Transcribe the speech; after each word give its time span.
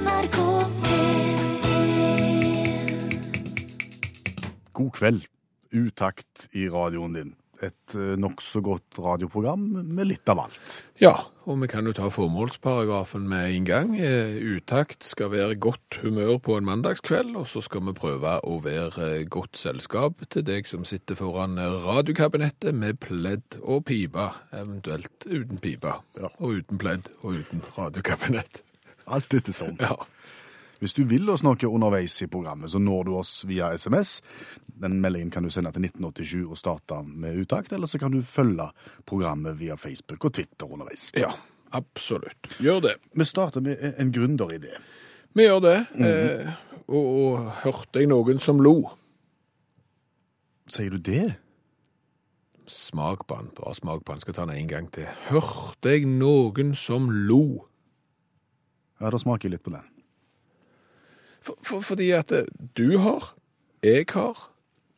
NRK 0.00 0.36
P1 0.84 3.20
God 4.72 4.92
kveld. 4.96 5.26
Utakt 5.70 6.48
i 6.56 6.64
radioen 6.72 7.12
din. 7.14 7.34
Et 7.62 7.94
eh, 7.94 8.14
nokså 8.18 8.62
godt 8.64 8.96
radioprogram 9.04 9.60
med 9.84 10.06
litt 10.08 10.28
av 10.32 10.40
alt. 10.46 10.78
Ja, 10.98 11.12
og 11.44 11.60
vi 11.60 11.68
kan 11.70 11.84
jo 11.86 11.92
ta 11.94 12.08
formålsparagrafen 12.10 13.26
med 13.28 13.50
en 13.52 13.64
gang. 13.68 13.92
Eh, 14.00 14.38
Utakt 14.56 15.04
skal 15.06 15.30
være 15.34 15.58
godt 15.60 16.00
humør 16.02 16.38
på 16.42 16.56
en 16.56 16.64
mandagskveld, 16.66 17.36
og 17.36 17.46
så 17.52 17.60
skal 17.62 17.84
vi 17.90 17.94
prøve 18.00 18.38
å 18.48 18.56
være 18.64 19.10
eh, 19.20 19.26
godt 19.30 19.60
selskap 19.60 20.24
til 20.32 20.42
deg 20.48 20.66
som 20.70 20.84
sitter 20.88 21.14
foran 21.20 21.60
radiokabinettet 21.60 22.72
med 22.74 22.98
pledd 23.04 23.60
og 23.60 23.84
pipe, 23.92 24.30
eventuelt 24.56 25.28
uten 25.28 25.60
pipe, 25.60 25.92
Ja. 26.18 26.32
og 26.40 26.48
uten 26.62 26.80
pledd 26.80 27.12
og 27.20 27.36
uten 27.44 27.60
radiokabinett. 27.76 28.64
Alt 29.10 29.34
etter 29.34 29.54
sånn. 29.56 29.76
Ja. 29.80 29.96
Hvis 30.80 30.94
du 30.96 31.02
vil 31.04 31.28
oss 31.28 31.42
noe 31.44 31.68
underveis 31.68 32.14
i 32.24 32.28
programmet, 32.32 32.70
så 32.72 32.80
når 32.80 33.04
du 33.04 33.12
oss 33.20 33.32
via 33.44 33.68
SMS. 33.76 34.20
Den 34.80 34.94
meldingen 35.02 35.28
kan 35.34 35.44
du 35.44 35.50
sende 35.52 35.72
til 35.76 35.84
1987 35.84 36.46
og 36.46 36.56
starte 36.56 37.02
med 37.04 37.36
utakt, 37.42 37.74
eller 37.76 37.90
så 37.90 38.00
kan 38.00 38.14
du 38.14 38.22
følge 38.24 38.70
programmet 39.04 39.58
via 39.60 39.76
Facebook 39.76 40.24
og 40.24 40.32
Twitter 40.38 40.70
underveis. 40.72 41.10
ja, 41.20 41.34
absolutt. 41.76 42.54
Gjør 42.64 42.80
det. 42.86 42.94
Vi 43.12 43.26
starter 43.28 43.60
med 43.60 43.76
en 43.98 44.12
gründeridé. 44.14 44.72
Vi 45.36 45.44
gjør 45.44 45.60
det. 45.66 45.76
eh, 46.00 46.48
og, 46.88 47.04
og 47.04 47.52
hørte 47.60 48.00
jeg 48.00 48.08
noen 48.10 48.40
som 48.40 48.64
lo? 48.64 48.78
Sier 50.70 50.96
du 50.96 50.98
det? 50.98 51.34
Smak 52.70 53.26
på 53.28 53.36
den, 53.36 53.50
bare 53.58 53.74
smak 53.74 54.04
på 54.06 54.14
den. 54.14 54.20
Skal 54.24 54.34
ta 54.34 54.46
den 54.46 54.56
en 54.56 54.68
gang 54.70 54.88
til. 54.94 55.06
Hørte 55.28 55.92
jeg 55.92 56.06
noen 56.08 56.72
som 56.78 57.10
lo? 57.10 57.66
Ja, 59.00 59.10
da 59.10 59.18
smaker 59.20 59.48
jeg 59.48 59.56
litt 59.56 59.66
på 59.66 59.72
den. 59.74 59.86
For, 61.40 61.56
for, 61.64 61.84
fordi 61.84 62.10
at 62.12 62.32
eh, 62.36 62.48
du 62.76 62.98
har, 63.00 63.32
jeg 63.84 64.06
har, 64.12 64.50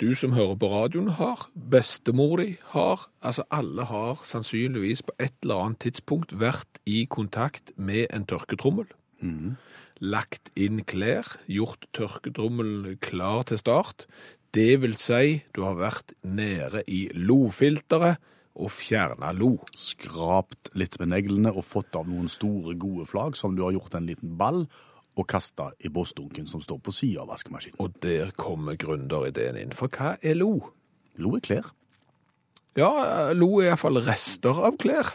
du 0.03 0.11
som 0.19 0.35
hører 0.35 0.57
på 0.59 0.71
radioen 0.73 1.13
har, 1.21 1.47
bestemor 1.55 2.41
di 2.43 2.57
har, 2.73 3.07
altså 3.23 3.45
alle 3.55 3.87
har 3.87 4.25
sannsynligvis 4.27 5.05
på 5.07 5.15
et 5.23 5.37
eller 5.45 5.69
annet 5.69 5.85
tidspunkt 5.87 6.35
vært 6.41 6.81
i 6.91 7.05
kontakt 7.07 7.71
med 7.77 8.09
en 8.11 8.27
tørketrommel. 8.27 8.89
Lagt 10.03 10.51
inn 10.59 10.83
klær, 10.83 11.37
gjort 11.47 11.87
tørketrommelen 11.95 12.97
klar 12.99 13.47
til 13.47 13.61
start. 13.63 14.09
Det 14.53 14.81
vil 14.83 14.99
si, 14.99 15.45
du 15.55 15.63
har 15.63 15.79
vært 15.79 16.11
nede 16.27 16.83
i 16.91 17.05
lofilteret 17.15 18.19
og 18.59 18.73
fjerna 18.75 19.33
lo. 19.37 19.55
Skrapt 19.79 20.73
litt 20.79 20.99
med 21.01 21.13
neglene 21.15 21.53
og 21.53 21.67
fått 21.67 21.97
av 21.99 22.09
noen 22.11 22.31
store, 22.31 22.77
gode 22.81 23.07
flagg 23.11 23.39
som 23.39 23.57
du 23.57 23.65
har 23.67 23.75
gjort 23.77 23.97
en 23.99 24.09
liten 24.09 24.37
ball 24.41 24.65
og 25.13 25.29
kasta 25.29 25.71
i 25.85 25.91
bossdunken 25.93 26.47
som 26.49 26.63
står 26.65 26.81
på 26.85 26.95
sida 26.95 27.25
av 27.25 27.33
vaskemaskinen. 27.33 27.81
Og 27.85 27.97
der 28.05 28.33
kommer 28.37 28.79
gründerideen 28.81 29.59
inn. 29.61 29.75
For 29.77 29.93
hva 29.93 30.17
er 30.25 30.39
lo? 30.39 30.55
Lo 31.21 31.35
er 31.37 31.45
klær. 31.45 31.69
Ja, 32.79 33.33
lo 33.37 33.59
er 33.61 33.73
iallfall 33.73 34.01
rester 34.07 34.63
av 34.65 34.79
klær. 34.81 35.13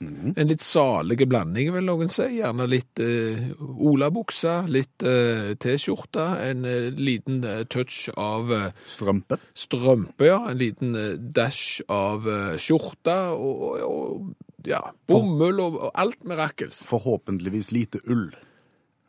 En 0.00 0.46
litt 0.46 0.62
salige 0.62 1.26
blanding, 1.26 1.72
vil 1.74 1.86
noen 1.88 2.10
si. 2.12 2.26
Gjerne 2.38 2.68
litt 2.70 3.00
eh, 3.02 3.48
olabukse, 3.58 4.60
litt 4.70 5.02
eh, 5.02 5.54
T-skjorte, 5.58 6.26
en 6.44 6.64
eh, 6.68 6.90
liten 6.94 7.40
eh, 7.42 7.64
touch 7.66 8.06
av 8.14 8.52
eh, 8.54 8.68
Strømpe. 8.86 9.40
strømpe, 9.58 10.28
ja. 10.28 10.38
En 10.52 10.60
liten 10.60 10.94
eh, 10.94 11.16
dash 11.18 11.80
av 11.90 12.28
skjorte, 12.62 13.16
og, 13.34 13.64
og, 13.64 13.88
og 13.88 14.68
ja, 14.68 14.84
bomull 15.10 15.62
og, 15.64 15.80
og 15.88 15.90
alt 15.98 16.22
mirakels. 16.28 16.84
Forhåpentligvis 16.86 17.72
lite 17.74 18.02
ull. 18.06 18.28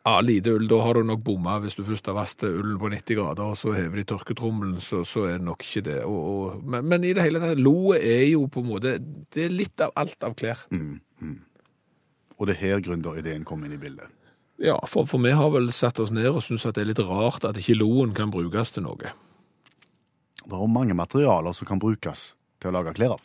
Ja, 0.00 0.14
lite 0.24 0.54
ull, 0.56 0.64
da 0.68 0.78
har 0.80 0.96
du 0.96 1.04
nok 1.04 1.20
bomma 1.26 1.58
hvis 1.60 1.76
du 1.76 1.82
først 1.84 2.06
har 2.08 2.16
vasket 2.16 2.48
ullen 2.48 2.78
på 2.80 2.88
90 2.88 3.18
grader, 3.18 3.50
og 3.52 3.58
så 3.60 3.74
hever 3.76 4.00
de 4.00 4.06
tørketrommelen, 4.08 4.78
så, 4.80 5.02
så 5.04 5.26
er 5.28 5.36
det 5.36 5.48
nok 5.50 5.64
ikke 5.66 5.82
det. 5.90 5.98
Og, 6.08 6.22
og, 6.30 6.62
men, 6.64 6.88
men 6.88 7.04
i 7.04 7.12
det 7.16 7.26
hele 7.26 7.42
tatt, 7.42 7.60
loet 7.60 8.00
er 8.00 8.24
jo 8.30 8.46
på 8.48 8.64
en 8.64 8.70
måte, 8.70 8.94
det 9.34 9.44
er 9.44 9.52
litt 9.52 9.84
av 9.84 9.92
alt 10.00 10.24
av 10.24 10.38
klær. 10.40 10.64
Og 12.40 12.48
det 12.48 12.56
er 12.56 12.62
her 12.62 12.80
gründerideen 12.86 13.44
kom 13.44 13.66
inn 13.66 13.76
i 13.76 13.80
bildet. 13.80 14.08
Ja, 14.60 14.78
for, 14.88 15.04
for 15.08 15.20
vi 15.24 15.32
har 15.36 15.52
vel 15.52 15.68
satt 15.72 16.00
oss 16.00 16.12
ned 16.12 16.30
og 16.30 16.42
synes 16.44 16.64
at 16.68 16.76
det 16.76 16.86
er 16.86 16.90
litt 16.94 17.04
rart 17.04 17.44
at 17.48 17.60
ikke 17.60 17.78
loen 17.80 18.16
kan 18.16 18.32
brukes 18.32 18.72
til 18.72 18.84
noe. 18.88 19.12
Det 20.40 20.56
er 20.56 20.72
mange 20.72 20.96
materialer 20.96 21.52
som 21.56 21.68
kan 21.68 21.80
brukes 21.80 22.30
til 22.60 22.72
å 22.72 22.74
lage 22.78 22.96
klær 22.96 23.18
av. 23.18 23.22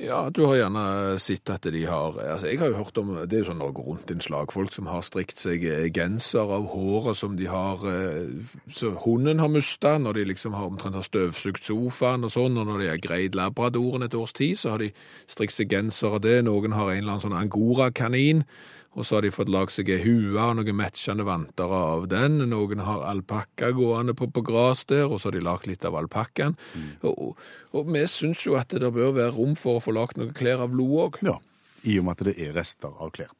Ja, 0.00 0.30
du 0.32 0.46
har 0.48 0.56
gjerne 0.56 0.82
sett 1.20 1.50
at 1.52 1.66
de 1.68 1.82
har 1.84 2.16
altså 2.16 2.48
Jeg 2.48 2.58
har 2.62 2.70
jo 2.70 2.78
hørt 2.78 2.96
om 2.96 3.10
Det 3.28 3.36
er 3.36 3.42
jo 3.42 3.48
sånn 3.50 3.58
Norge 3.60 3.82
Rundt-innslag. 3.84 4.52
Folk 4.54 4.72
som 4.72 4.88
har 4.88 5.04
strikt 5.04 5.36
seg 5.42 5.66
eh, 5.68 5.90
genser 5.92 6.48
av 6.48 6.70
håret 6.72 7.18
som 7.20 7.34
de 7.36 7.44
har 7.50 7.84
eh, 7.84 8.30
Så 8.72 8.94
hunden 9.04 9.42
har 9.42 9.52
mista 9.52 9.98
når 10.00 10.16
de 10.16 10.24
liksom 10.30 10.56
har 10.56 10.70
omtrent 10.70 10.96
har 10.96 11.04
støvsugd 11.04 11.60
sofaen 11.68 12.24
og 12.24 12.32
sånn. 12.32 12.56
Og 12.56 12.70
når 12.70 12.80
de 12.80 12.88
har 12.88 13.04
greid 13.04 13.36
labradoren 13.36 14.08
et 14.08 14.16
års 14.16 14.32
tid, 14.32 14.56
så 14.56 14.72
har 14.72 14.80
de 14.80 14.94
strikt 15.28 15.58
seg 15.58 15.68
genser 15.68 16.16
av 16.16 16.24
det. 16.24 16.38
Noen 16.48 16.72
har 16.72 16.88
en 16.88 17.02
eller 17.02 17.18
annen 17.18 17.26
sånn 17.26 17.36
angorakanin. 17.36 18.46
Og 18.92 19.06
så 19.08 19.16
har 19.16 19.24
de 19.24 19.32
fått 19.32 19.50
lagd 19.52 19.72
seg 19.72 19.88
ei 19.88 20.02
hue 20.04 20.36
og 20.36 20.58
noen 20.58 20.76
matchende 20.76 21.24
vanter 21.24 21.70
av 21.72 22.08
den. 22.12 22.42
Noen 22.50 22.82
har 22.84 23.06
alpakka 23.08 23.72
gående 23.76 24.14
på, 24.18 24.28
på 24.28 24.44
gras 24.44 24.84
der, 24.90 25.06
og 25.08 25.20
så 25.20 25.30
har 25.30 25.38
de 25.38 25.44
lagd 25.46 25.68
litt 25.70 25.86
av 25.88 25.96
alpakkaen. 25.96 26.58
Og, 27.00 27.12
og, 27.12 27.44
og 27.72 27.92
vi 27.94 28.04
syns 28.10 28.44
jo 28.44 28.58
at 28.60 28.74
det 28.76 28.92
bør 28.92 29.14
være 29.16 29.32
rom 29.38 29.56
for 29.56 29.80
å 29.80 29.84
få 29.84 29.96
lagd 29.96 30.20
noen 30.20 30.34
klær 30.36 30.66
av 30.66 30.76
lo 30.76 30.90
òg. 31.06 31.22
Ja, 31.24 31.38
I 31.88 31.96
og 32.02 32.08
med 32.08 32.18
at 32.18 32.26
det 32.28 32.36
er 32.36 32.52
rester 32.58 32.92
av 32.92 33.14
klær. 33.16 33.32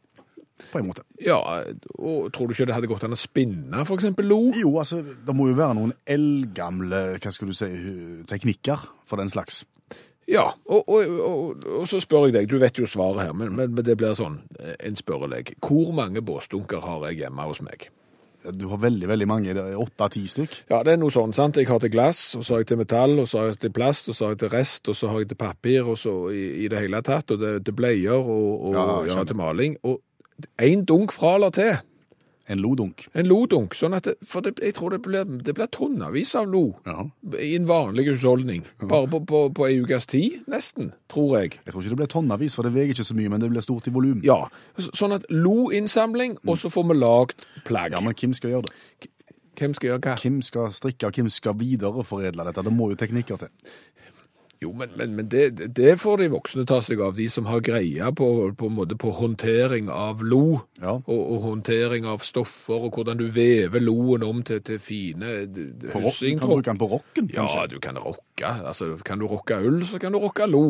På 0.71 0.79
en 0.79 0.87
måte. 0.87 1.03
Ja, 1.21 1.39
og 1.99 2.29
tror 2.33 2.49
du 2.49 2.55
ikke 2.55 2.69
det 2.71 2.77
hadde 2.77 2.89
gått 2.91 3.05
an 3.05 3.17
å 3.17 3.19
spinne 3.19 3.83
eksempel 3.83 4.29
lo? 4.31 4.41
Jo, 4.57 4.77
altså, 4.79 5.01
det 5.03 5.35
må 5.37 5.49
jo 5.51 5.59
være 5.59 5.77
noen 5.79 5.95
eldgamle 6.07 7.03
hva 7.19 7.33
skal 7.35 7.51
du 7.51 7.57
si, 7.57 7.69
teknikker 8.31 8.85
for 9.09 9.21
den 9.21 9.33
slags. 9.33 9.65
Ja, 10.31 10.45
og, 10.67 10.85
og, 10.87 11.17
og, 11.27 11.65
og 11.83 11.89
så 11.91 11.99
spør 12.03 12.29
jeg 12.29 12.37
deg, 12.37 12.51
du 12.51 12.61
vet 12.63 12.79
jo 12.79 12.87
svaret 12.87 13.27
her, 13.27 13.33
men, 13.35 13.55
men, 13.57 13.73
men 13.75 13.87
det 13.87 13.97
blir 13.99 14.15
sånn, 14.19 14.39
eh, 14.61 14.77
en 14.87 14.99
spørrelek. 14.99 15.57
Hvor 15.65 15.91
mange 15.97 16.23
båsdunker 16.25 16.85
har 16.85 17.09
jeg 17.11 17.25
hjemme 17.25 17.49
hos 17.49 17.61
meg? 17.65 17.89
Du 18.43 18.65
har 18.73 18.81
veldig 18.83 19.07
veldig 19.07 19.27
mange, 19.31 19.55
åtte-ti 19.79 20.25
stykk. 20.27 20.55
Ja, 20.73 20.81
det 20.83 20.97
er 20.97 20.99
noe 20.99 21.15
sånn, 21.15 21.35
sant? 21.37 21.59
Jeg 21.61 21.69
har 21.71 21.79
til 21.83 21.93
glass, 21.95 22.23
og 22.39 22.43
så 22.43 22.57
har 22.57 22.65
jeg 22.65 22.73
til 22.73 22.81
metall, 22.81 23.15
og 23.23 23.29
så 23.31 23.39
har 23.39 23.53
jeg 23.53 23.61
til 23.63 23.75
plast, 23.75 24.11
og 24.11 24.19
så 24.19 24.27
har 24.27 24.35
jeg 24.35 24.41
til 24.43 24.53
rest, 24.57 24.91
og 24.91 24.99
så 24.99 25.11
har 25.13 25.23
jeg 25.23 25.31
til 25.31 25.39
papir, 25.43 25.87
og 25.87 25.99
så 26.01 26.15
i, 26.35 26.43
i 26.65 26.71
det 26.73 26.81
hele 26.83 27.03
tatt, 27.07 27.31
og 27.35 27.43
det, 27.43 27.53
til 27.69 27.77
bleier, 27.79 28.19
og, 28.19 28.49
og 28.67 28.75
Ja, 28.79 28.87
ja, 29.13 29.25
til 29.29 29.39
maling. 29.39 29.79
Og 29.87 30.01
en 30.59 30.83
dunk 30.89 31.15
fra 31.15 31.37
eller 31.39 31.55
til, 31.55 31.77
En 32.51 32.59
lodunk. 32.59 33.05
en 33.15 33.27
lodunk, 33.31 33.75
sånn 33.79 33.95
at 33.95 34.03
det, 34.09 34.17
for 34.27 34.43
det, 34.43 34.57
jeg 34.61 34.75
tror 34.75 34.91
det 34.91 34.99
blir, 35.05 35.25
det 35.47 35.55
blir 35.55 35.69
tonnevis 35.71 36.35
av 36.35 36.49
lo 36.51 36.75
Ja. 36.87 37.05
i 37.39 37.55
en 37.55 37.69
vanlig 37.69 38.09
husholdning. 38.11 38.65
Bare 38.83 39.07
på, 39.07 39.21
på, 39.27 39.43
på 39.55 39.69
en 39.69 39.85
ukes 39.85 40.07
tid, 40.11 40.41
nesten, 40.51 40.91
tror 41.09 41.39
jeg. 41.39 41.61
Jeg 41.65 41.73
tror 41.73 41.83
ikke 41.85 41.95
det 41.95 42.01
blir 42.03 42.11
tonnevis, 42.17 42.57
for 42.59 42.67
det 42.67 42.75
veier 42.75 42.91
ikke 42.91 43.07
så 43.07 43.15
mye, 43.15 43.31
men 43.31 43.41
det 43.41 43.51
blir 43.55 43.63
stort 43.63 43.87
i 43.87 43.95
volum. 43.95 44.21
Ja, 44.27 44.41
sånn 44.91 45.15
at 45.15 45.25
lo-innsamling, 45.31 46.39
og 46.47 46.59
så 46.59 46.71
får 46.73 46.89
vi 46.91 46.99
lagd 46.99 47.47
plagg. 47.69 47.95
Ja, 47.95 48.01
men 48.03 48.15
hvem 48.19 48.35
skal 48.35 48.51
gjøre 48.57 48.69
det? 48.69 49.09
Hvem 49.61 49.75
skal 49.77 49.91
gjøre 49.93 50.03
hva? 50.09 50.15
Hvem 50.19 50.43
skal 50.43 50.71
strikke, 50.73 51.11
hvem 51.15 51.31
skal 51.31 51.55
videreforedle 51.61 52.47
dette? 52.49 52.63
Det 52.67 52.73
må 52.75 52.91
jo 52.91 52.97
teknikker 52.99 53.39
til. 53.45 53.51
Jo, 54.63 54.71
men, 54.79 54.93
men, 54.97 55.15
men 55.19 55.27
det, 55.33 55.49
det 55.75 55.97
får 55.99 56.21
de 56.23 56.29
voksne 56.33 56.63
ta 56.71 56.77
seg 56.87 57.01
av, 57.03 57.17
de 57.19 57.27
som 57.33 57.49
har 57.51 57.61
greia 57.67 58.13
på, 58.15 58.27
på, 58.59 58.69
på 59.03 59.13
håndtering 59.19 59.89
av 59.91 60.23
lo, 60.23 60.61
Ja. 60.83 60.97
og, 61.03 61.21
og 61.35 61.41
håndtering 61.49 62.07
av 62.07 62.23
stoffer, 62.27 62.87
og 62.87 62.95
hvordan 62.97 63.19
du 63.19 63.27
vever 63.35 63.83
loen 63.83 64.23
om 64.27 64.43
til, 64.47 64.61
til 64.63 64.79
fine 64.83 65.33
hyssing 65.95 66.39
kan 66.39 66.49
du 66.49 66.55
bruke 66.55 66.71
den 66.71 66.79
på 66.81 66.89
rocken, 66.95 67.31
Ja, 67.35 67.43
kanskje? 67.47 67.67
du 67.75 67.79
kan 67.83 67.99
rocke. 67.99 68.53
Altså, 68.67 68.93
kan 69.05 69.19
du 69.23 69.27
rocke 69.31 69.59
ull, 69.67 69.83
så 69.87 69.99
kan 70.03 70.15
du 70.15 70.19
rocke 70.23 70.47
lo. 70.51 70.65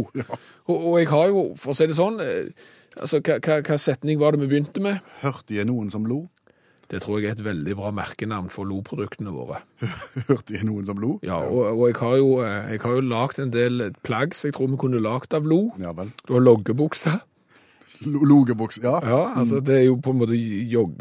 Og, 0.66 0.76
og 0.76 0.98
jeg 1.00 1.09
har 1.12 1.28
jo, 1.32 1.44
for 1.60 1.72
å 1.72 1.76
si 1.76 1.86
det 1.91 1.97
sånn, 1.98 2.20
eh, 2.24 2.48
altså, 2.97 3.20
hva 3.22 3.78
setning 3.80 4.20
var 4.20 4.32
det 4.36 4.44
vi 4.47 4.50
begynte 4.54 4.82
med? 4.84 5.00
Hørte 5.22 5.56
jeg 5.56 5.69
noen 5.69 5.91
som 5.92 6.09
lo? 6.09 6.24
Det 6.92 7.00
tror 7.00 7.22
jeg 7.22 7.30
er 7.30 7.36
et 7.38 7.44
veldig 7.47 7.74
bra 7.78 7.91
merkenavn 7.97 8.50
for 8.53 8.68
lo-produktene 8.68 9.33
våre. 9.33 9.62
Hørte 10.28 10.53
jeg 10.59 10.66
noen 10.68 10.84
som 10.84 10.98
lo? 11.00 11.15
Ja, 11.24 11.39
og, 11.41 11.71
og 11.72 11.86
jeg 11.89 11.97
har 12.03 12.16
jo, 12.21 12.30
eh, 12.44 12.72
jeg 12.74 12.83
har 12.84 12.97
jo 12.98 13.04
lagt 13.09 13.41
en 13.41 13.53
del 13.54 13.86
plagg 14.04 14.36
som 14.36 14.50
jeg 14.50 14.56
tror 14.59 14.68
vi 14.74 14.80
kunne 14.83 15.00
lagt 15.00 15.33
av 15.36 15.48
lo. 15.48 15.62
Ja 15.80 15.94
vel. 15.97 16.10
Du 16.28 16.34
har 16.36 16.44
loggebukse. 16.44 17.15
Logebukse, 18.03 18.83
ja. 18.84 18.98
Ja, 19.06 19.21
altså 19.39 19.62
det 19.65 19.77
er 19.78 19.84
jo 19.86 19.97
på 20.03 20.12
en 20.12 20.21
måte 20.21 20.36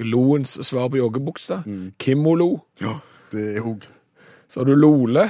loens 0.06 0.54
svar 0.64 0.88
på 0.94 1.02
joggebukse. 1.02 1.60
Kimolo. 2.00 2.54
Ja, 2.80 2.96
det 3.34 3.46
er 3.58 3.68
òg. 3.74 3.84
Så 4.48 4.62
har 4.62 4.70
du 4.70 4.78
lole. 4.78 5.28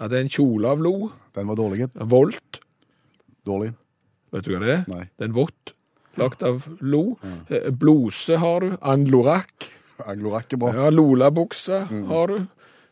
Ja, 0.00 0.08
det 0.10 0.18
er 0.18 0.24
en 0.24 0.34
kjole 0.34 0.74
av 0.74 0.82
lo. 0.82 1.12
Den 1.36 1.46
var 1.50 1.60
dårlig. 1.60 1.92
Volt. 2.10 2.58
Dårlig. 3.46 3.74
Vet 4.34 4.48
du 4.48 4.54
hva 4.54 4.62
det 4.64 4.76
er? 4.80 4.84
Nei. 4.90 5.04
Det 5.14 5.28
er 5.28 5.30
en 5.30 5.36
vott 5.36 5.74
lagt 6.20 6.42
av 6.46 6.66
lo. 6.80 7.16
Eh, 7.48 7.70
Blose 7.70 8.36
har 8.42 8.60
du. 8.64 8.76
Anglorakk. 8.80 9.70
Anglorakk 10.06 10.52
er 10.56 10.60
bra. 10.62 10.72
Ja, 10.74 10.90
Lola-bukse 10.90 11.84
har 12.10 12.32
du. 12.32 12.38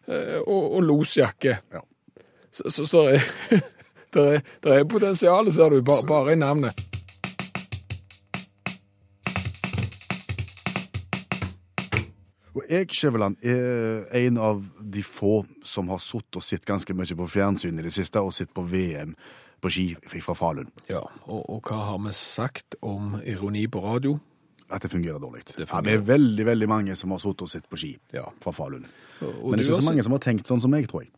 Eh, 0.06 0.38
Og, 0.42 0.74
og 0.76 0.82
losjakke. 0.82 1.58
Ja. 1.72 1.82
Så, 2.50 2.70
så, 2.70 2.86
så 2.86 3.04
det 3.08 3.20
er, 3.20 3.62
det 4.14 4.24
er, 4.34 4.42
det 4.64 4.74
er 4.80 4.84
potensial, 4.90 5.52
ser 5.52 5.70
du, 5.72 5.80
bare, 5.86 6.06
bare 6.08 6.34
i 6.34 6.40
navnet. 6.40 6.76
Og 12.52 12.66
jeg, 12.68 12.90
Skjæveland, 12.92 13.36
er 13.48 14.02
en 14.26 14.36
av 14.38 14.58
de 14.92 15.02
få 15.06 15.38
som 15.64 15.88
har 15.88 16.02
sittet 16.04 16.36
og 16.36 16.44
sett 16.44 16.66
ganske 16.68 16.92
mye 16.96 17.16
på 17.16 17.28
fjernsyn 17.32 17.78
i 17.80 17.84
det 17.86 17.94
siste, 17.96 18.20
og 18.20 18.34
sett 18.36 18.52
på 18.52 18.64
VM 18.68 19.14
på 19.62 19.70
ski 19.70 19.86
fra 20.20 20.34
Falun. 20.34 20.68
Ja, 20.90 21.00
og, 21.30 21.40
og 21.54 21.62
hva 21.70 21.78
har 21.92 21.98
vi 22.02 22.12
sagt 22.18 22.74
om 22.82 23.16
ironi 23.22 23.64
på 23.70 23.80
radio? 23.84 24.18
At 24.72 24.82
det 24.86 24.90
fungerer 24.90 25.20
dårlig. 25.20 25.44
Det 25.52 25.58
Ja, 25.60 25.66
fungerer. 25.68 25.84
vi 25.84 25.92
er 25.98 26.06
veldig 26.08 26.46
veldig 26.48 26.68
mange 26.68 26.96
som 26.96 27.10
har 27.14 27.18
sittet 27.22 27.42
og 27.46 27.50
sett 27.52 27.68
på 27.70 27.76
ski 27.78 27.96
Ja. 28.16 28.24
fra 28.40 28.50
Falun. 28.56 28.86
Og, 29.20 29.28
og 29.28 29.50
Men 29.50 29.58
det 29.60 29.66
er 29.66 29.70
ikke 29.72 29.82
så 29.82 29.88
mange 29.90 30.02
som 30.06 30.12
har 30.16 30.22
tenkt 30.24 30.48
sånn 30.48 30.60
som 30.64 30.70
meg, 30.72 30.88
tror 30.90 31.02
jeg. 31.04 31.10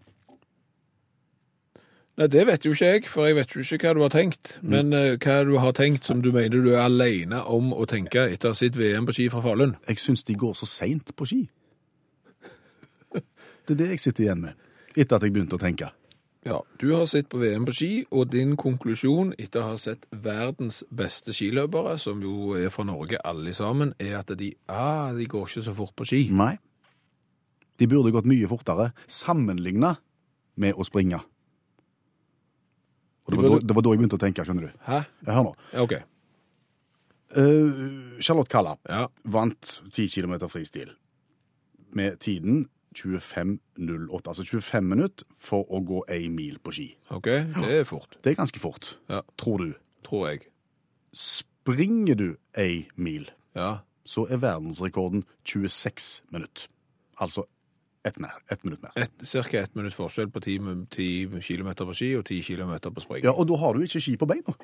Nei, 2.17 2.27
det 2.31 2.45
vet 2.47 2.63
jo 2.67 2.71
ikke 2.77 2.87
jeg, 2.93 3.07
for 3.11 3.27
jeg 3.27 3.35
vet 3.35 3.55
jo 3.57 3.63
ikke 3.65 3.89
hva 3.89 3.95
du 3.97 4.03
har 4.05 4.13
tenkt. 4.15 4.53
Mm. 4.63 4.71
Men 4.71 4.93
eh, 4.95 5.17
hva 5.19 5.41
du 5.49 5.57
har 5.59 5.73
tenkt 5.75 6.05
som 6.07 6.21
du 6.23 6.29
mener 6.35 6.63
du 6.63 6.69
er 6.75 6.85
alene 6.85 7.41
om 7.51 7.73
å 7.75 7.87
tenke 7.91 8.29
etter 8.31 8.51
å 8.51 8.55
ha 8.55 8.59
sett 8.59 8.77
VM 8.79 9.07
på 9.09 9.15
ski 9.17 9.27
fra 9.33 9.41
Falun? 9.43 9.73
Jeg 9.89 9.99
syns 10.03 10.23
de 10.29 10.37
går 10.39 10.55
så 10.55 10.67
seint 10.71 11.11
på 11.19 11.27
ski. 11.27 11.41
Det 13.65 13.73
er 13.73 13.79
det 13.81 13.89
jeg 13.95 14.01
sitter 14.03 14.27
igjen 14.27 14.43
med, 14.45 14.55
etter 14.95 15.17
at 15.17 15.23
jeg 15.25 15.33
begynte 15.33 15.57
å 15.57 15.63
tenke. 15.63 15.89
Ja, 16.45 16.59
du 16.79 16.91
har 16.93 17.07
sett 17.09 17.29
på 17.33 17.39
VM 17.41 17.65
på 17.65 17.73
ski, 17.73 17.91
og 18.13 18.29
din 18.31 18.55
konklusjon 18.61 19.33
etter 19.41 19.63
å 19.63 19.71
ha 19.71 19.77
sett 19.81 20.05
verdens 20.13 20.83
beste 20.93 21.33
skiløpere, 21.33 21.95
som 21.99 22.21
jo 22.21 22.53
er 22.59 22.69
fra 22.75 22.85
Norge 22.85 23.17
alle 23.25 23.55
sammen, 23.57 23.95
er 23.99 24.19
at 24.19 24.33
de, 24.37 24.51
ah, 24.69 25.13
de 25.17 25.25
går 25.27 25.47
ikke 25.49 25.63
så 25.65 25.73
fort 25.75 25.95
på 25.97 26.05
ski. 26.11 26.27
Nei. 26.31 26.59
De 27.81 27.87
burde 27.91 28.13
gått 28.13 28.29
mye 28.29 28.47
fortere, 28.51 28.91
sammenligna 29.09 29.95
med 30.61 30.75
å 30.77 30.85
springe. 30.85 31.23
Og 33.25 33.33
det 33.33 33.37
De 33.37 33.37
var, 33.41 33.49
burde- 33.49 33.61
da, 33.63 33.67
det 33.67 33.75
var 33.75 33.83
da 33.83 33.91
jeg 33.95 33.99
begynte 34.03 34.19
å 34.19 34.25
tenke, 34.27 34.45
skjønner 34.45 34.69
du. 34.69 34.79
Hæ? 34.85 34.99
Ja, 35.27 35.33
Hør 35.33 35.45
nå. 35.49 35.55
Ja, 35.73 35.81
Ok. 35.83 35.93
Eh, 37.35 38.21
Charlotte 38.21 38.49
Kalla 38.53 38.77
Ja. 38.89 39.09
vant 39.25 39.81
10 39.91 40.07
km 40.13 40.47
fristil 40.49 40.93
med 41.93 42.19
tiden 42.21 42.69
25.08. 42.95 44.29
Altså 44.29 44.45
25 44.45 44.85
minutter 44.89 45.25
for 45.39 45.65
å 45.71 45.81
gå 45.85 46.03
ei 46.09 46.29
mil 46.29 46.59
på 46.65 46.73
ski. 46.73 46.89
Ok, 47.11 47.25
det 47.27 47.71
er 47.81 47.85
fort, 47.85 48.17
Det 48.23 48.31
er 48.33 48.35
ganske 48.43 48.61
fort, 48.61 48.99
Ja. 49.11 49.21
tror 49.39 49.59
du. 49.59 49.75
tror 50.05 50.29
jeg. 50.31 50.41
Springer 51.13 52.15
du 52.15 52.37
ei 52.57 52.89
mil, 52.97 53.31
Ja. 53.55 53.79
så 54.05 54.27
er 54.31 54.37
verdensrekorden 54.39 55.25
26 55.45 56.23
minutter. 56.33 56.69
Altså 57.21 57.45
ett 58.05 58.19
mer, 58.21 58.33
ett 58.51 58.65
minutt 58.65 58.83
mer. 58.83 58.93
Et, 58.97 59.11
cirka 59.23 59.63
ett 59.63 59.75
minutt 59.75 59.95
forskjell 59.95 60.31
på 60.31 60.41
10, 60.43 60.87
10 60.91 61.41
km 61.41 61.75
på 61.87 61.95
ski 61.95 62.15
og 62.17 62.25
10 62.25 62.43
km 62.43 62.79
på 62.93 63.01
spring. 63.01 63.23
Ja, 63.25 63.31
Og 63.33 63.47
da 63.49 63.57
har 63.57 63.73
du 63.73 63.81
ikke 63.81 64.01
ski 64.01 64.17
på 64.17 64.27
beina. 64.27 64.55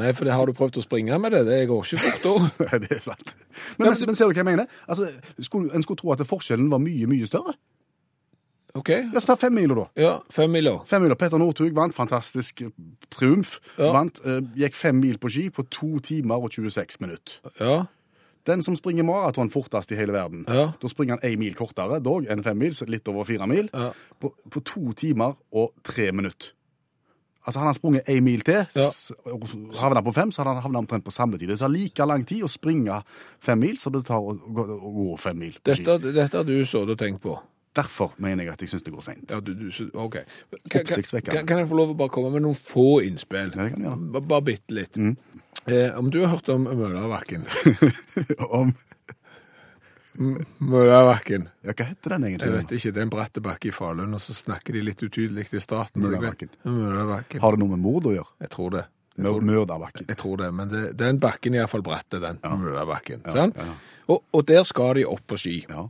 Nei, 0.00 0.12
for 0.16 0.24
det 0.28 0.34
har 0.34 0.46
du 0.48 0.52
prøvd 0.56 0.80
å 0.80 0.84
springe 0.84 1.18
med 1.20 1.32
det. 1.36 1.44
Det 1.48 1.58
går 1.70 1.84
ikke 1.86 2.00
fort 2.04 2.22
da. 2.24 2.50
Nei, 2.66 2.78
det 2.86 2.92
er 2.98 3.02
sant. 3.04 3.34
Men, 3.78 3.90
men, 3.90 3.96
men 4.10 4.16
ser 4.18 4.30
du 4.30 4.32
hva 4.34 4.40
jeg 4.42 4.48
mener? 4.48 4.70
Altså, 4.88 5.10
skulle, 5.44 5.70
En 5.76 5.84
skulle 5.84 6.00
tro 6.00 6.12
at 6.16 6.24
forskjellen 6.26 6.70
var 6.72 6.80
mye, 6.82 7.06
mye 7.10 7.28
større. 7.28 7.54
Ok, 8.78 8.88
La 9.10 9.18
oss 9.18 9.26
ta 9.26 9.34
femmila, 9.34 9.74
da. 9.74 9.84
ja, 9.98 10.10
fem 10.30 10.52
mil 10.54 10.68
Femmila. 10.86 11.16
Petter 11.18 11.40
Northug 11.42 11.72
vant. 11.74 11.94
Fantastisk 11.96 12.60
eh, 12.62 12.68
triumf. 13.10 13.56
Ja. 13.80 13.88
Vant, 13.96 14.20
eh, 14.22 14.38
gikk 14.62 14.76
fem 14.78 15.00
mil 15.02 15.18
på 15.18 15.30
ski 15.32 15.48
på 15.50 15.64
to 15.74 15.96
timer 16.06 16.38
og 16.38 16.52
26 16.54 17.00
minutter. 17.02 17.40
Ja, 17.58 17.80
Den 18.46 18.62
som 18.64 18.76
springer 18.78 19.04
maraton 19.04 19.50
fortest 19.52 19.90
i 19.92 19.96
hele 19.98 20.14
verden, 20.14 20.46
Ja. 20.48 20.70
da 20.80 20.88
springer 20.88 21.18
han 21.18 21.26
én 21.32 21.36
mil 21.42 21.54
kortere 21.58 21.98
dog 22.02 22.24
enn 22.30 22.42
fem 22.42 22.56
mil, 22.58 22.72
litt 22.88 23.06
over 23.10 23.24
fire 23.28 23.46
mil, 23.46 23.68
Ja. 23.74 23.90
på, 24.22 24.30
på 24.48 24.62
to 24.64 24.92
timer 24.96 25.34
og 25.52 25.74
tre 25.84 26.10
minutter. 26.12 26.54
Altså 27.46 27.58
Hadde 27.58 27.70
han 27.70 27.74
sprunget 27.78 28.08
én 28.12 28.20
mil 28.20 28.40
til, 28.44 28.66
Ja. 28.76 28.88
og 29.32 29.46
han 29.94 30.04
på 30.04 30.12
fem, 30.14 30.32
så 30.32 30.42
hadde 30.42 30.54
han 30.54 30.62
havnet 30.62 30.78
omtrent 30.84 31.04
på 31.04 31.10
samme 31.14 31.38
tid. 31.38 31.48
Det 31.48 31.58
tar 31.58 31.68
like 31.72 32.06
lang 32.06 32.26
tid 32.28 32.42
å 32.44 32.48
springe 32.52 33.02
fem 33.40 33.58
mil 33.58 33.78
som 33.80 33.92
det 33.92 34.04
tar 34.04 34.20
å 34.20 34.34
gå, 34.36 34.66
å 34.66 34.92
gå 34.98 35.18
fem 35.18 35.38
mil 35.38 35.56
dette, 35.64 35.98
dette 36.12 36.36
har 36.36 36.44
du 36.44 36.58
så 36.68 36.82
og 36.84 36.98
tenkt 36.98 37.22
på. 37.22 37.38
Derfor 37.74 38.12
mener 38.18 38.44
jeg 38.44 38.52
at 38.52 38.60
jeg 38.64 38.68
syns 38.72 38.82
det 38.82 38.92
går 38.92 39.04
seint. 39.06 39.30
Ja, 39.30 39.38
ok. 40.02 40.16
Kan, 40.68 40.84
kan, 40.84 41.46
kan 41.46 41.58
jeg 41.62 41.68
få 41.70 41.76
lov 41.78 41.92
å 41.92 41.96
bare 41.96 42.10
komme 42.10 42.32
med 42.34 42.42
noen 42.42 42.58
få 42.58 42.98
innspill? 43.06 43.52
Ja, 43.54 43.62
det 43.64 43.72
kan 43.76 43.84
du 43.84 43.86
gjøre. 43.86 44.22
Bare 44.26 44.42
bitte 44.42 44.74
litt. 44.74 44.98
Eh, 45.70 45.94
om 45.98 46.10
du 46.10 46.18
har 46.24 46.32
hørt 46.34 46.48
om 46.50 46.64
Møllerverken? 46.66 47.46
Om 48.60 48.74
Møllerverken. 50.18 51.48
Ja, 51.64 51.72
hva 51.76 51.86
heter 51.86 52.14
den 52.16 52.24
Jeg 52.32 52.52
vet 52.52 52.72
ikke, 52.76 52.92
det 52.92 52.98
er 53.02 53.06
en 53.06 53.12
bratt 53.12 53.40
bakke 53.42 53.68
i 53.70 53.74
Falun, 53.74 54.14
og 54.14 54.20
så 54.20 54.34
snakker 54.34 54.74
de 54.76 54.82
litt 54.82 55.02
utydelig 55.02 55.46
i 55.54 55.60
starten. 55.62 56.02
så 56.02 56.08
Møllerbakken. 56.10 56.50
Møllerbakken. 56.64 57.40
Har 57.40 57.56
det 57.56 57.62
noe 57.62 57.74
med 57.76 57.82
mord 57.84 58.08
å 58.10 58.14
gjøre? 58.16 58.32
Jeg 58.40 58.50
tror 58.50 58.70
det. 58.70 58.84
Jeg 59.20 59.42
Mørdabakken. 59.44 60.06
jeg 60.08 60.16
tror 60.16 60.36
det, 60.40 60.50
men 60.54 60.68
det, 60.68 60.82
den 60.96 61.18
bakken 61.20 61.54
er 61.54 61.62
iallfall 61.64 61.82
bratt, 61.84 62.06
den. 62.10 62.38
Møllerbakken. 62.42 63.22
Ja, 63.26 63.46
ja. 63.54 63.74
Og, 64.08 64.22
og 64.32 64.46
der 64.48 64.64
skal 64.64 64.94
de 64.96 65.04
opp 65.06 65.26
på 65.28 65.36
ski. 65.36 65.66
Ja. 65.68 65.88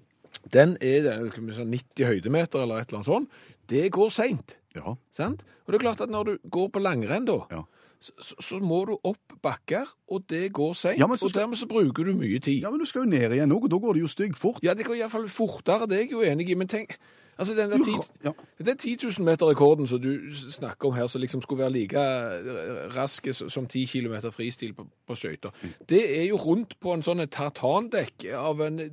Den 0.51 0.77
er 0.81 1.03
det 1.05 1.13
er, 1.13 1.29
skal 1.31 1.47
vi 1.47 1.55
si, 1.55 1.67
90 1.77 2.09
høydemeter 2.11 2.65
eller 2.65 2.81
et 2.81 2.89
eller 2.91 3.03
annet 3.03 3.11
sånt. 3.11 3.31
Det 3.71 3.85
går 3.95 4.11
seint. 4.11 4.57
ja. 4.75 4.97
Sant? 5.15 5.45
Og 5.67 5.73
det 5.73 5.79
er 5.79 5.85
klart 5.85 6.01
at 6.03 6.11
når 6.11 6.25
du 6.27 6.49
går 6.51 6.71
på 6.75 6.83
langrenn, 6.83 7.25
da, 7.29 7.39
Ja. 7.53 7.63
Så, 8.01 8.35
så, 8.41 8.59
må 8.65 8.85
du 8.89 8.95
opp 9.05 9.35
bakker, 9.43 9.89
og 10.09 10.25
det 10.33 10.53
går 10.57 10.73
seint. 10.75 10.99
Ja, 10.99 11.05
Og 11.05 11.35
dermed 11.35 11.61
så 11.61 11.67
bruker 11.69 12.05
du 12.05 12.15
mye 12.17 12.39
tid. 12.41 12.63
Ja, 12.63 12.71
men 12.71 12.81
du 12.81 12.87
skal 12.89 13.05
jo 13.05 13.11
ned 13.11 13.33
igjen 13.37 13.53
òg, 13.53 13.67
og 13.69 13.71
da 13.71 13.81
går 13.83 13.99
det 13.99 14.05
jo 14.07 14.13
stygg 14.13 14.37
fort. 14.41 14.61
Ja, 14.65 14.75
det 14.75 14.87
går 14.89 15.03
iallfall 15.03 15.29
fortere, 15.29 15.89
det 15.89 15.99
er 15.99 16.07
jeg 16.07 16.13
jo 16.17 16.23
enig 16.25 16.49
i, 16.51 16.55
men 16.55 16.69
tenk 16.69 16.97
Altså, 17.41 17.55
den 17.55 17.71
der 17.71 17.79
Du 17.79 17.85
ti, 17.85 17.91
ra- 17.91 18.25
ja. 18.25 18.31
den 18.65 18.77
10 18.77 18.97
000 19.03 19.25
meter-rekorden 19.25 19.87
som 19.89 20.01
du 20.01 20.19
snakker 20.51 20.89
om 20.89 20.95
her, 20.95 21.07
som 21.07 21.21
liksom 21.21 21.43
skulle 21.43 21.63
være 21.63 21.73
like 21.73 21.99
rask 22.97 23.27
som 23.49 23.67
10 23.67 23.87
km 23.87 24.15
fristil 24.31 24.75
på, 24.75 24.87
på 25.07 25.15
skøyter, 25.15 25.51
det 25.89 26.21
er 26.21 26.27
jo 26.29 26.37
rundt 26.37 26.77
på 26.81 26.93
en 26.93 27.03
sånn 27.03 27.25
tartandekk 27.33 28.27
av 28.37 28.61
en 28.61 28.81
eh, 28.81 28.91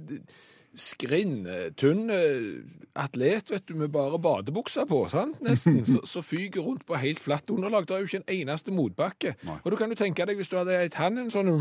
skrinn, 0.77 1.39
eh, 1.49 1.71
eh, 1.73 2.61
atlet, 2.95 3.49
vet 3.51 3.65
du, 3.67 3.73
med 3.75 3.91
bare 3.93 4.17
badebuksa 4.21 4.85
på, 4.89 5.03
sant, 5.09 5.39
nesten, 5.45 5.83
så, 5.85 6.01
så 6.05 6.21
fyker 6.25 6.61
rundt 6.65 6.85
på 6.87 6.97
helt 7.01 7.19
flatt 7.21 7.49
underlag. 7.53 7.85
Det 7.89 7.95
er 7.97 8.03
jo 8.05 8.09
ikke 8.11 8.21
en 8.23 8.31
eneste 8.41 8.71
motbakke. 8.73 9.35
Nei. 9.47 9.57
Og 9.63 9.71
du 9.73 9.77
kan 9.79 9.89
jo 9.93 9.97
tenke 9.99 10.25
deg, 10.29 10.37
hvis 10.39 10.49
du 10.51 10.55
hadde 10.59 10.77
gitt 10.83 10.97
han 11.01 11.17
en 11.17 11.29
sånn 11.33 11.51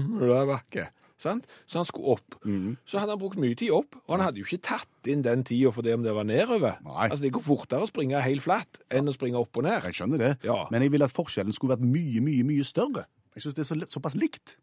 bakke. 0.49 0.89
sant, 1.19 1.47
så 1.65 1.79
han 1.81 1.87
skulle 1.89 2.13
opp, 2.13 2.35
Mhm. 2.45 2.75
så 2.85 2.99
hadde 3.01 3.15
han 3.15 3.19
brukt 3.19 3.39
mye 3.41 3.57
tid 3.57 3.71
opp, 3.73 3.95
og 4.07 4.19
han 4.19 4.21
hadde 4.27 4.37
jo 4.37 4.45
ikke 4.45 4.61
tatt 4.61 5.09
inn 5.09 5.23
den 5.25 5.45
tida 5.49 5.71
for 5.73 5.81
det 5.81 5.95
om 5.95 6.03
det 6.05 6.13
var 6.13 6.25
nedover. 6.29 6.77
Nei. 6.85 7.09
Altså, 7.09 7.23
det 7.23 7.33
går 7.33 7.41
fortere 7.47 7.81
å 7.81 7.89
springe 7.89 8.21
helt 8.21 8.43
flatt 8.45 8.83
enn 8.91 9.09
å 9.09 9.15
springe 9.17 9.41
opp 9.41 9.57
og 9.57 9.65
ned. 9.65 9.83
Jeg 9.89 9.95
skjønner 9.97 10.19
det, 10.19 10.39
Ja. 10.45 10.67
men 10.71 10.83
jeg 10.83 10.91
vil 10.93 11.03
at 11.03 11.11
forskjellen 11.17 11.55
skulle 11.57 11.73
vært 11.79 11.89
mye, 11.89 12.21
mye 12.21 12.45
mye 12.45 12.65
større. 12.69 13.07
Jeg 13.35 13.43
syns 13.45 13.55
det 13.55 13.65
er 13.65 13.75
så, 13.87 13.89
såpass 13.97 14.15
likt. 14.15 14.57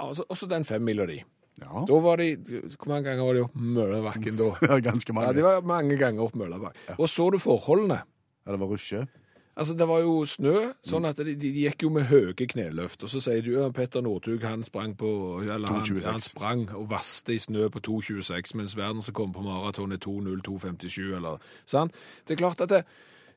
Altså, 0.00 0.24
også 0.28 0.48
den 0.48 0.64
femmila 0.64 1.06
di. 1.06 1.22
Ja, 1.62 1.84
Da 1.86 1.98
var 2.02 2.18
de, 2.18 2.32
hvor 2.74 2.88
mange 2.90 3.06
ganger 3.06 3.28
var 3.28 3.36
de 3.36 3.42
opp 3.44 3.54
Møllebakken 3.54 4.38
da? 4.40 4.48
Ja, 4.68 4.78
ganske 4.82 5.14
mange. 5.14 5.28
Ja, 5.30 5.36
de 5.36 5.44
var 5.46 5.66
mange 5.68 5.98
ganger 6.00 6.26
opp 6.26 6.34
ja. 6.38 6.96
Og 6.98 7.06
så 7.08 7.28
du 7.30 7.38
forholdene. 7.38 8.00
Ja, 8.44 8.52
det 8.52 8.60
var 8.60 8.72
rusje. 8.72 9.06
Altså, 9.54 9.74
det 9.78 9.86
var 9.86 10.00
jo 10.02 10.24
snø, 10.26 10.54
sånn 10.82 11.04
at 11.06 11.20
de, 11.22 11.36
de, 11.38 11.50
gikk 11.62 11.84
jo 11.86 11.90
med 11.94 12.08
høye 12.10 12.34
kneløft. 12.34 13.04
Og 13.06 13.10
så 13.12 13.20
sier 13.22 13.44
du 13.46 13.52
at 13.62 13.74
Petter 13.76 14.02
Northug, 14.02 14.42
han 14.42 14.64
sprang 14.66 14.96
på 14.98 15.10
Eller 15.44 15.70
han, 15.70 16.00
han 16.02 16.22
sprang 16.22 16.66
og 16.74 16.88
vaste 16.90 17.36
i 17.36 17.38
snø 17.38 17.68
på 17.70 17.82
2,26, 17.86 18.56
mens 18.58 18.74
verdensrekorden 18.74 19.34
på 19.36 19.44
maraton 19.46 19.94
er 19.94 20.02
2,02,57, 20.02 21.14
eller 21.20 21.38
sant? 21.70 21.94
Det 22.26 22.34
er 22.34 22.42
klart 22.42 22.66
at 22.66 22.72
det, 22.74 22.82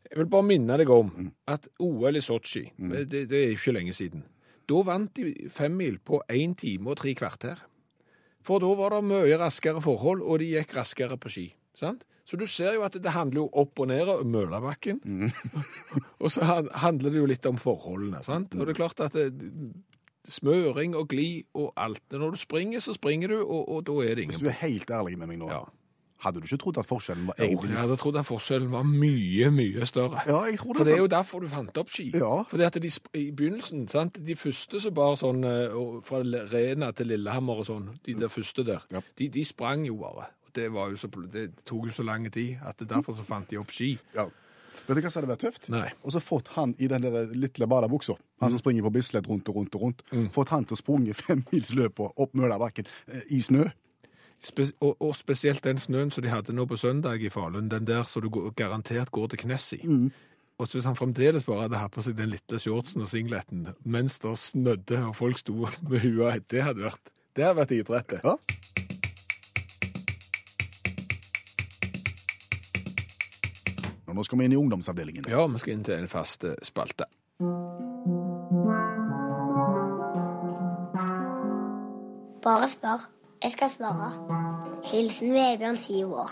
Jeg 0.09 0.24
vil 0.24 0.29
bare 0.31 0.47
minne 0.47 0.77
deg 0.79 0.89
om 0.89 1.12
at 1.51 1.67
OL 1.83 2.15
i 2.15 2.21
Sotsji, 2.24 2.71
det, 2.79 3.27
det 3.29 3.38
er 3.43 3.53
ikke 3.53 3.75
lenge 3.75 3.93
siden, 3.93 4.24
da 4.67 4.81
vant 4.88 5.12
de 5.19 5.50
femmil 5.51 6.00
på 6.00 6.21
én 6.31 6.53
time 6.55 6.93
og 6.93 7.01
tre 7.01 7.13
kvarter. 7.13 7.59
For 8.48 8.63
da 8.63 8.70
var 8.80 8.96
det 8.96 9.04
mye 9.10 9.39
raskere 9.42 9.82
forhold, 9.84 10.22
og 10.24 10.39
de 10.39 10.54
gikk 10.54 10.75
raskere 10.77 11.18
på 11.20 11.32
ski. 11.34 11.48
sant? 11.77 12.06
Så 12.27 12.36
du 12.39 12.44
ser 12.50 12.74
jo 12.75 12.82
at 12.84 12.96
det 13.00 13.12
handler 13.16 13.46
jo 13.46 13.50
opp 13.62 13.80
og 13.80 13.88
ned 13.88 14.10
av 14.12 14.24
Mølabakken. 14.27 14.98
og 16.24 16.32
så 16.34 16.44
handler 16.75 17.13
det 17.13 17.22
jo 17.22 17.27
litt 17.30 17.46
om 17.48 17.60
forholdene. 17.62 18.20
sant? 18.27 18.56
Og 18.56 18.66
det 18.68 18.74
er 18.75 18.80
klart 18.82 19.04
at 19.06 19.16
det, 19.16 19.30
smøring 20.27 20.96
og 21.00 21.08
gli 21.13 21.46
og 21.56 21.72
alt. 21.80 22.04
Når 22.12 22.36
du 22.36 22.39
springer, 22.42 22.84
så 22.84 22.96
springer 22.98 23.32
du, 23.32 23.38
og, 23.46 23.62
og 23.77 23.86
da 23.88 23.96
er 24.04 24.16
det 24.20 24.25
ingen 24.27 24.36
Hvis 24.36 24.44
du 24.44 24.50
er 24.51 24.60
helt 24.63 24.92
ærlig 24.92 25.20
med 25.20 25.32
meg 25.32 25.39
nå, 25.44 25.51
Ja. 25.54 25.63
Hadde 26.24 26.41
du 26.41 26.47
ikke 26.47 26.57
trodd 26.63 26.77
at 26.81 26.88
forskjellen 26.89 27.27
var 27.29 27.36
Jo, 27.39 27.45
egentlig 27.45 27.69
Jeg 27.75 27.79
hadde 27.83 27.97
trodd 28.01 28.17
at 28.21 28.25
forskjellen 28.27 28.71
var 28.74 28.88
mye, 28.89 29.50
mye 29.53 29.86
større. 29.89 30.24
Ja, 30.29 30.39
jeg 30.50 30.57
tror 30.62 30.74
det. 30.74 30.79
For 30.79 30.89
det 30.89 30.93
er 30.95 31.03
jo 31.03 31.09
derfor 31.13 31.43
du 31.43 31.47
fant 31.51 31.77
opp 31.77 31.89
ski. 31.93 32.07
Ja. 32.15 32.31
Fordi 32.50 32.63
at 32.67 32.79
de, 32.81 32.91
I 33.19 33.27
begynnelsen, 33.38 33.86
sant? 33.91 34.17
de 34.25 34.36
første 34.39 34.81
som 34.81 34.95
bar 34.97 35.15
sånn 35.19 35.43
eh, 35.45 35.77
fra 36.07 36.24
Rena 36.53 36.89
til 36.97 37.12
Lillehammer 37.13 37.62
og 37.62 37.69
sånn, 37.69 37.91
de 38.07 38.17
der 38.17 38.33
første 38.33 38.65
der, 38.67 38.81
Ja. 38.91 39.01
de, 39.17 39.29
de 39.29 39.45
sprang 39.45 39.86
jo 39.86 40.00
bare. 40.01 40.29
Det, 40.57 40.71
var 40.74 40.89
jo 40.89 40.97
så, 40.97 41.07
det 41.29 41.51
tok 41.69 41.91
jo 41.91 41.93
så 41.93 42.03
lang 42.07 42.25
tid 42.33 42.57
at 42.65 42.77
det 42.81 42.89
derfor 42.89 43.13
så 43.13 43.24
fant 43.27 43.50
de 43.51 43.59
opp 43.62 43.69
ski. 43.75 43.93
Ja. 44.15 44.25
Vet 44.88 44.97
du 44.97 45.01
hva 45.01 45.09
som 45.09 45.21
hadde 45.21 45.29
vært 45.31 45.41
tøft? 45.45 45.69
Nei. 45.74 45.88
Og 46.05 46.13
så 46.13 46.19
fått 46.21 46.50
han 46.53 46.74
i 46.81 46.88
den 46.89 47.01
der 47.01 47.29
lille 47.33 47.67
badebuksa, 47.69 48.13
han 48.41 48.51
som 48.53 48.59
springer 48.62 48.86
på 48.86 48.91
Bislett 48.93 49.25
rundt 49.29 49.50
og 49.50 49.57
rundt 49.57 49.75
og 49.77 49.81
rundt, 49.88 50.03
fått 50.33 50.50
han 50.53 50.65
til 50.69 50.77
å 50.77 50.81
sprunge 50.81 51.13
femmilsløpet 51.21 52.17
opp 52.21 52.33
Mølabakken 52.38 52.86
eh, 53.09 53.24
i 53.33 53.39
snø. 53.41 53.65
Spe 54.44 54.67
og, 54.79 54.96
og, 55.01 55.15
spesielt 55.15 55.63
den 55.63 55.79
snøen 55.82 56.12
som 56.13 56.24
de 56.24 56.29
hadde 56.29 56.53
nå 56.53 56.67
på 56.70 56.77
søndag 56.77 57.24
i 57.25 57.29
Falun, 57.29 57.70
den 57.70 57.88
der 57.88 58.03
som 58.03 58.22
du 58.22 58.29
garantert 58.56 59.12
går 59.12 59.27
til 59.27 59.39
knes 59.48 59.74
i. 59.74 59.82
Mm. 59.84 60.12
Og 60.58 60.67
hvis 60.74 60.86
han 60.86 60.96
fremdeles 60.96 61.44
bare 61.46 61.67
hadde 61.67 61.82
hatt 61.82 61.94
på 61.94 62.01
seg 62.01 62.17
den 62.17 62.32
lille 62.34 62.60
shortsen 62.60 63.03
og 63.06 63.10
singleten 63.12 63.67
mens 63.86 64.20
det 64.20 64.38
snødde 64.41 65.03
og 65.10 65.15
folk 65.15 65.38
sto 65.38 65.67
med 65.89 66.01
hua 66.06 66.38
det 66.50 66.63
hadde 66.65 66.86
vært, 66.86 67.13
det 67.38 67.46
hadde 67.46 67.60
vært 67.62 67.75
idrett, 67.77 68.10
det. 68.10 68.22
Ja. 68.25 68.38
Nå 74.17 74.24
skal 74.25 74.39
vi 74.39 74.46
inn 74.48 74.53
i 74.56 74.58
ungdomsavdelingen. 74.58 75.27
Ja, 75.29 75.44
vi 75.46 75.60
skal 75.62 75.75
inn 75.75 75.84
til 75.86 76.00
en 76.00 76.10
fast 76.10 76.41
eh, 76.48 76.58
spalte. 76.65 77.06
Bare 82.41 82.70
spør. 82.72 83.06
Jeg 83.44 83.51
skal 83.53 83.70
svare. 83.70 84.10
Hilsen 84.91 85.34
Vebjørn, 85.34 85.77
syv 85.77 86.13
år. 86.24 86.32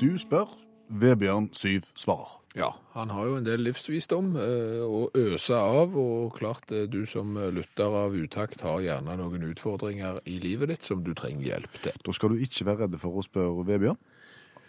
Du 0.00 0.18
spør, 0.18 0.52
Vebjørn 0.88 1.48
Syv 1.52 1.88
svarer. 1.98 2.36
Ja, 2.54 2.70
han 2.94 3.10
har 3.14 3.26
jo 3.26 3.36
en 3.38 3.46
del 3.46 3.62
livsvisdom 3.62 4.32
eh, 4.38 4.80
å 4.82 5.04
øse 5.14 5.54
av, 5.54 5.94
og 5.98 6.32
klart 6.38 6.70
eh, 6.74 6.86
du 6.90 7.04
som 7.06 7.36
lytter 7.54 7.94
av 8.04 8.14
utakt 8.14 8.62
har 8.66 8.80
gjerne 8.82 9.14
noen 9.20 9.44
utfordringer 9.52 10.18
i 10.26 10.38
livet 10.42 10.72
ditt 10.72 10.86
som 10.86 11.04
du 11.06 11.12
trenger 11.14 11.46
hjelp 11.46 11.78
til. 11.84 12.00
Da 12.06 12.14
skal 12.14 12.34
du 12.34 12.42
ikke 12.42 12.66
være 12.66 12.86
redd 12.86 12.98
for 13.02 13.20
å 13.20 13.26
spørre 13.26 13.66
Vebjørn. 13.68 14.00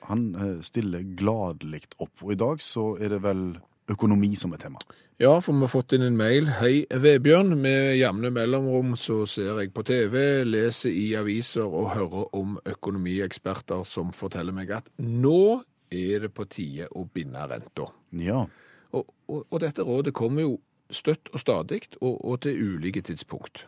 Han 0.10 0.28
eh, 0.36 0.60
stiller 0.66 1.06
gladelig 1.18 1.86
opp, 1.98 2.13
og 2.22 2.34
i 2.34 2.40
dag 2.42 2.62
så 2.62 2.92
er 2.98 3.16
det 3.16 3.22
vel 3.25 3.46
økonomi 3.91 4.33
som 4.39 4.53
er 4.55 4.62
tema. 4.63 4.81
Ja, 5.21 5.36
for 5.43 5.53
vi 5.53 5.62
har 5.62 5.69
fått 5.69 5.93
inn 5.93 6.05
en 6.05 6.17
mail. 6.17 6.48
Hei, 6.57 6.88
Vebjørn. 6.89 7.53
Med 7.62 7.98
jevne 8.00 8.31
mellomrom 8.33 8.95
så 8.98 9.19
ser 9.29 9.60
jeg 9.62 9.74
på 9.75 9.83
TV, 9.86 10.15
leser 10.48 10.95
i 10.95 11.12
aviser 11.19 11.67
og 11.67 11.91
hører 11.93 12.31
om 12.38 12.55
økonomieksperter 12.65 13.86
som 13.86 14.10
forteller 14.17 14.55
meg 14.55 14.74
at 14.79 14.89
nå 14.98 15.62
er 15.91 16.25
det 16.25 16.31
på 16.33 16.48
tide 16.50 16.88
å 16.95 17.05
binde 17.05 17.43
renta. 17.51 17.91
Ja, 18.17 18.45
Og, 18.91 19.07
og, 19.27 19.45
og 19.51 19.60
dette 19.63 19.86
rådet 19.88 20.12
kommer 20.13 20.43
jo 20.43 20.55
støtt 20.91 21.29
og 21.31 21.39
stadig, 21.39 21.86
og, 22.01 22.17
og 22.25 22.41
til 22.43 22.57
ulike 22.60 23.01
tidspunkt. 23.01 23.65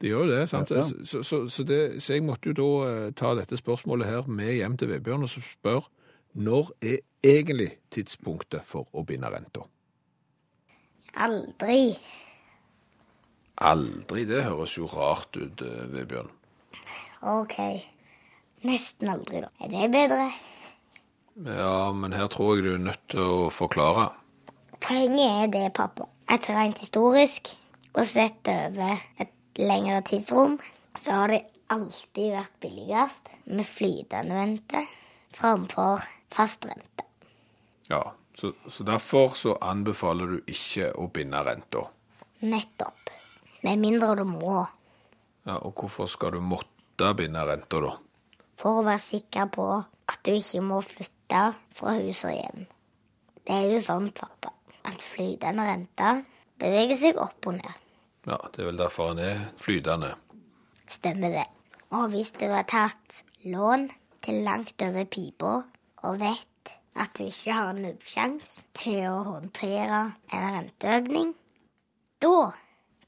Det 0.00 0.10
gjør 0.10 0.24
jo 0.24 0.30
det, 0.32 0.40
sant? 0.50 0.72
Ja, 0.74 0.82
ja. 0.82 1.04
Så, 1.04 1.22
så, 1.22 1.44
så, 1.48 1.64
det, 1.64 2.02
så 2.02 2.16
jeg 2.16 2.24
måtte 2.26 2.50
jo 2.50 2.56
da 2.58 2.70
eh, 2.88 3.12
ta 3.16 3.34
dette 3.38 3.56
spørsmålet 3.56 4.10
her 4.10 4.26
med 4.26 4.56
hjem 4.56 4.74
til 4.80 4.90
Vebjørn 4.90 5.28
og 5.28 5.30
så 5.30 5.44
spør 5.46 5.86
når 6.34 6.70
er 6.82 6.98
egentlig 7.24 7.70
tidspunktet 7.94 8.66
for 8.66 8.88
å 8.92 9.04
binde 9.06 9.30
renta? 9.30 9.64
Aldri. 11.14 11.94
Aldri, 13.62 14.24
det 14.26 14.42
høres 14.48 14.74
jo 14.76 14.88
rart 14.90 15.36
ut, 15.38 15.62
eh, 15.62 15.84
Vebjørn. 15.94 16.30
OK. 17.22 17.56
Nesten 18.66 19.12
aldri, 19.12 19.44
da. 19.44 19.50
Er 19.62 19.70
det 19.70 19.90
bedre? 19.92 20.26
Ja, 21.44 21.92
men 21.92 22.12
her 22.12 22.26
tror 22.30 22.56
jeg 22.56 22.64
du 22.64 22.74
er 22.74 22.82
nødt 22.90 23.06
til 23.08 23.20
å 23.20 23.50
forklare. 23.50 24.10
Poenget 24.82 25.30
er 25.30 25.52
det, 25.54 25.68
pappa, 25.74 26.08
at 26.28 26.48
rent 26.50 26.78
historisk 26.82 27.54
og 27.94 28.04
sett 28.06 28.50
over 28.50 28.98
et 29.22 29.32
lengre 29.58 30.02
tidsrom, 30.02 30.58
så 30.98 31.20
har 31.20 31.32
det 31.32 31.44
alltid 31.72 32.34
vært 32.34 32.58
billigst 32.62 33.30
med 33.46 33.66
flytende 33.66 34.36
rente 34.36 34.82
framfor 35.34 36.02
fast 36.34 36.66
rente. 36.68 37.06
Ja, 37.90 38.02
så, 38.34 38.52
så 38.68 38.84
derfor 38.86 39.34
så 39.38 39.56
anbefaler 39.62 40.36
du 40.36 40.50
ikke 40.50 40.90
å 40.98 41.08
binde 41.14 41.42
renta. 41.46 41.84
Nettopp. 42.44 43.12
Med 43.64 43.80
mindre 43.80 44.14
du 44.18 44.24
må, 44.28 44.64
Ja, 45.44 45.58
og 45.60 45.74
hvorfor 45.76 46.08
skal 46.08 46.32
du 46.36 46.40
måtte 46.40 47.10
binde 47.16 47.42
renta, 47.44 47.80
da? 47.84 47.92
for 48.60 48.80
å 48.80 48.84
være 48.86 49.02
sikker 49.02 49.48
på 49.52 49.64
at 50.08 50.20
du 50.24 50.30
ikke 50.36 50.60
må 50.64 50.78
flytte 50.84 51.40
fra 51.74 51.94
hus 51.98 52.20
og 52.28 52.32
hjem. 52.36 52.66
Det 53.44 53.56
er 53.56 53.72
jo 53.74 53.80
sånn, 53.82 54.06
pappa, 54.16 54.52
at 54.88 55.02
flytende 55.04 55.66
rente 55.68 56.12
beveger 56.60 56.96
seg 56.96 57.18
opp 57.20 57.48
og 57.50 57.58
ned. 57.58 57.80
Ja, 58.28 58.38
det 58.54 58.62
er 58.62 58.68
vel 58.70 58.78
derfor 58.80 59.10
han 59.12 59.20
er 59.20 59.42
flytende. 59.60 60.14
Stemmer 60.88 61.34
det. 61.34 61.44
Og 61.92 62.06
hvis 62.14 62.30
du 62.38 62.46
har 62.52 62.64
tatt 62.68 63.22
lån 63.44 63.88
til 64.24 64.40
langt 64.46 64.80
over 64.86 65.04
pipa 65.04 65.58
og 66.04 66.20
vet 66.20 66.72
at 66.94 67.14
du 67.18 67.24
ikke 67.26 67.54
har 67.56 67.72
nubbsjans 67.74 68.50
til 68.76 69.08
å 69.10 69.22
håndtere 69.26 70.00
en 70.30 70.44
renteøkning, 70.56 71.32
da 72.22 72.52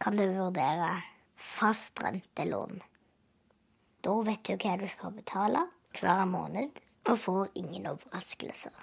kan 0.03 0.19
du 0.19 0.25
vurdere 0.27 0.91
fastrentelån. 1.39 2.81
Da 4.05 4.17
vet 4.27 4.43
du 4.49 4.57
hva 4.57 4.75
du 4.81 4.87
skal 4.91 5.15
betale 5.17 5.63
hver 5.97 6.25
måned 6.31 6.83
og 7.07 7.19
får 7.23 7.53
ingen 7.63 7.87
overraskelser. 7.93 8.75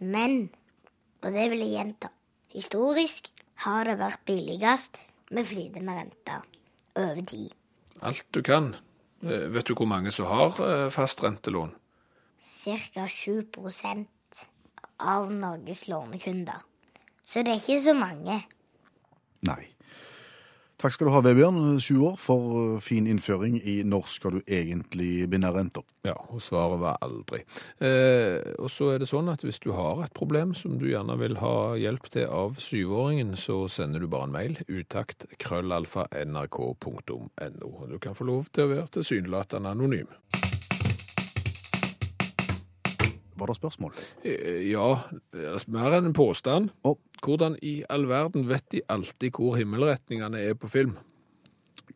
Men, 0.00 0.48
og 1.22 1.32
det 1.34 1.46
vil 1.52 1.64
jeg 1.64 1.74
gjenta, 1.76 2.10
historisk 2.54 3.30
har 3.64 3.88
det 3.88 3.98
vært 4.00 4.24
billigst 4.28 5.00
med 5.34 5.46
flytende 5.46 5.96
rente 5.96 6.36
over 6.98 7.22
tid. 7.26 7.54
Alt 8.02 8.26
du 8.34 8.42
kan. 8.46 8.72
Eh, 9.22 9.48
Vet 9.50 9.66
du 9.66 9.74
hvor 9.74 9.88
mange 9.90 10.12
som 10.14 10.28
har 10.30 10.50
fastrentelån? 10.54 10.90
fast 10.94 11.24
rentelån? 11.24 11.77
Ca. 12.38 13.06
7% 13.06 14.06
av 14.98 15.32
Norges 15.32 15.88
lånekunder. 15.88 16.62
Så 17.22 17.42
det 17.42 17.54
er 17.56 17.60
ikke 17.60 17.82
så 17.84 17.94
mange. 17.98 18.42
nei. 19.46 19.64
Takk 20.78 20.94
skal 20.94 21.08
du 21.08 21.10
ha, 21.10 21.20
Vebjørn, 21.26 21.80
sju 21.82 21.96
år, 22.06 22.12
for 22.22 22.52
uh, 22.54 22.74
fin 22.78 23.08
innføring 23.10 23.56
i 23.66 23.80
når 23.82 24.04
skal 24.12 24.36
du 24.36 24.44
egentlig 24.46 25.26
binde 25.26 25.50
renter. 25.50 25.82
Ja, 26.06 26.14
og 26.30 26.38
svaret 26.38 26.78
var 26.78 27.00
aldri. 27.02 27.40
Eh, 27.82 28.38
og 28.62 28.70
så 28.70 28.92
er 28.92 29.02
det 29.02 29.08
sånn 29.10 29.26
at 29.32 29.42
hvis 29.42 29.58
du 29.64 29.72
har 29.74 30.04
et 30.04 30.14
problem 30.14 30.54
som 30.54 30.78
du 30.78 30.86
gjerne 30.86 31.18
vil 31.18 31.34
ha 31.42 31.74
hjelp 31.74 32.06
til 32.14 32.30
av 32.30 32.62
syvåringen, 32.62 33.34
så 33.34 33.64
sender 33.66 34.06
du 34.06 34.06
bare 34.06 34.30
en 34.30 34.36
mail. 34.38 34.54
Utakt 34.70 35.26
krøllalfa 35.42 36.06
nrk.no. 36.22 37.20
Du 37.90 37.98
kan 37.98 38.14
få 38.14 38.30
lov 38.30 38.46
til 38.54 38.68
å 38.68 38.72
være 38.76 38.92
tilsynelatende 39.00 39.74
anonym. 39.74 40.14
Var 43.38 43.50
det 43.52 43.56
spørsmål? 43.58 43.92
Eh, 44.24 44.70
Ja, 44.70 44.88
mer 45.70 45.98
enn 45.98 46.10
en 46.10 46.16
påstand. 46.16 46.72
Oh. 46.84 46.96
Hvordan 47.22 47.56
i 47.62 47.82
all 47.90 48.06
verden 48.10 48.46
vet 48.48 48.66
de 48.74 48.82
alltid 48.90 49.34
hvor 49.38 49.56
himmelretningene 49.58 50.40
er 50.50 50.54
på 50.58 50.70
film? 50.70 50.96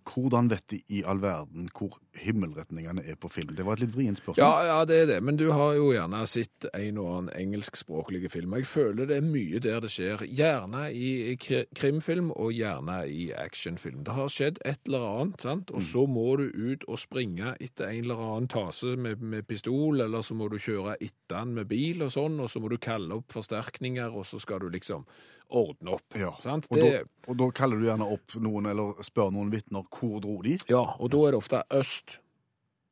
Hvordan 0.08 0.50
vet 0.50 0.64
de 0.70 0.80
i 0.92 1.02
all 1.06 1.22
verden 1.22 1.68
hvor 1.76 1.98
himmelretningene 2.18 3.04
er 3.08 3.16
på 3.20 3.30
film? 3.32 3.54
Det 3.56 3.64
var 3.66 3.78
et 3.78 3.84
litt 3.86 3.94
vrient 3.94 4.20
spørsmål. 4.20 4.42
Ja, 4.42 4.64
ja, 4.68 4.78
det 4.88 4.98
er 5.02 5.06
det. 5.10 5.18
Men 5.24 5.38
du 5.40 5.48
har 5.54 5.74
jo 5.78 5.90
gjerne 5.94 6.22
sett 6.30 6.66
en 6.74 7.00
og 7.00 7.10
annen 7.12 7.32
engelskspråklige 7.38 8.30
film. 8.32 8.56
Jeg 8.58 8.68
føler 8.68 9.08
det 9.08 9.18
er 9.20 9.26
mye 9.26 9.62
der 9.62 9.80
det 9.84 9.92
skjer. 9.94 10.24
Gjerne 10.28 10.88
i 10.92 11.36
krimfilm 11.38 12.30
og 12.34 12.52
gjerne 12.56 13.02
i 13.08 13.30
actionfilm. 13.36 14.04
Det 14.06 14.16
har 14.16 14.32
skjedd 14.32 14.62
et 14.68 14.80
eller 14.90 15.08
annet, 15.08 15.42
sant? 15.42 15.70
og 15.72 15.82
så 15.86 16.06
må 16.06 16.26
du 16.40 16.48
ut 16.52 16.86
og 16.88 17.00
springe 17.00 17.54
etter 17.60 17.88
en 17.88 18.04
eller 18.04 18.24
annen 18.26 18.50
tase 18.52 18.96
med, 18.96 19.22
med 19.22 19.46
pistol, 19.48 20.00
eller 20.00 20.24
så 20.26 20.36
må 20.38 20.48
du 20.52 20.58
kjøre 20.60 20.98
etter 21.00 21.38
han 21.38 21.54
med 21.56 21.70
bil 21.70 22.04
og 22.04 22.12
sånn, 22.14 22.40
og 22.42 22.50
så 22.52 22.60
må 22.62 22.70
du 22.72 22.78
kalle 22.82 23.20
opp 23.20 23.32
forsterkninger, 23.32 24.12
og 24.12 24.26
så 24.28 24.40
skal 24.42 24.62
du 24.62 24.68
liksom 24.72 25.06
ordne 25.52 25.96
opp. 25.98 26.16
Ja? 26.18 26.32
Og, 26.34 26.70
Det, 26.76 26.92
da, 26.92 27.02
og 27.28 27.38
da 27.40 27.50
kaller 27.56 27.80
du 27.80 27.88
gjerne 27.88 28.08
opp 28.14 28.38
noen, 28.42 28.70
eller 28.72 29.02
spør 29.04 29.32
noen 29.34 29.52
vitner 29.52 29.84
hvor 29.88 30.22
dro 30.24 30.38
de? 30.44 30.56
Ja, 30.70 30.86
og 30.98 31.12
da 31.12 31.26
er 31.26 31.34
det 31.34 31.42
ofte 31.42 31.62
øst, 31.78 32.18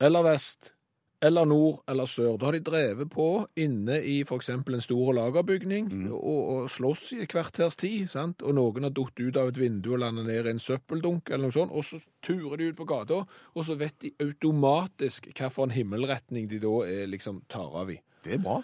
eller 0.01 0.25
vest, 0.27 0.75
eller 1.21 1.45
nord, 1.45 1.83
eller 1.89 2.09
sør. 2.09 2.39
Da 2.41 2.49
har 2.49 2.57
de 2.57 2.63
drevet 2.65 3.11
på 3.13 3.27
inne 3.61 3.99
i 4.01 4.21
eksempel 4.25 4.79
en 4.79 4.85
stor 4.85 5.13
lagerbygning 5.19 5.91
og, 6.17 6.39
og 6.55 6.71
slåss 6.73 7.03
i 7.13 7.21
et 7.25 7.33
kvarters 7.33 7.77
tid, 7.77 8.09
sant? 8.09 8.41
og 8.41 8.57
noen 8.57 8.89
har 8.89 8.95
dutt 8.97 9.21
ut 9.21 9.37
av 9.37 9.53
et 9.53 9.61
vindu 9.61 9.93
og 9.93 10.01
landet 10.01 10.31
ned 10.31 10.49
i 10.49 10.55
en 10.55 10.63
søppeldunk 10.63 11.29
eller 11.29 11.49
noe 11.49 11.57
sånt, 11.57 11.75
og 11.77 11.85
så 11.85 12.01
turer 12.25 12.57
de 12.57 12.71
ut 12.71 12.79
på 12.79 12.89
gata, 12.89 13.21
og 13.29 13.67
så 13.67 13.77
vet 13.81 13.99
de 14.01 14.15
automatisk 14.25 15.29
hva 15.35 15.53
for 15.53 15.69
en 15.69 15.77
himmelretning 15.77 16.49
de 16.49 16.61
da 16.63 16.75
er, 16.89 17.05
liksom 17.13 17.43
tar 17.53 17.69
av 17.83 17.93
i. 17.93 18.01
Det 18.25 18.39
er 18.39 18.45
bra. 18.45 18.61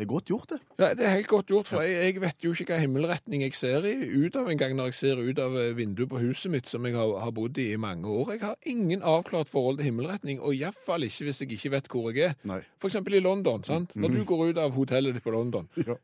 Det 0.00 0.06
er 0.06 0.08
godt 0.14 0.30
gjort, 0.32 0.48
det. 0.48 0.56
Ja, 0.80 0.86
det 0.96 1.04
er 1.04 1.10
helt 1.18 1.26
godt 1.28 1.50
gjort, 1.52 1.68
for 1.68 1.82
jeg, 1.84 1.98
jeg 2.14 2.20
vet 2.22 2.44
jo 2.46 2.54
ikke 2.54 2.70
hva 2.72 2.78
himmelretning 2.80 3.42
jeg 3.44 3.52
ser 3.58 3.84
i, 3.84 3.90
ut 4.24 4.36
av 4.40 4.46
en 4.48 4.56
gang 4.62 4.72
når 4.78 4.88
jeg 4.88 4.96
ser 4.96 5.20
ut 5.20 5.40
av 5.44 5.58
eh, 5.60 5.74
vinduet 5.76 6.08
på 6.08 6.22
huset 6.22 6.48
mitt, 6.54 6.70
som 6.72 6.86
jeg 6.88 6.96
har, 6.96 7.12
har 7.20 7.34
bodd 7.36 7.60
i 7.60 7.66
i 7.74 7.76
mange 7.76 8.08
år. 8.08 8.30
Jeg 8.38 8.40
har 8.46 8.56
ingen 8.64 9.04
avklart 9.04 9.52
forhold 9.52 9.76
til 9.76 9.90
himmelretning, 9.90 10.40
og 10.40 10.56
iallfall 10.56 11.04
ikke 11.04 11.26
hvis 11.28 11.42
jeg 11.44 11.52
ikke 11.58 11.74
vet 11.76 11.90
hvor 11.92 12.08
jeg 12.16 12.30
er. 12.30 12.38
Nei. 12.48 12.62
For 12.80 12.88
eksempel 12.88 13.18
i 13.18 13.20
London, 13.20 13.60
sant? 13.68 13.92
Når 13.92 14.16
du 14.16 14.22
går 14.32 14.46
ut 14.54 14.62
av 14.64 14.72
hotellet 14.80 15.18
ditt 15.20 15.26
på 15.28 15.36
London, 15.36 15.68
Ja. 15.90 15.98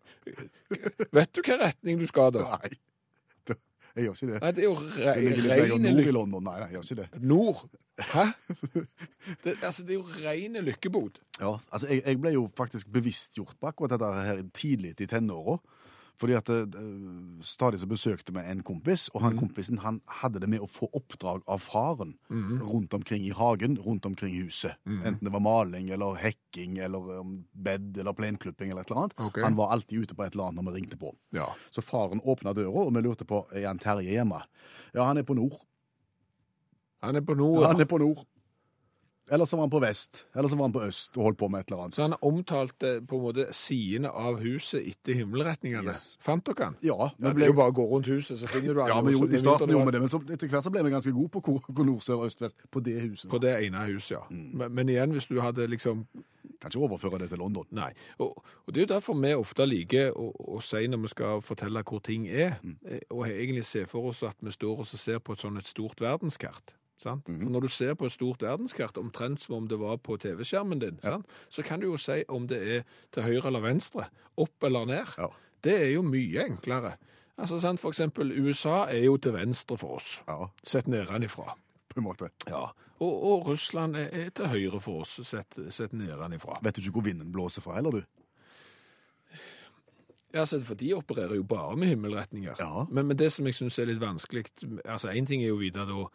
vet 1.17 1.33
du 1.33 1.41
hva 1.47 1.57
retning 1.65 1.97
du 2.01 2.05
skal 2.13 2.35
da? 2.37 2.45
Nei. 2.59 2.77
Jeg 3.97 4.05
gjør 4.05 4.17
ikke 4.19 4.29
det. 4.29 4.41
Nei, 4.43 4.51
det 4.53 4.63
er 4.63 4.67
jo 4.67 4.75
Det 4.77 5.05
re 5.07 5.13
ligger 5.25 5.39
litt 5.41 5.47
lenger 5.49 5.79
nord 5.87 6.01
i. 6.03 6.15
London. 6.19 6.43
Nei, 6.45 6.57
nei, 6.61 6.67
jeg 6.69 6.77
gjør 6.77 6.87
ikke 6.87 6.99
det. 6.99 7.21
Nord? 7.31 7.63
Hæ? 8.13 8.25
Det, 9.43 9.55
altså, 9.65 9.87
det 9.89 9.95
er 9.95 9.97
jo 9.97 10.19
reine 10.21 10.63
lykkebod. 10.67 11.21
Ja, 11.41 11.55
altså 11.73 11.89
jeg, 11.89 12.03
jeg 12.05 12.21
ble 12.21 12.35
jo 12.35 12.45
faktisk 12.59 12.91
bevisstgjort 12.93 13.57
på 13.57 13.71
akkurat 13.71 13.95
dette 13.97 14.11
her 14.29 14.43
tidlig 14.57 14.93
i 15.01 15.09
tenåra. 15.09 15.57
Fordi 16.17 16.37
at 16.39 16.49
det, 16.49 16.81
stadig 17.45 17.81
så 17.83 17.89
besøkte 17.91 18.33
vi 18.33 18.45
en 18.49 18.63
kompis, 18.65 19.07
og 19.13 19.21
han 19.25 19.37
kompisen 19.37 19.81
han 19.83 19.99
hadde 20.23 20.41
det 20.41 20.49
med 20.49 20.63
å 20.65 20.69
få 20.71 20.89
oppdrag 20.97 21.43
av 21.47 21.61
faren 21.61 22.15
rundt 22.31 22.95
omkring 22.97 23.27
i 23.27 23.35
hagen, 23.37 23.77
rundt 23.85 24.07
omkring 24.09 24.35
i 24.35 24.41
huset. 24.47 24.79
Enten 24.87 25.25
det 25.27 25.33
var 25.35 25.45
maling 25.45 25.91
eller 25.93 26.17
hekking 26.21 26.79
eller 26.83 27.21
um, 27.21 27.37
bed 27.53 27.99
eller 28.01 28.17
plenklipping 28.17 28.73
eller 28.73 28.87
et 28.87 28.91
eller 28.91 29.03
annet. 29.03 29.21
Okay. 29.29 29.45
Han 29.45 29.59
var 29.59 29.75
alltid 29.77 30.07
ute 30.07 30.17
på 30.17 30.25
et 30.25 30.35
eller 30.35 30.49
annet 30.49 30.63
når 30.63 30.71
vi 30.71 30.81
ringte 30.81 31.01
på. 31.01 31.13
Ja. 31.37 31.51
Så 31.71 31.85
faren 31.85 32.25
åpna 32.25 32.55
døra, 32.57 32.87
og 32.87 32.95
vi 32.97 33.05
lurte 33.05 33.29
på 33.29 33.45
er 33.53 33.69
han 33.69 33.83
Terje 33.83 34.17
hjemme. 34.17 34.41
Ja, 34.95 35.05
han 35.05 35.21
er 35.21 35.27
på 35.29 35.37
nord. 35.37 35.61
Han 37.05 37.17
er 37.17 37.27
på 37.27 37.37
nord. 37.37 37.61
Ja. 37.61 37.75
Han 37.75 37.81
er 37.85 37.89
på 37.91 38.01
nord. 38.01 38.25
Eller 39.31 39.45
så 39.45 39.57
var 39.57 39.67
han 39.67 39.71
på 39.71 39.81
vest. 39.83 40.27
Eller 40.35 40.49
så 40.49 40.57
var 40.57 40.69
han 40.69 40.73
på 40.73 40.83
øst 40.87 41.17
og 41.19 41.25
holdt 41.25 41.39
på 41.39 41.49
med 41.51 41.61
et 41.61 41.71
eller 41.73 41.83
annet. 41.83 41.97
Så 41.97 42.03
han 42.03 42.15
omtalte 42.23 42.93
på 43.09 43.19
en 43.19 43.23
måte 43.25 43.47
sidene 43.57 44.11
av 44.15 44.39
huset 44.39 44.87
etter 44.87 45.19
himmelretningene. 45.19 45.91
Yes. 45.91 46.15
Fant 46.23 46.47
dere 46.47 46.69
han? 46.71 46.77
Ja, 46.83 46.95
Ja, 46.97 47.09
vi 47.19 47.27
det 47.27 47.35
ble, 47.35 47.49
jo 47.51 47.57
bare 47.59 47.75
å 47.75 47.77
gå 47.77 47.87
rundt 47.91 48.07
huset, 48.07 48.39
så 48.39 48.47
finner 48.51 48.75
du 48.75 48.81
han. 48.85 48.93
ja, 48.93 49.01
men 49.03 49.17
jo, 49.17 49.27
I 49.27 49.41
starten 49.43 49.73
gjorde 49.75 49.91
vi 49.91 49.97
det, 49.97 50.05
men 50.05 50.13
så, 50.13 50.21
etter 50.31 50.53
hvert 50.53 50.69
så 50.69 50.73
ble 50.75 50.85
vi 50.87 50.95
ganske 50.95 51.13
gode 51.17 51.33
på 51.35 51.43
hvor, 51.49 51.59
hvor 51.67 51.89
nord, 51.89 52.07
sør, 52.07 52.23
øst, 52.29 52.41
vest. 52.45 52.57
På 52.71 52.81
det 52.81 53.01
huset. 53.03 53.31
På 53.31 53.43
det 53.43 53.57
ene 53.67 53.83
huset, 53.91 54.15
ja. 54.15 54.23
Men, 54.31 54.73
men 54.79 54.95
igjen, 54.95 55.17
hvis 55.17 55.27
du 55.27 55.41
hadde 55.43 55.67
liksom 55.75 56.07
Kan 56.63 56.71
ikke 56.71 56.87
overføre 56.87 57.19
det 57.19 57.27
til 57.29 57.39
London. 57.43 57.67
Nei. 57.75 57.91
Og, 58.23 58.39
og 58.65 58.73
det 58.73 58.81
er 58.81 58.87
jo 58.87 58.95
derfor 58.95 59.19
vi 59.21 59.35
ofte 59.37 59.67
liker 59.67 60.15
å, 60.17 60.31
å 60.57 60.61
si 60.65 60.87
når 60.89 61.03
vi 61.03 61.11
skal 61.13 61.43
fortelle 61.45 61.83
hvor 61.85 62.01
ting 62.01 62.25
er, 62.31 62.57
mm. 62.63 62.77
og 63.11 63.27
egentlig 63.27 63.67
se 63.67 63.83
for 63.91 64.09
oss 64.09 64.23
at 64.25 64.39
vi 64.41 64.55
står 64.55 64.81
og 64.81 64.89
ser 64.89 65.19
på 65.21 65.35
et 65.37 65.45
sånn 65.45 65.61
et 65.61 65.69
stort 65.69 66.01
verdenskart. 66.01 66.73
Sant? 66.99 67.29
-hmm. 67.29 67.49
når 67.51 67.61
du 67.61 67.69
ser 67.69 67.95
på 67.95 68.07
et 68.07 68.13
stort 68.13 68.43
verdenskart, 68.43 68.97
omtrent 68.97 69.41
som 69.41 69.55
om 69.55 69.69
det 69.69 69.79
var 69.79 69.97
på 69.97 70.17
TV-skjermen 70.17 70.79
din, 70.79 70.99
sant? 71.03 71.27
så 71.49 71.63
kan 71.63 71.81
du 71.81 71.87
jo 71.87 71.97
si 71.97 72.25
om 72.29 72.49
det 72.49 72.77
er 72.77 72.83
til 73.13 73.23
høyre 73.23 73.47
eller 73.47 73.61
venstre, 73.61 74.05
opp 74.37 74.65
eller 74.65 74.85
ned. 74.85 75.07
Ja. 75.19 75.27
Det 75.65 75.83
er 75.83 75.91
jo 75.91 76.03
mye 76.03 76.45
enklere. 76.47 76.97
Altså, 77.39 77.59
sant? 77.59 77.81
For 77.81 77.89
eksempel 77.89 78.33
USA 78.47 78.87
er 78.89 79.05
jo 79.05 79.17
til 79.17 79.33
venstre 79.33 79.79
for 79.79 79.97
oss, 79.97 80.23
Ja, 80.29 80.47
sett 80.65 80.89
nedenfra. 80.89 81.55
på 81.89 82.01
en 82.01 82.05
måte. 82.05 82.31
Ja. 82.49 82.71
Og, 82.99 83.23
og 83.25 83.47
Russland 83.47 83.97
er, 83.97 84.09
er 84.13 84.31
til 84.31 84.47
høyre 84.47 84.81
for 84.81 85.01
oss, 85.01 85.21
sett, 85.23 85.59
sett 85.71 85.93
nedenfra. 85.93 86.59
Vet 86.63 86.77
du 86.77 86.81
ikke 86.81 86.91
hvor 86.91 87.03
vinden 87.03 87.33
blåser 87.33 87.63
fra 87.63 87.75
heller, 87.75 87.91
du? 87.91 88.03
Ja, 90.35 90.41
altså, 90.41 90.61
for 90.61 90.75
de 90.75 90.93
opererer 90.95 91.35
jo 91.37 91.43
bare 91.43 91.77
med 91.77 91.89
himmelretninger. 91.89 92.55
Ja. 92.59 92.85
Men, 92.91 93.07
men 93.07 93.17
det 93.19 93.33
som 93.33 93.47
jeg 93.47 93.55
syns 93.55 93.79
er 93.79 93.87
litt 93.87 94.01
vanskelig 94.03 94.45
altså 94.85 95.09
Én 95.15 95.27
ting 95.27 95.43
er 95.43 95.49
jo 95.49 95.57
å 95.57 95.63
vite 95.63 95.87
da 95.87 96.07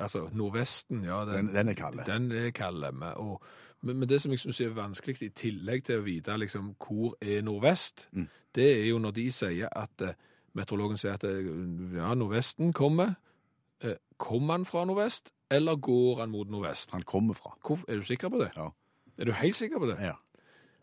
Altså, 0.00 0.28
Nordvesten, 0.34 1.04
ja 1.06 1.20
Den, 1.24 1.52
den 1.54 1.68
er 1.68 1.74
kald. 1.78 2.00
Den 2.06 2.32
er 2.32 2.50
kald. 2.50 2.92
men- 2.92 3.38
men, 3.82 3.96
men 3.98 4.08
det 4.08 4.20
som 4.22 4.30
jeg 4.32 4.38
syns 4.38 4.60
er 4.60 4.68
vanskelig, 4.74 5.22
i 5.22 5.28
tillegg 5.28 5.84
til 5.84 5.98
å 6.00 6.04
vite 6.04 6.36
liksom, 6.38 6.74
hvor 6.78 7.14
er 7.20 7.42
nordvest, 7.42 8.08
Mm. 8.12 8.28
det 8.54 8.80
er 8.80 8.86
jo 8.88 8.98
når 8.98 9.10
de 9.12 9.30
sier 9.30 9.68
at 9.76 10.00
eh, 10.00 10.14
Meteorologen 10.54 10.96
sier 10.96 11.12
at 11.14 11.24
eh, 11.24 11.44
ja, 11.96 12.14
nordvesten 12.14 12.72
kommer. 12.72 13.14
Eh, 13.82 13.94
kommer 14.18 14.54
han 14.54 14.64
fra 14.64 14.84
nordvest, 14.84 15.32
eller 15.50 15.76
går 15.76 16.20
han 16.20 16.30
mot 16.30 16.48
nordvest? 16.48 16.90
Han 16.92 17.02
kommer 17.02 17.34
fra. 17.34 17.52
Hvor, 17.66 17.78
er 17.88 17.96
du 17.96 18.02
sikker 18.02 18.28
på 18.30 18.38
det? 18.40 18.50
Ja. 18.56 18.68
Er 19.18 19.24
du 19.24 19.32
helt 19.32 19.56
sikker 19.56 19.78
på 19.78 19.86
det? 19.86 19.96
Ja. 20.00 20.12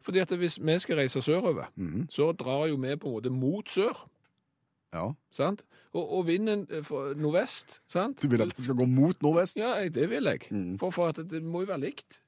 Fordi 0.02 0.20
at 0.20 0.30
hvis 0.38 0.60
vi 0.62 0.80
skal 0.80 0.96
reise 0.98 1.22
sørover, 1.22 1.66
Mhm. 1.76 2.08
så 2.10 2.32
drar 2.32 2.68
jo 2.68 2.76
vi 2.76 2.96
på 2.96 3.08
en 3.08 3.14
måte 3.14 3.30
mot 3.30 3.70
sør. 3.70 4.08
ja. 4.94 5.12
sant? 5.32 5.62
Og, 5.94 6.14
og 6.18 6.28
vinden 6.28 6.68
eh, 6.72 6.92
nordvest, 7.20 7.82
sant? 7.88 8.22
Du 8.24 8.28
vil 8.28 8.42
at 8.42 8.56
den 8.56 8.64
skal 8.64 8.76
gå 8.76 8.86
mot 8.86 9.22
nordvest? 9.22 9.58
Ja, 9.58 9.90
det 9.90 10.10
vil 10.10 10.24
jeg. 10.24 10.40
Mm. 10.52 10.80
For, 10.80 10.90
for 10.90 11.12
det, 11.12 11.44
må 11.44 11.60
jo 11.62 11.66
være 11.66 11.80
likt. 11.80 12.22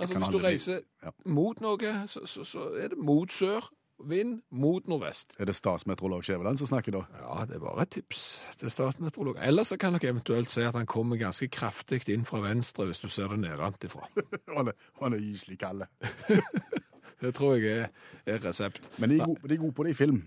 Altså, 0.00 0.16
Hvis 0.18 0.28
du 0.32 0.38
reiser 0.38 0.80
ja. 1.04 1.10
mot 1.24 1.60
noe, 1.60 1.90
så, 2.08 2.22
så, 2.26 2.44
så 2.44 2.70
er 2.80 2.88
det 2.88 2.98
mot 2.98 3.32
sør. 3.32 3.68
Vind 4.08 4.38
mot 4.50 4.86
nordvest. 4.88 5.34
Er 5.38 5.44
det 5.44 5.54
statsmeteorolog 5.58 6.24
Skjæveland 6.24 6.56
som 6.58 6.66
snakker 6.70 6.92
da? 6.92 7.02
Ja, 7.20 7.44
det 7.44 7.56
er 7.56 7.60
bare 7.60 7.82
et 7.82 7.90
tips 7.90 8.40
til 8.56 8.70
statsmeteorolog. 8.72 9.36
Eller 9.44 9.62
så 9.68 9.76
kan 9.76 9.92
dere 9.92 10.08
eventuelt 10.14 10.48
si 10.50 10.62
at 10.64 10.72
han 10.74 10.86
kommer 10.88 11.16
ganske 11.20 11.48
kraftig 11.52 12.08
inn 12.08 12.24
fra 12.24 12.40
venstre, 12.40 12.86
hvis 12.88 12.98
du 12.98 13.08
ser 13.12 13.28
det 13.28 13.38
nedenfra. 13.42 14.08
Er, 14.56 14.72
han 15.02 15.12
er 15.12 15.18
gyselig 15.20 15.58
kald. 15.60 15.82
Det 17.24 17.34
tror 17.36 17.56
jeg 17.60 17.88
er, 18.26 18.44
resept. 18.44 18.90
Men 18.98 19.10
de 19.10 19.20
er, 19.20 19.26
gode, 19.26 19.48
de 19.48 19.54
er 19.54 19.64
gode 19.64 19.72
på 19.72 19.86
det 19.86 19.90
i 19.90 19.98
film. 19.98 20.22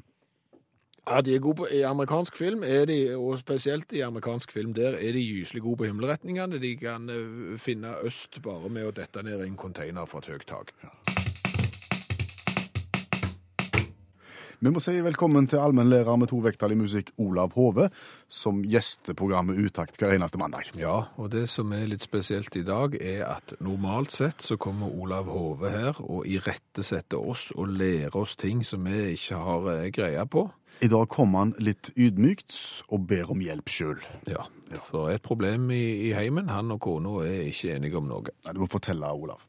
Ja, 1.04 1.22
de 1.22 1.36
er 1.36 1.40
gode 1.44 1.56
på, 1.56 1.68
I 1.68 1.82
amerikansk 1.84 2.38
film, 2.38 2.64
er 2.64 2.86
de, 2.86 3.16
og 3.16 3.40
spesielt 3.40 3.92
i 3.92 4.00
amerikansk 4.06 4.52
film, 4.52 4.74
der 4.74 4.96
er 4.96 5.12
de 5.12 5.26
gyselig 5.28 5.62
gode 5.62 5.78
på 5.78 5.90
himmelretningene. 5.90 6.62
De 6.64 6.76
kan 6.80 7.10
eh, 7.10 7.60
finne 7.60 7.98
øst 8.08 8.42
bare 8.42 8.70
med 8.70 8.88
å 8.88 8.96
dette 8.96 9.24
ned 9.24 9.44
i 9.44 9.50
en 9.52 9.60
container 9.60 10.08
fra 10.08 10.24
et 10.24 10.32
høyt 10.32 10.48
tak. 10.48 10.74
Vi 14.64 14.72
må 14.72 14.80
si 14.80 14.94
velkommen 15.04 15.44
til 15.52 15.60
allmennlærer 15.60 16.16
med 16.16 16.30
tovektig 16.32 16.78
musikk 16.80 17.10
Olav 17.20 17.52
Hove, 17.58 17.90
som 18.32 18.62
gjester 18.64 19.12
programmet 19.20 19.60
Utakt 19.60 19.98
hver 20.00 20.14
eneste 20.16 20.40
mandag. 20.40 20.70
Ja, 20.80 21.10
og 21.20 21.34
det 21.34 21.50
som 21.52 21.74
er 21.76 21.90
litt 21.92 22.06
spesielt 22.08 22.56
i 22.56 22.64
dag, 22.64 22.96
er 22.96 23.26
at 23.28 23.58
normalt 23.60 24.16
sett 24.16 24.40
så 24.40 24.56
kommer 24.56 24.88
Olav 24.88 25.28
Hove 25.28 25.74
her 25.74 26.00
og 26.00 26.24
irettesetter 26.32 27.20
oss 27.20 27.50
og 27.58 27.76
lærer 27.76 28.16
oss 28.16 28.38
ting 28.40 28.64
som 28.64 28.88
vi 28.88 29.18
ikke 29.18 29.44
har 29.44 29.68
eh, 29.74 29.90
greie 29.92 30.24
på. 30.32 30.48
I 30.80 30.94
dag 30.96 31.12
kommer 31.12 31.44
han 31.44 31.56
litt 31.60 31.92
ydmykt 32.00 32.56
og 32.88 33.04
ber 33.12 33.36
om 33.36 33.44
hjelp 33.44 33.68
sjøl. 33.68 34.00
Ja, 34.32 34.48
for 34.88 35.02
det 35.02 35.08
er 35.10 35.20
et 35.20 35.28
problem 35.28 35.74
i, 35.76 35.86
i 36.08 36.16
heimen. 36.16 36.48
Han 36.48 36.72
og 36.72 36.86
kona 36.88 37.20
er 37.28 37.50
ikke 37.50 37.76
enige 37.76 38.00
om 38.00 38.08
noe. 38.16 38.32
Du 38.48 38.64
må 38.64 38.72
fortelle, 38.72 39.12
Olav. 39.12 39.44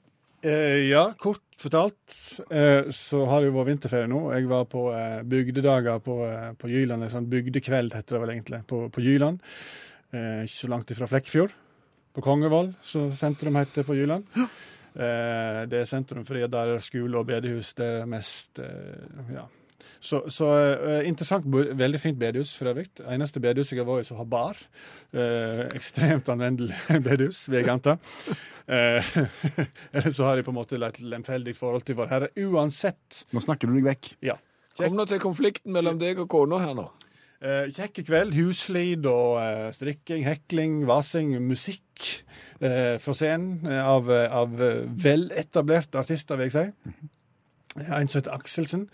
Eh, 0.45 0.91
ja, 0.91 1.07
kort 1.17 1.41
fortalt 1.57 2.17
eh, 2.51 2.91
så 2.93 3.23
har 3.31 3.41
det 3.41 3.49
jo 3.49 3.55
vært 3.57 3.71
vinterferie 3.71 4.11
nå. 4.11 4.21
Jeg 4.35 4.49
var 4.51 4.67
på 4.69 4.83
eh, 4.93 5.23
bygdedager 5.25 6.03
på, 6.05 6.19
eh, 6.27 6.51
på 6.61 6.69
Jyland. 6.69 7.07
En 7.07 7.13
sånn 7.13 7.31
bygdekveld 7.33 7.97
heter 7.97 8.19
det 8.19 8.21
vel 8.27 8.33
egentlig. 8.35 8.61
På, 8.69 8.83
på 8.93 9.05
Jyland. 9.05 9.41
Eh, 10.13 10.45
ikke 10.45 10.59
så 10.59 10.71
langt 10.75 10.93
ifra 10.93 11.09
Flekkefjord. 11.09 11.55
På 12.15 12.23
Kongevoll, 12.23 12.75
som 12.85 13.09
sentrum 13.19 13.57
heter 13.59 13.87
på 13.89 13.97
Jyland. 13.97 14.29
Eh, 14.37 15.65
det 15.67 15.81
er 15.81 15.89
sentrum 15.91 16.27
fordi 16.29 16.45
der 16.47 16.75
er 16.77 16.85
skole 16.85 17.19
og 17.19 17.27
bedehus 17.27 17.73
det 17.81 17.91
mest 18.07 18.61
eh, 18.63 19.25
ja. 19.35 19.49
Så, 20.05 20.23
så 20.33 20.49
uh, 20.49 21.01
interessant, 21.09 21.47
veldig 21.49 22.01
fint 22.01 22.19
bedehus 22.21 22.55
for 22.59 22.73
øvrig. 22.73 22.89
Eneste 23.09 23.43
bedehus 23.43 23.73
jeg 23.73 23.81
har 23.81 23.89
vært 23.89 24.07
i 24.07 24.09
som 24.11 24.21
har 24.21 24.31
bar. 24.31 24.65
Uh, 25.15 25.65
ekstremt 25.77 26.29
anvendelig 26.33 26.77
bedehus 27.07 27.47
vil 27.51 27.63
jeg 27.63 27.73
anta. 27.75 27.99
Eller 29.95 30.11
så 30.11 30.29
har 30.29 30.41
jeg 30.41 30.47
på 30.47 30.55
en 30.55 30.61
måte 30.63 30.81
et 30.81 31.01
lemfeldig 31.01 31.57
forhold 31.57 31.85
til 31.85 31.99
vår 32.01 32.13
Herre. 32.13 32.33
Uansett. 32.41 33.25
Nå 33.33 33.45
snakker 33.45 33.69
du 33.69 33.77
deg 33.77 33.89
vekk. 33.93 34.13
Ja. 34.25 34.39
Kom 34.79 34.97
nå 34.99 35.07
til 35.07 35.21
konflikten 35.23 35.75
mellom 35.75 36.01
deg 36.01 36.19
og 36.23 36.31
kona 36.33 36.59
her 36.65 36.75
nå. 36.75 36.89
Eh, 37.45 37.69
kjekke 37.75 38.05
kveld. 38.07 38.33
Huslid 38.39 39.05
og 39.11 39.37
eh, 39.43 39.69
strikking, 39.77 40.23
hekling, 40.25 40.79
vasing, 40.89 41.35
musikk 41.45 42.07
eh, 42.65 42.97
fra 43.03 43.15
scenen 43.17 43.67
eh, 43.69 43.83
av, 43.85 44.09
eh, 44.09 44.31
av 44.33 44.55
eh, 44.65 44.87
veletablerte 45.05 46.01
artister, 46.01 46.41
vil 46.41 46.49
jeg 46.49 46.55
si. 46.55 46.95
En 47.85 48.09
som 48.09 48.21
heter 48.21 48.33
Akselsen. 48.33 48.87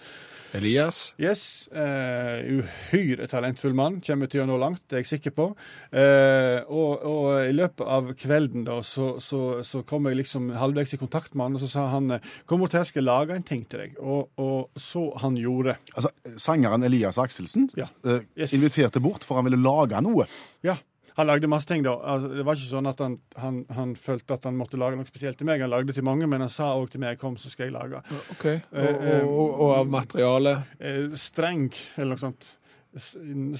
Elias, 0.57 1.15
Yes. 1.21 1.69
Uh, 1.71 2.63
uhyre 2.63 3.27
talentfull 3.31 3.75
mann. 3.77 4.01
Kommer 4.05 4.27
til 4.31 4.43
å 4.43 4.47
nå 4.49 4.57
langt, 4.61 4.83
det 4.91 4.99
er 4.99 5.03
jeg 5.05 5.11
sikker 5.13 5.35
på. 5.37 5.47
Uh, 5.95 6.59
og, 6.67 7.05
og 7.07 7.29
i 7.47 7.55
løpet 7.55 7.85
av 7.87 8.11
kvelden 8.19 8.65
da, 8.67 8.81
så, 8.87 9.13
så, 9.23 9.61
så 9.67 9.83
kom 9.87 10.09
jeg 10.11 10.21
liksom 10.23 10.51
halvveis 10.59 10.95
i 10.97 11.01
kontakt 11.01 11.37
med 11.39 11.47
han, 11.49 11.59
og 11.59 11.65
så 11.65 11.71
sa 11.71 11.87
han 11.95 12.17
eh, 12.17 12.29
kom 12.51 12.63
bort 12.65 12.75
her, 12.79 12.85
skal 12.89 13.03
jeg 13.05 13.09
lage 13.11 13.39
en 13.39 13.47
ting 13.47 13.63
til 13.71 13.85
deg. 13.85 13.97
Og, 14.03 14.31
og 14.43 14.81
så 14.81 15.07
han 15.23 15.39
gjorde. 15.39 15.77
Altså, 15.95 16.11
Sangeren 16.41 16.87
Elias 16.89 17.19
Akselsen 17.23 17.71
Ja. 17.79 17.87
uh, 18.07 18.19
Yes. 18.39 18.55
inviterte 18.57 19.01
bort 19.03 19.25
for 19.27 19.39
han 19.41 19.47
ville 19.49 19.61
lage 19.61 20.01
noe. 20.05 20.27
Ja. 20.67 20.77
Han 21.21 21.29
lagde 21.29 21.49
masse 21.53 21.69
ting, 21.69 21.85
da. 21.87 21.95
Altså, 22.15 22.31
det 22.35 22.45
var 22.49 22.57
ikke 22.59 22.71
sånn 22.73 22.89
at 22.91 23.01
han, 23.05 23.19
han, 23.41 23.59
han 23.77 23.95
følte 24.01 24.37
at 24.39 24.47
han 24.49 24.57
måtte 24.59 24.79
lage 24.81 24.97
noe 24.99 25.09
spesielt 25.09 25.37
til 25.41 25.47
meg. 25.51 25.61
Han 25.63 25.73
lagde 25.75 25.95
til 25.97 26.07
mange, 26.07 26.27
men 26.31 26.41
han 26.45 26.53
sa 26.53 26.73
òg 26.79 26.89
til 26.95 27.03
meg 27.05 27.21
kom, 27.21 27.37
så 27.41 27.53
skal 27.53 27.69
jeg 27.69 27.77
lage. 27.77 28.01
ok. 28.35 28.47
Og, 28.73 28.89
og, 28.89 29.29
og, 29.29 29.51
og 29.67 29.75
av 29.83 29.93
materialet 30.01 30.81
eh, 30.81 31.05
streng, 31.21 31.69
eller 32.01 32.17
noe 32.17 32.25
sånt. 32.25 32.57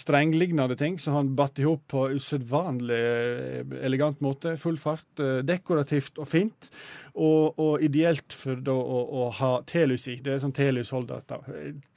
Strenglignende 0.01 0.75
ting 0.75 0.97
som 0.99 1.15
han 1.15 1.29
batt 1.39 1.61
i 1.63 1.67
hop 1.67 1.85
på 1.93 2.07
usedvanlig 2.17 2.97
eh, 2.99 3.77
elegant 3.87 4.19
måte. 4.25 4.57
Full 4.59 4.79
fart. 4.81 5.07
eh, 5.23 5.41
Dekorativt 5.47 6.19
og 6.19 6.27
fint. 6.31 6.71
Og, 7.15 7.59
og 7.59 7.83
ideelt 7.83 8.33
for 8.33 8.61
da 8.65 8.75
å, 8.75 9.01
å 9.23 9.31
ha 9.41 9.51
telys 9.69 10.07
i. 10.11 10.19
Det 10.25 10.35
er 10.35 10.43
sånn 10.43 10.55
telysholder. 10.57 11.25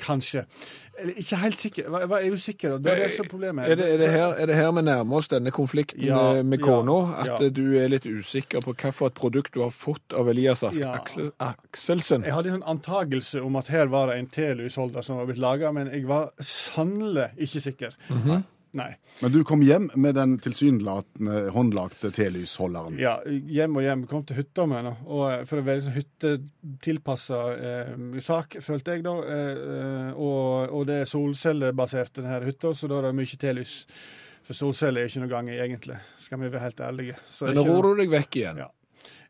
Kanskje. 0.02 0.46
Eller 1.00 1.18
ikke 1.22 1.40
helt 1.42 1.60
sikker. 1.60 1.90
hva 1.90 2.20
er 2.20 2.26
jeg 2.28 2.38
usikker. 2.38 2.76
på? 2.76 2.82
Det 2.86 2.92
er 2.92 3.02
det 3.04 3.10
som 3.16 3.28
problemet. 3.30 3.70
er 3.70 3.80
det, 3.80 3.88
er, 3.94 3.98
det 3.98 4.10
her, 4.14 4.36
er 4.38 4.50
det 4.50 4.58
her 4.58 4.72
vi 4.78 4.84
nærmer 4.86 5.18
oss 5.18 5.30
denne 5.32 5.54
konflikten 5.54 6.04
Ja, 6.06 6.22
eh, 6.38 6.44
med 6.46 6.62
ja, 6.62 6.66
kona? 6.66 6.98
At 7.24 7.32
ja. 7.32 7.40
eh, 7.48 7.54
du 7.54 7.78
er 7.82 7.90
litt 7.94 8.06
usikker 8.06 8.62
på 8.62 8.76
hvilket 8.76 9.18
produkt 9.18 9.54
du 9.56 9.64
har 9.64 9.74
fått 9.74 10.14
av 10.14 10.30
Elias. 10.30 10.64
Akselsen? 10.64 12.28
Jeg 12.28 12.36
hadde 12.36 12.54
en 12.54 12.60
sånn 12.60 12.70
antagelse 12.76 13.42
om 13.42 13.58
at 13.60 13.72
her 13.74 13.90
var 13.94 14.12
det 14.12 14.20
en 14.22 14.30
telysholder 14.34 15.06
som 15.06 15.22
var 15.22 15.30
blitt 15.30 15.42
laga, 15.42 15.74
men 15.76 15.90
jeg 15.94 16.06
var 16.10 16.32
sannelig 16.40 17.32
ikke 17.42 17.64
sikker. 17.70 17.98
Nei. 18.74 18.90
Men 19.22 19.32
du 19.32 19.44
kom 19.46 19.62
hjem 19.62 19.92
med 20.02 20.16
den 20.18 20.32
tilsynelatende 20.42 21.52
håndlagte 21.54 22.10
telysholderen. 22.14 22.98
Ja, 23.02 23.20
hjem 23.28 23.78
og 23.78 23.86
hjem. 23.86 24.06
Kom 24.10 24.24
til 24.26 24.40
hytta 24.40 24.66
med 24.70 24.88
den. 24.88 24.98
Og 25.06 25.26
eh, 25.30 25.44
for 25.50 25.62
å 25.62 25.66
være 25.68 25.84
sånn 25.86 25.96
hyttetilpassa 26.00 27.42
eh, 27.54 27.94
sak, 28.26 28.58
følte 28.66 28.98
jeg 28.98 29.06
da. 29.06 29.14
Eh, 29.30 29.64
eh, 29.78 30.10
og, 30.18 30.74
og 30.74 30.88
det 30.90 31.04
er 31.04 31.12
solcellebasert, 31.12 32.16
denne 32.18 32.42
hytta, 32.48 32.74
så 32.74 32.90
da 32.90 32.98
er 33.00 33.12
det 33.12 33.18
mye 33.22 33.42
telys. 33.46 33.76
For 34.44 34.58
solceller 34.58 35.06
er 35.06 35.12
ikke 35.12 35.22
noe 35.24 35.32
gang 35.32 35.52
i, 35.54 35.60
egentlig, 35.62 36.00
skal 36.20 36.42
vi 36.42 36.50
være 36.50 36.66
helt 36.66 36.82
ærlige. 36.84 37.20
Så 37.30 37.52
Men 37.52 37.62
nå 37.62 37.78
ror 37.78 37.94
du 37.94 38.02
deg 38.02 38.12
vekk 38.12 38.42
igjen. 38.42 38.66
Ja. 38.66 38.72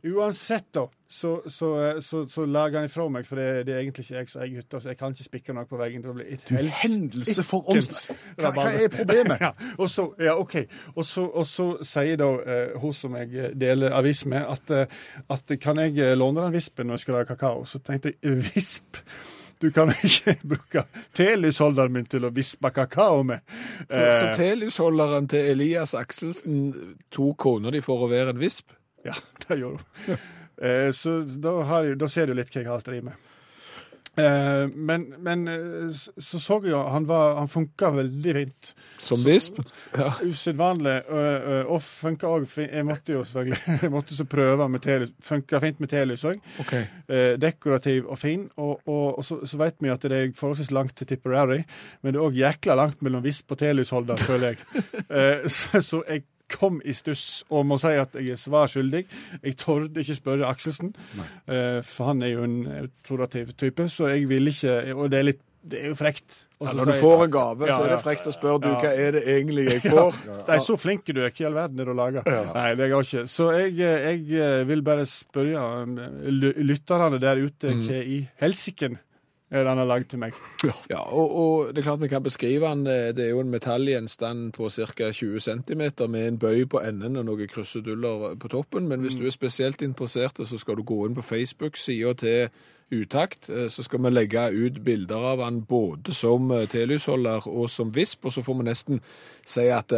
Uansett, 0.04 0.66
da, 0.76 0.88
så, 1.08 1.42
så, 1.48 2.02
så, 2.02 2.26
så 2.28 2.46
lager 2.46 2.82
han 2.82 2.90
ifra 2.90 3.06
meg, 3.08 3.24
for 3.24 3.40
det, 3.40 3.66
det 3.68 3.76
er 3.76 3.84
egentlig 3.86 4.04
ikke 4.04 4.18
jeg 4.18 4.30
som 4.32 4.42
eier 4.44 4.60
hytta, 4.60 4.82
så 4.84 4.92
jeg 4.92 4.98
kan 5.00 5.14
ikke 5.16 5.28
spikke 5.30 5.56
noe 5.56 5.70
på 5.70 5.80
veggen. 5.80 6.04
Det 6.04 6.16
blir 6.18 6.34
et 6.36 6.50
Du, 6.50 6.58
hendelse 6.82 7.46
for 7.48 7.72
ikkens 7.72 8.10
Hva, 8.36 8.52
hva 8.52 8.66
er 8.76 8.92
problemet? 8.92 9.40
ja, 9.46 9.54
og 9.78 9.88
så, 9.94 10.10
ja, 10.20 10.36
OK. 10.36 10.58
Og 10.98 11.08
så, 11.08 11.70
sier 11.88 12.20
da 12.20 12.28
uh, 12.36 12.82
hun 12.84 12.98
som 12.98 13.16
jeg 13.22 13.32
eh, 13.32 13.56
deler 13.56 13.96
avis 13.96 14.26
med, 14.28 14.44
at, 14.44 14.76
uh, 14.76 15.32
at 15.38 15.56
kan 15.64 15.80
jeg 15.80 15.96
eh, 16.04 16.18
låne 16.20 16.44
den 16.44 16.58
vispen 16.58 16.92
når 16.92 17.00
jeg 17.00 17.06
skal 17.06 17.20
lage 17.22 17.32
kakao? 17.32 17.64
Så 17.70 17.80
tenkte 17.80 18.18
jeg 18.20 18.44
visp? 18.52 19.00
Du 19.64 19.70
kan 19.72 19.88
ikke 20.04 20.36
bruke 20.44 20.84
telysholderen 21.16 21.96
min 21.96 22.12
til 22.12 22.28
å 22.28 22.36
vispe 22.36 22.76
kakao 22.76 23.24
med. 23.24 23.40
Så, 23.88 23.96
så 23.96 24.30
Eh, 24.34 24.36
telysholderen 24.36 25.32
til 25.32 25.54
Elias 25.56 25.96
Akselsen 25.96 26.72
tok 27.14 27.38
kona 27.48 27.72
di 27.72 27.80
for 27.86 28.04
å 28.04 28.12
være 28.12 28.36
en 28.36 28.44
visp? 28.44 28.76
Ja, 29.10 29.18
det 29.48 29.60
gjorde 29.60 29.84
hun. 30.08 30.18
Eh, 30.64 30.90
så 30.96 31.20
da, 31.44 31.58
har 31.68 31.84
jeg, 31.90 32.00
da 32.00 32.08
ser 32.12 32.30
du 32.30 32.38
litt 32.38 32.52
hva 32.54 32.62
jeg 32.62 32.70
har 32.72 32.82
strid 32.84 33.04
med. 33.10 33.20
Eh, 34.14 34.68
men, 34.78 35.08
men 35.26 35.48
eh, 35.50 35.88
så 36.22 36.38
så 36.38 36.60
jeg 36.62 36.70
jo 36.76 36.84
han, 36.94 37.08
var- 37.10 37.40
han 37.40 37.48
funka 37.50 37.90
veldig 37.96 38.34
fint. 38.38 38.68
Som 39.02 39.24
bisp? 39.26 39.58
Ja. 39.98 40.12
Usedvanlig. 40.22 41.00
Og, 41.10 41.72
Og 41.74 41.82
funka 41.82 42.30
òg 42.30 42.46
Jeg 42.62 42.86
måtte 42.86 43.16
jo 43.16 43.24
selvfølgelig 43.26 43.80
Jeg 43.88 43.92
måtte 43.96 44.16
så 44.16 44.28
prøve 44.30 44.68
med 44.70 44.84
telys. 44.86 45.16
Funka 45.26 45.60
fint 45.66 45.82
med 45.82 45.90
telys 45.90 46.28
òg. 46.30 46.38
Okay. 46.62 46.86
Eh, 47.10 47.34
dekorativ 47.42 48.06
og 48.06 48.20
fin. 48.22 48.46
Og, 48.62 48.84
og, 48.86 49.18
og 49.18 49.26
så, 49.26 49.40
så 49.50 49.58
vet 49.64 49.82
vi 49.82 49.90
at 49.90 50.06
det 50.06 50.20
er 50.22 50.36
forholdsvis 50.38 50.70
langt 50.78 50.94
til 51.02 51.10
Tipperary, 51.10 51.64
men 52.04 52.14
det 52.14 52.22
er 52.22 52.28
òg 52.30 52.38
jækla 52.38 52.78
langt 52.78 53.02
mellom 53.02 53.26
visp 53.26 53.50
og 53.52 53.58
telysholder, 53.66 54.22
føler 54.22 54.54
jeg. 54.54 54.62
Eh, 55.14 55.44
så, 55.52 55.82
så 55.84 56.00
jeg 56.08 56.24
kom 56.54 56.82
i 56.86 56.94
stuss 56.96 57.44
og 57.50 57.66
må 57.70 57.78
si 57.82 57.94
at 58.00 58.14
jeg 58.20 58.36
er 58.38 58.42
svar 58.42 58.68
skyldig. 58.72 59.04
Jeg 59.44 59.58
torde 59.62 60.04
ikke 60.04 60.16
spørre 60.20 60.48
Akselsen, 60.50 60.94
uh, 61.48 61.82
for 61.84 62.12
han 62.12 62.22
er 62.24 62.36
jo 62.36 62.44
en 62.48 62.60
autorativ 62.84 63.52
type, 63.60 63.90
så 63.90 64.08
jeg 64.14 64.30
ville 64.30 64.54
ikke 64.54 64.94
Og 64.96 65.10
det 65.12 65.20
er 65.20 65.30
litt 65.34 65.42
det 65.64 65.78
er 65.80 65.94
jo 65.94 65.96
frekt. 65.96 66.42
Ja, 66.60 66.74
når 66.76 66.90
du 66.90 66.92
får 67.00 67.22
en 67.24 67.32
gave, 67.32 67.68
Ja, 67.70 67.78
så 67.78 67.84
er 67.86 67.92
det 67.94 68.00
frekt 68.04 68.26
å 68.28 68.34
spørre 68.36 68.60
du, 68.60 68.68
Ja. 68.68 68.80
hva 68.82 68.90
er 69.00 69.12
det 69.16 69.22
egentlig 69.32 69.64
jeg 69.70 69.82
får? 69.94 70.18
Nei, 70.50 70.58
så 70.60 70.76
flink 70.76 71.08
er 71.08 71.14
du 71.16 71.22
ikke 71.24 71.46
i 71.46 71.48
all 71.48 71.56
verden 71.56 71.80
er 71.80 71.86
du 71.88 71.92
å 71.94 71.96
lage. 71.96 72.24
Nei, 72.28 72.66
det 72.76 72.84
er 72.84 72.92
jeg 72.92 73.06
ikke. 73.08 73.22
Så 73.32 73.48
jeg, 73.56 73.78
jeg 74.28 74.68
vil 74.68 74.84
bare 74.84 75.06
spørre 75.08 75.64
lytterne 76.68 77.20
der 77.24 77.40
ute 77.46 77.72
Mm. 77.74 77.82
hva 77.88 78.02
i 78.04 78.18
helsiken 78.44 78.98
er 79.62 79.76
det 79.76 79.88
lagd 79.88 80.10
til 80.10 80.20
meg. 80.20 80.34
Ja, 80.90 81.00
og, 81.00 81.36
og 81.38 81.68
det 81.76 81.78
er 81.84 81.88
klart 81.90 82.02
vi 82.02 82.08
kan 82.08 82.24
beskrive 82.24 82.66
den. 82.70 82.88
eh, 82.88 83.12
Det 83.14 83.26
er 83.26 83.30
jo 83.30 83.40
en 83.44 83.50
metallgjenstand 83.54 84.52
på 84.54 84.70
ca. 84.70 85.12
20 85.12 85.40
cm 85.40 85.84
med 86.10 86.28
en 86.28 86.38
bøy 86.40 86.66
på 86.66 86.82
enden 86.82 87.18
og 87.18 87.26
noen 87.26 87.48
kruseduller 87.48 88.36
på 88.40 88.48
toppen. 88.50 88.88
Men 88.88 89.02
hvis 89.02 89.16
du 89.16 89.26
er 89.26 89.32
spesielt 89.36 89.82
interessert, 89.82 90.40
så 90.48 90.58
skal 90.58 90.76
du 90.76 90.84
gå 90.84 91.06
inn 91.08 91.16
på 91.16 91.22
Facebook-sida 91.22 92.14
til 92.14 92.50
Utakt. 92.94 93.50
eh, 93.50 93.70
Så 93.70 93.84
skal 93.84 94.00
vi 94.04 94.10
legge 94.10 94.52
ut 94.54 94.84
bilder 94.86 95.16
av 95.32 95.38
den 95.42 95.62
både 95.66 96.14
som 96.14 96.52
eh, 96.52 96.68
telysholder 96.70 97.48
og 97.48 97.70
som 97.70 97.90
visp. 97.96 98.26
Og 98.26 98.34
så 98.34 98.44
får 98.44 98.58
vi 98.60 98.64
nesten 98.68 99.00
si 99.46 99.66
at 99.74 99.92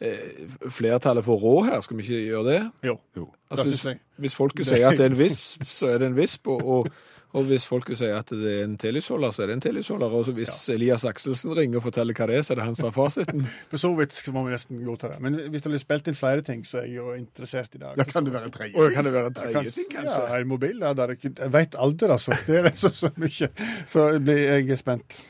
eh, 0.00 0.46
flertallet 0.70 1.24
får 1.26 1.38
råd 1.42 1.64
her. 1.66 1.80
Skal 1.84 1.96
vi 1.98 2.02
ikke 2.06 2.22
gjøre 2.30 2.44
det? 2.52 2.60
Jo. 2.84 2.96
Jo. 3.16 3.26
Altså, 3.50 3.64
Det 3.64 3.72
hvis, 3.74 4.00
hvis 4.16 4.34
folket 4.38 4.66
sier 4.66 4.88
at 4.88 4.96
det 4.98 5.06
er 5.06 5.12
en 5.12 5.18
visp, 5.18 5.64
så 5.68 5.86
er 5.92 5.98
det 5.98 6.06
en 6.12 6.16
visp. 6.16 6.46
Og, 6.48 6.64
og, 6.68 6.88
og 7.36 7.48
hvis 7.48 7.66
folket 7.68 8.00
sier 8.00 8.16
at 8.16 8.30
det 8.32 8.52
er 8.54 8.62
en 8.64 8.78
telysholder, 8.80 9.34
så 9.34 9.44
er 9.44 9.50
det 9.50 9.58
en 9.58 9.64
telysholder. 9.68 10.14
Og 10.18 10.30
hvis 10.32 10.48
hvis 10.48 10.68
Elias 10.74 11.04
Akselsen 11.04 11.52
ringer 11.56 11.80
og 11.80 11.84
forteller 11.88 12.16
hva 12.16 12.28
det 12.30 12.38
er, 12.38 12.46
så 12.46 12.54
er 12.54 12.60
det 12.60 12.68
han 12.68 12.78
som 12.78 12.88
har 12.88 12.96
fasiten. 12.96 13.44
For 13.70 13.80
så 13.80 13.92
vidt 13.98 14.16
må 14.34 14.44
vi 14.46 14.54
nesten 14.54 14.80
godta 14.86 15.12
det. 15.12 15.20
Men 15.24 15.36
hvis 15.52 15.64
det 15.64 15.72
blir 15.72 15.82
spilt 15.82 16.08
inn 16.08 16.18
flere 16.18 16.44
ting, 16.46 16.64
så 16.66 16.80
er 16.82 16.88
jeg 16.88 17.00
jo 17.02 17.12
interessert 17.18 17.74
i 17.76 17.82
dag. 17.82 17.98
Ja, 18.00 18.08
kan 18.08 18.24
det 18.24 18.32
være 18.32 18.48
en 18.48 18.56
tredje? 18.56 18.74
Og 18.80 18.96
kan 18.96 19.04
det 19.04 19.12
være 19.12 19.32
en 19.32 19.38
tredje 19.38 19.74
ting, 19.76 19.90
kanskje? 19.92 20.22
Ja, 20.24 20.40
en 20.40 20.48
mobillader. 20.48 21.14
Jeg 21.20 21.52
veit 21.52 21.76
aldri, 21.76 22.10
altså. 22.16 22.38
Det 22.46 22.62
er 22.64 22.74
så, 22.74 22.92
så 22.96 23.12
mye. 23.20 23.52
Så 23.86 24.08
blir 24.24 24.42
jeg 24.48 24.80
spent. 24.80 25.20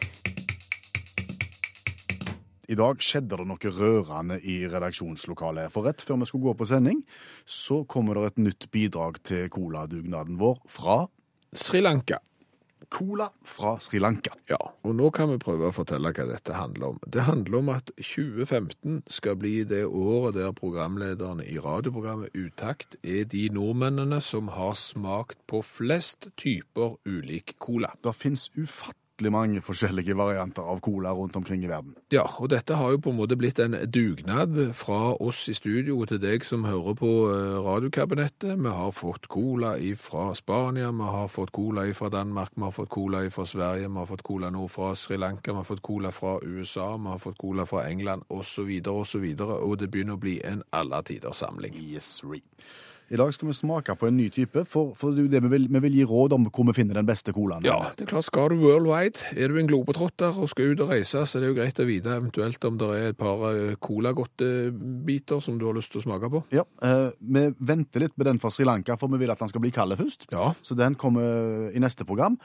I 2.69 2.77
dag 2.77 3.01
skjedde 3.01 3.39
det 3.41 3.47
noe 3.49 3.71
rørende 3.73 4.37
i 4.45 4.59
redaksjonslokalet. 4.69 5.73
For 5.73 5.89
rett 5.89 6.03
før 6.05 6.21
vi 6.21 6.29
skulle 6.29 6.51
gå 6.51 6.59
på 6.61 6.67
sending, 6.69 7.01
så 7.49 7.81
kommer 7.89 8.19
det 8.21 8.35
et 8.35 8.43
nytt 8.45 8.67
bidrag 8.75 9.23
til 9.25 9.49
coladugnaden 9.51 10.37
vår 10.39 10.61
fra 10.69 11.07
Sri 11.53 11.81
Lanka. 11.81 12.19
Cola 12.89 13.29
fra 13.45 13.81
Sri 13.81 13.99
Lanka. 13.99 14.33
Ja, 14.49 14.59
og 14.85 14.95
nå 14.97 15.09
kan 15.17 15.31
vi 15.33 15.39
prøve 15.41 15.69
å 15.69 15.75
fortelle 15.77 16.13
hva 16.13 16.27
dette 16.29 16.57
handler 16.57 16.95
om. 16.95 17.01
Det 17.09 17.25
handler 17.25 17.59
om 17.59 17.71
at 17.73 17.93
2015 17.97 19.03
skal 19.13 19.37
bli 19.41 19.63
det 19.69 19.83
året 19.87 20.37
der 20.39 20.53
programlederne 20.57 21.45
i 21.49 21.59
radioprogrammet 21.61 22.37
Utakt 22.37 22.97
er 23.03 23.29
de 23.29 23.49
nordmennene 23.53 24.21
som 24.25 24.49
har 24.57 24.77
smakt 24.77 25.41
på 25.49 25.61
flest 25.65 26.31
typer 26.41 26.97
ulik 27.09 27.57
cola. 27.61 27.93
Det 28.05 28.17
fins 28.17 28.49
ufattelig 28.57 29.08
mange 29.35 29.61
forskjellige 29.65 30.15
varianter 30.17 30.63
av 30.63 30.81
cola 30.81 31.11
rundt 31.11 31.37
omkring 31.37 31.65
i 31.65 31.69
verden. 31.71 31.97
Ja, 32.15 32.23
og 32.39 32.51
dette 32.53 32.77
har 32.79 32.93
jo 32.95 33.01
på 33.03 33.11
en 33.11 33.19
måte 33.19 33.37
blitt 33.37 33.59
en 33.59 33.75
dugnad 33.91 34.57
fra 34.79 35.17
oss 35.19 35.49
i 35.51 35.55
studio 35.59 35.99
til 36.07 36.21
deg 36.23 36.47
som 36.47 36.65
hører 36.65 36.95
på 36.99 37.11
eh, 37.33 37.59
radiokabinettet. 37.67 38.55
Vi 38.55 38.75
har 38.79 38.95
fått 38.95 39.29
cola 39.29 39.75
fra 39.99 40.31
Spania, 40.39 40.91
vi 40.95 41.11
har 41.19 41.29
fått 41.29 41.53
cola 41.53 41.85
fra 41.95 42.09
Danmark, 42.15 42.55
vi 42.55 42.63
har 42.63 42.75
fått 42.75 42.93
cola 42.95 43.25
fra 43.31 43.47
Sverige, 43.47 43.89
vi 43.89 43.99
har 43.99 44.07
fått 44.07 44.23
cola 44.23 44.51
nå 44.55 44.69
fra 44.71 44.95
Sri 44.95 45.19
Lanka, 45.19 45.53
vi 45.53 45.63
har 45.63 45.69
fått 45.69 45.83
cola 45.83 46.13
fra 46.13 46.39
USA, 46.43 46.97
vi 46.97 47.13
har 47.13 47.19
fått 47.19 47.39
cola 47.39 47.67
fra 47.67 47.89
England 47.89 48.25
osv. 48.29 48.71
osv. 48.87 49.27
Og 49.41 49.69
og 49.69 49.79
det 49.79 49.91
begynner 49.93 50.17
å 50.17 50.23
bli 50.23 50.39
en 50.45 50.63
alle 50.73 51.03
tider 51.03 51.35
samling. 51.37 51.75
Yes, 51.77 52.21
re. 52.25 52.41
I 53.09 53.17
dag 53.17 53.31
skal 53.33 53.49
vi 53.49 53.55
smake 53.57 53.95
på 53.97 54.09
en 54.09 54.17
ny 54.19 54.27
type, 54.35 54.65
for, 54.69 54.93
for 54.99 55.15
det 55.17 55.25
er 55.25 55.31
det 55.39 55.41
vi 55.47 55.51
vil, 55.55 55.69
vi 55.73 55.81
vil 55.87 55.95
gi 56.01 56.05
råd 56.09 56.35
om 56.37 56.47
hvor 56.51 56.67
vi 56.69 56.75
finner 56.77 56.99
den 56.99 57.07
beste 57.09 57.33
colaen. 57.33 57.65
Ja, 57.65 57.79
det 57.97 58.05
er 58.05 58.11
klart, 58.11 58.27
skal 58.29 58.53
du 58.53 58.61
worldwide, 58.61 59.23
er 59.33 59.49
du 59.49 59.57
en 59.61 59.71
globetrotter 59.71 60.37
og 60.37 60.51
skal 60.53 60.75
ut 60.75 60.83
og 60.85 60.93
reise, 60.93 61.23
så 61.25 61.39
er 61.39 61.47
det 61.47 61.51
jo 61.53 61.57
greit 61.57 61.81
å 61.81 61.87
vite 61.89 62.13
eventuelt 62.19 62.69
om 62.69 62.77
det 62.81 62.89
er 62.99 63.07
et 63.15 63.19
par 63.21 63.45
eh, 63.49 63.77
colagodtebiter 63.81 65.41
som 65.45 65.59
du 65.59 65.67
har 65.69 65.77
lyst 65.79 65.93
til 65.95 66.03
å 66.03 66.05
smake 66.07 66.31
på. 66.33 66.43
Ja, 66.55 66.65
eh, 66.85 67.09
Vi 67.19 67.45
venter 67.59 68.05
litt 68.05 68.17
med 68.19 68.29
den 68.29 68.41
fra 68.43 68.51
Sri 68.53 68.67
Lanka, 68.69 68.97
for 69.01 69.09
vi 69.13 69.21
vil 69.23 69.33
at 69.33 69.41
den 69.41 69.51
skal 69.51 69.63
bli 69.65 69.73
kald 69.75 69.97
først. 69.99 70.29
Ja. 70.33 70.53
Så 70.63 70.77
den 70.79 70.97
kommer 70.99 71.73
i 71.73 71.81
neste 71.83 72.05
program. 72.09 72.39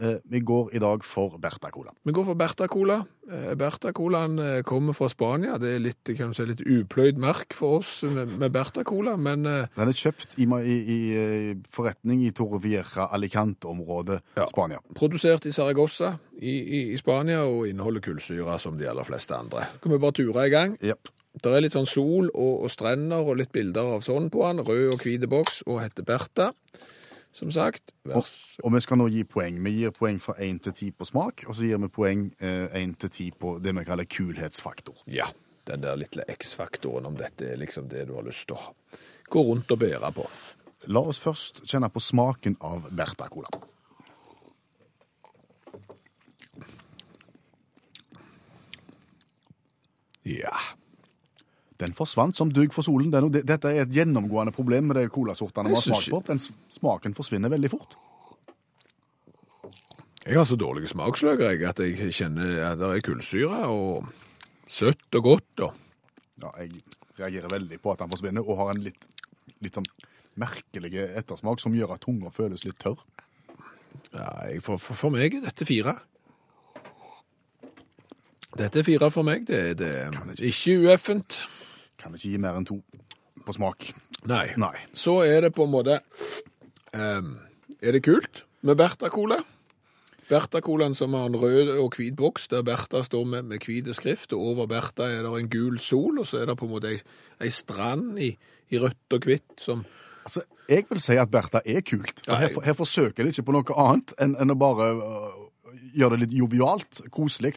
Eh, 0.00 0.18
vi 0.28 0.40
går 0.40 0.74
i 0.74 0.82
dag 0.82 1.04
for 1.06 1.38
Berta 1.38 1.70
Cola. 1.74 1.94
Vi 2.04 2.12
går 2.16 2.26
for 2.26 2.38
Berta 2.38 2.68
Cola. 2.70 3.00
Eh, 3.28 3.54
Berta 3.60 3.92
Colaen 3.92 4.38
eh, 4.38 4.62
kommer 4.66 4.96
fra 4.96 5.08
Spania. 5.12 5.58
Det 5.62 5.74
er 5.76 5.82
litt, 5.84 6.02
kan 6.16 6.32
du 6.32 6.38
si, 6.38 6.46
litt 6.48 6.64
upløyd 6.64 7.20
merk 7.22 7.54
for 7.56 7.78
oss 7.82 8.02
med, 8.08 8.34
med 8.40 8.52
Berta 8.54 8.84
Cola, 8.88 9.16
men 9.16 9.44
Den 9.46 9.68
er 9.76 9.94
kjøpt 10.08 10.34
i, 10.40 10.46
i, 10.48 10.78
i 10.94 10.98
eh, 11.16 11.52
forretning 11.70 12.24
i 12.26 12.32
Torrevieja 12.34 13.06
Alicante-området, 13.14 14.20
Ja. 14.36 14.46
Spania. 14.50 14.80
produsert 14.94 15.46
i 15.46 15.52
Saragossa 15.52 16.16
i, 16.40 16.56
i, 16.92 16.96
Spania 16.98 17.44
og 17.46 17.68
inneholder 17.68 18.00
kullsyre 18.00 18.58
som 18.58 18.76
de 18.78 18.88
aller 18.88 19.04
fleste 19.04 19.34
andre. 19.36 19.66
Kan 19.82 19.92
vi 19.92 19.98
bare 19.98 20.12
ture 20.18 20.46
i 20.46 20.50
gang? 20.52 20.76
Yep. 20.82 21.08
Det 21.38 21.50
er 21.54 21.60
litt 21.62 21.74
sånn 21.76 21.86
sol 21.86 22.30
og, 22.34 22.64
og 22.66 22.70
strender 22.72 23.22
og 23.22 23.36
litt 23.38 23.52
bilder 23.54 23.92
av 23.94 24.02
sånn 24.02 24.26
på 24.32 24.42
han. 24.46 24.58
Rød 24.64 24.94
og 24.96 25.02
hvit 25.04 25.26
boks 25.30 25.60
og 25.68 25.82
heter 25.84 26.02
Bertha. 26.08 26.48
Som 27.30 27.50
sagt, 27.52 27.92
Og, 28.08 28.24
og 28.64 28.72
vi 28.72 28.80
skal 28.80 28.98
nå 28.98 29.06
gi 29.12 29.20
poeng. 29.28 29.58
Vi 29.62 29.70
gir 29.82 29.92
poeng 29.94 30.16
fra 30.18 30.34
1 30.42 30.62
til 30.64 30.72
10 30.72 30.94
på 30.98 31.06
smak, 31.06 31.44
og 31.46 31.54
så 31.54 31.68
gir 31.68 31.78
vi 31.78 31.90
poeng 31.92 32.22
én 32.40 32.72
1 32.72 32.94
til 33.04 33.10
10 33.12 33.36
på 33.38 33.52
det 33.62 33.74
vi 33.76 33.84
kaller 33.86 34.08
kulhetsfaktor. 34.08 35.04
Ja, 35.12 35.28
den 35.68 35.84
der 35.84 36.00
lille 36.00 36.24
X-faktoren, 36.32 37.06
om 37.06 37.18
dette 37.20 37.52
er 37.52 37.60
liksom 37.60 37.86
det 37.92 38.06
du 38.08 38.14
har 38.16 38.24
lyst 38.26 38.48
til 38.48 38.56
å 38.56 38.72
gå 39.30 39.42
rundt 39.50 39.70
og 39.74 39.80
bære 39.80 40.12
på. 40.16 40.26
La 40.94 41.02
oss 41.04 41.20
først 41.20 41.62
kjenne 41.68 41.90
på 41.92 42.00
smaken 42.02 42.56
av 42.64 42.88
Berta 42.94 43.28
Cola. 43.32 43.50
Ja. 50.28 50.54
Den 51.78 51.94
forsvant 51.96 52.36
som 52.36 52.50
dugg 52.52 52.74
for 52.74 52.86
solen. 52.86 53.12
Dette 53.12 53.70
er 53.70 53.84
et 53.84 53.94
gjennomgående 53.94 54.52
problem 54.54 54.90
med 54.90 54.98
de 54.98 55.08
colasortene 55.12 55.70
vi 55.70 55.78
har 55.78 55.84
smakt 55.84 56.10
på. 56.12 56.22
Den 56.26 56.40
smaken 56.42 57.16
forsvinner 57.16 57.52
veldig 57.52 57.70
fort. 57.72 57.96
Jeg 60.28 60.36
har 60.36 60.44
så 60.44 60.58
dårlige 60.60 60.90
smaksløker 60.90 61.54
jeg, 61.54 61.62
at 61.64 61.78
jeg 61.80 62.12
kjenner 62.12 62.58
at 62.66 62.80
det 62.80 62.88
er 62.98 63.04
kullsyre 63.06 63.60
og 63.72 64.10
søtt 64.68 65.16
og 65.16 65.24
godt. 65.24 65.62
Og. 65.64 65.78
Ja, 66.42 66.50
jeg 66.60 66.82
reagerer 67.18 67.54
veldig 67.54 67.78
på 67.80 67.94
at 67.94 68.02
den 68.02 68.12
forsvinner, 68.12 68.44
og 68.44 68.58
har 68.60 68.74
en 68.74 68.82
litt, 68.84 69.06
litt 69.64 69.78
sånn 69.78 69.88
merkelig 70.38 70.94
ettersmak 71.18 71.62
som 71.62 71.74
gjør 71.74 71.96
at 71.96 72.04
tunga 72.04 72.30
føles 72.34 72.64
litt 72.66 72.78
tørr. 72.82 73.00
Ja, 74.12 74.28
jeg, 74.48 74.62
for, 74.64 74.80
for, 74.80 74.96
for 74.98 75.14
meg 75.14 75.34
er 75.34 75.44
dette 75.44 75.66
fire. 75.68 75.96
Dette 78.58 78.80
er 78.80 78.86
fire 78.86 79.10
for 79.12 79.26
meg. 79.26 79.44
Det, 79.48 79.76
det 79.78 79.90
er 80.08 80.44
ikke 80.48 80.78
ueffent. 80.86 81.40
Kan 82.00 82.14
ikke 82.16 82.32
gi 82.32 82.40
mer 82.42 82.58
enn 82.58 82.66
to 82.68 82.78
på 83.46 83.54
smak. 83.56 83.90
Nei. 84.28 84.46
Nei. 84.60 84.74
Så 84.96 85.20
er 85.26 85.46
det 85.46 85.54
på 85.56 85.66
en 85.66 85.72
måte 85.72 86.00
um, 86.92 87.36
Er 87.78 87.94
det 87.94 88.02
kult 88.06 88.42
med 88.66 88.78
Berta 88.80 89.10
Cola? 90.28 90.40
Berta 90.40 90.60
Colaen 90.64 90.94
som 90.98 91.14
har 91.16 91.26
en 91.30 91.36
rød 91.40 91.72
og 91.78 91.96
hvit 91.96 92.16
boks, 92.16 92.48
der 92.52 92.62
Berta 92.66 93.02
står 93.06 93.24
med, 93.24 93.42
med 93.48 93.64
hvit 93.66 93.88
skrift, 93.96 94.32
og 94.36 94.40
over 94.52 94.66
Berta 94.70 95.08
er 95.08 95.22
det 95.26 95.32
en 95.40 95.48
gul 95.52 95.78
sol, 95.80 96.18
og 96.20 96.26
så 96.28 96.42
er 96.42 96.46
det 96.52 96.58
på 96.60 96.68
en 96.68 96.74
måte 96.76 96.92
ei, 96.92 97.00
ei 97.40 97.50
strand 97.50 98.18
i, 98.20 98.32
i 98.70 98.78
rødt 98.82 99.16
og 99.18 99.24
hvitt 99.28 99.56
som 99.64 99.86
Altså, 100.28 100.42
jeg 100.68 100.84
vil 100.90 101.00
si 101.00 101.14
at 101.16 101.30
Bertha 101.32 101.62
er 101.64 101.80
kult. 101.88 102.18
For 102.26 102.34
Ja, 102.34 102.42
her, 102.42 102.58
her 102.66 102.74
forsøker 102.76 103.24
de 103.24 103.30
ikke 103.32 103.46
på 103.48 103.52
noe 103.56 103.76
annet 103.80 104.12
enn, 104.20 104.34
enn 104.36 104.52
å 104.52 104.56
bare 104.60 104.88
uh, 105.00 105.38
gjøre 105.96 106.18
det 106.18 106.26
litt 106.26 106.34
jovialt, 106.36 106.98
koselig. 107.14 107.54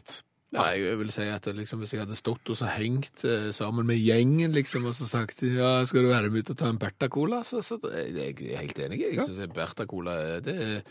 Nei, 0.56 0.70
jeg 0.80 0.96
vil 1.00 1.10
si 1.12 1.26
at 1.28 1.50
liksom, 1.52 1.82
hvis 1.84 1.92
jeg 1.92 2.00
hadde 2.06 2.16
stått 2.16 2.48
og 2.52 2.56
så 2.56 2.70
hengt 2.72 3.22
eh, 3.28 3.50
sammen 3.56 3.84
med 3.88 4.00
gjengen 4.00 4.52
liksom, 4.56 4.84
og 4.88 4.96
så 4.96 5.04
sagt 5.08 5.44
ja, 5.44 5.82
skal 5.88 6.04
du 6.04 6.10
være 6.14 6.28
med 6.32 6.44
ut 6.46 6.54
og 6.54 6.58
ta 6.62 6.70
en 6.72 6.80
Bertha-cola, 6.80 7.42
så, 7.44 7.60
så 7.64 7.76
jeg, 7.92 8.16
jeg 8.40 8.52
er 8.56 8.60
helt 8.64 8.80
enig. 8.86 9.02
Jeg 9.04 9.20
synes 9.26 9.52
Bertha-cola 9.52 10.16
er- 10.36 10.42
det, 10.48 10.56
er- 10.66 10.82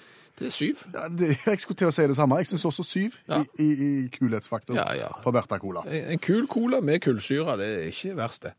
det 0.42 0.48
er 0.50 0.56
syv. 0.56 0.80
Ja, 0.94 1.06
det, 1.14 1.28
jeg 1.46 1.60
skulle 1.62 1.78
til 1.78 1.88
å 1.88 1.94
si 1.94 2.08
det 2.10 2.16
samme. 2.18 2.40
Jeg 2.42 2.50
syns 2.50 2.66
også 2.72 2.84
syv 2.88 3.18
Ja. 3.30 3.40
i, 3.60 3.64
i, 3.64 3.90
i 4.06 4.08
kulhetsfaktor 4.16 4.76
Ja, 4.80 4.88
ja. 4.98 5.08
for 5.24 5.32
Berta 5.36 5.60
Cola. 5.62 5.84
En 5.88 6.12
en 6.16 6.20
kul 6.20 6.48
cola 6.50 6.80
med 6.82 7.00
kullsyre, 7.06 7.58
det 7.62 7.68
er 7.78 7.88
ikke 7.94 8.16
verst 8.18 8.44
det. 8.50 8.54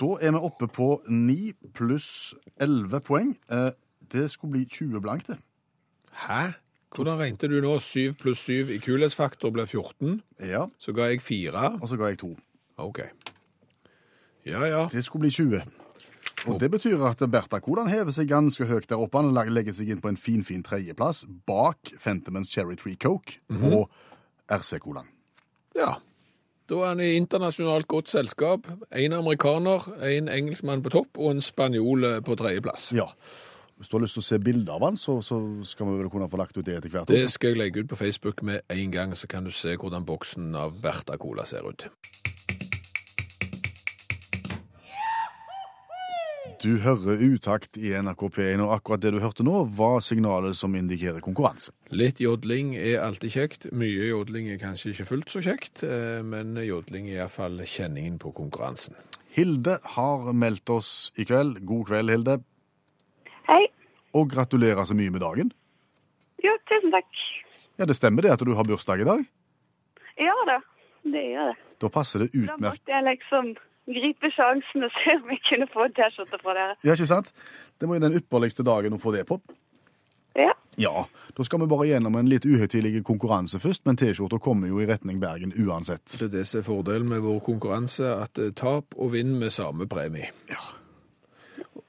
Da 0.00 0.12
er 0.22 0.30
vi 0.32 0.38
oppe 0.48 0.68
på 0.70 0.88
ni 1.10 1.52
pluss 1.74 2.34
11 2.60 3.00
poeng. 3.04 3.36
Eh, 3.50 3.70
Det 4.08 4.30
skulle 4.32 4.52
bli 4.56 4.64
20 4.64 5.00
blank, 5.04 5.26
det. 5.26 5.36
Hæ? 6.24 6.52
Hvordan 6.94 7.18
regnet 7.20 7.40
du 7.50 7.60
nå? 7.60 7.74
7 7.78 8.14
pluss 8.16 8.38
7 8.48 8.70
i 8.72 8.78
kulhetsfaktor 8.80 9.50
ble 9.52 9.66
14. 9.66 10.22
Ja, 10.40 10.64
Så 10.78 10.92
ga 10.96 11.10
jeg 11.10 11.20
4. 11.22 11.78
og 11.82 11.88
så 11.88 11.96
ga 12.00 12.06
jeg 12.08 12.18
to. 12.18 12.30
Ok. 12.78 13.00
Ja, 14.46 14.64
ja. 14.64 14.86
Det 14.92 15.04
skulle 15.04 15.20
bli 15.26 15.30
20. 15.30 15.60
Og 16.46 16.60
Det 16.60 16.70
betyr 16.70 17.02
at 17.08 17.22
Bertha 17.30 17.58
Colaen 17.60 17.90
hever 17.90 18.14
seg 18.14 18.28
ganske 18.30 18.66
høyt 18.68 18.88
der 18.90 19.00
oppe. 19.00 19.18
Han 19.18 19.34
legger 19.34 19.74
seg 19.74 19.90
inn 19.90 20.02
på 20.02 20.12
en 20.12 20.20
fin, 20.20 20.44
fin 20.46 20.62
tredjeplass 20.62 21.24
bak 21.48 21.94
Fentimans 21.98 22.52
Cherry 22.52 22.76
Tree 22.78 22.96
Coke 22.96 23.40
og 23.50 23.88
RC 24.50 24.78
Colaen. 24.84 25.10
Ja. 25.76 25.96
Da 26.68 26.80
er 26.84 26.90
han 26.92 27.00
i 27.00 27.14
internasjonalt 27.16 27.88
godt 27.88 28.10
selskap. 28.12 28.66
En 28.92 29.14
amerikaner, 29.16 29.86
en 30.04 30.28
engelskmann 30.28 30.82
på 30.84 30.92
topp 30.92 31.16
og 31.18 31.32
en 31.32 31.44
spanjol 31.44 32.04
eh, 32.04 32.18
på 32.24 32.36
tredjeplass. 32.36 32.90
Ja. 32.96 33.08
Hvis 33.78 33.88
du 33.88 33.96
har 33.96 34.02
lyst 34.02 34.18
til 34.18 34.24
å 34.24 34.26
se 34.26 34.38
bilder 34.42 34.74
av 34.74 34.84
han, 34.88 34.98
så, 35.00 35.20
så 35.22 35.38
skal 35.68 35.88
vi 35.88 36.00
vel 36.00 36.10
kunne 36.12 36.28
få 36.28 36.40
lagt 36.40 36.58
ut 36.58 36.66
det 36.66 36.76
etter 36.76 36.92
hvert. 36.92 37.08
Det 37.08 37.30
skal 37.30 37.54
jeg 37.54 37.60
legge 37.62 37.84
ut 37.84 37.92
på 37.92 38.00
Facebook 38.00 38.42
med 38.44 38.66
en 38.74 38.90
gang, 38.92 39.14
så 39.16 39.30
kan 39.30 39.46
du 39.46 39.54
se 39.54 39.76
hvordan 39.78 40.04
boksen 40.08 40.50
av 40.58 40.76
Bertha 40.82 41.16
Cola 41.16 41.46
ser 41.48 41.64
ut. 41.70 41.86
Du 46.58 46.72
hører 46.82 47.20
utakt 47.22 47.76
i 47.78 47.92
NRK 47.94 48.22
P1, 48.34 48.62
og 48.64 48.72
akkurat 48.74 49.02
det 49.04 49.12
du 49.14 49.20
hørte 49.22 49.44
nå, 49.46 49.60
var 49.78 50.00
signalet 50.02 50.56
som 50.58 50.72
indikerer 50.74 51.22
konkurranse. 51.22 51.70
Litt 51.94 52.18
jodling 52.18 52.72
er 52.74 52.98
alltid 53.04 53.30
kjekt. 53.30 53.68
Mye 53.70 54.08
jodling 54.08 54.48
er 54.50 54.58
kanskje 54.58 54.90
ikke 54.90 55.06
fullt 55.06 55.30
så 55.30 55.42
kjekt, 55.44 55.84
eh, 55.86 56.18
men 56.26 56.58
jodling 56.66 57.06
er 57.12 57.20
iallfall 57.20 57.62
kjenningen 57.62 58.18
på 58.18 58.32
konkurransen. 58.34 58.98
Hilde 59.36 59.76
har 59.94 60.32
meldt 60.34 60.74
oss 60.74 61.12
i 61.14 61.28
kveld. 61.28 61.60
God 61.68 61.92
kveld, 61.92 62.10
Hilde. 62.10 62.40
Hei. 63.46 63.62
Og 64.18 64.26
gratulerer 64.34 64.82
så 64.88 64.98
mye 64.98 65.14
med 65.14 65.22
dagen. 65.22 65.54
Jo, 66.42 66.56
tusen 66.66 66.90
takk. 66.90 67.22
Ja, 67.78 67.86
det 67.86 67.94
stemmer 67.94 68.26
det 68.26 68.34
at 68.34 68.42
du 68.42 68.50
har 68.58 68.66
bursdag 68.66 69.06
i 69.06 69.06
dag. 69.06 69.22
Ja 70.18 70.34
da, 70.50 70.58
det 71.06 71.22
gjør 71.22 71.52
det. 71.52 71.56
Da 71.78 71.94
passer 71.94 72.26
det 72.26 72.32
Da 72.34 72.58
måtte 72.58 72.90
jeg 72.90 73.06
liksom 73.06 73.54
gripe 73.94 74.30
sjansen 74.34 74.86
og 74.86 74.92
se 74.98 75.16
om 75.18 75.32
jeg 75.32 75.42
kunne 75.48 75.68
få 75.72 75.86
en 75.88 75.96
T-skjorte 75.96 76.40
fra 76.42 76.56
dere. 76.56 76.76
Ja, 76.84 76.94
ikke 76.94 77.08
sant? 77.08 77.32
Det 77.80 77.88
må 77.88 77.98
jo 77.98 78.04
den 78.04 78.18
ypperligste 78.20 78.66
dagen 78.66 78.96
å 78.96 79.00
få 79.02 79.14
det 79.16 79.24
på. 79.28 79.40
Ja. 80.38 80.52
Ja, 80.78 81.06
da 81.34 81.44
skal 81.44 81.64
vi 81.64 81.66
bare 81.66 81.88
gjennom 81.88 82.14
en 82.14 82.28
litt 82.30 82.46
uhøytidelig 82.46 83.02
konkurranse 83.06 83.58
først, 83.58 83.82
men 83.88 83.98
T-skjorta 83.98 84.38
kommer 84.42 84.70
jo 84.70 84.78
i 84.78 84.86
retning 84.86 85.18
Bergen 85.22 85.50
uansett. 85.58 86.06
Det 86.14 86.28
er 86.28 86.34
det 86.36 86.44
som 86.46 86.60
er 86.60 86.68
fordelen 86.68 87.08
med 87.10 87.24
vår 87.24 87.40
konkurranse, 87.48 88.06
at 88.06 88.38
eh, 88.38 88.52
tap 88.54 88.94
og 88.94 89.16
vinn 89.16 89.34
med 89.40 89.50
samme 89.54 89.88
premie. 89.90 90.30
Ja. 90.52 90.62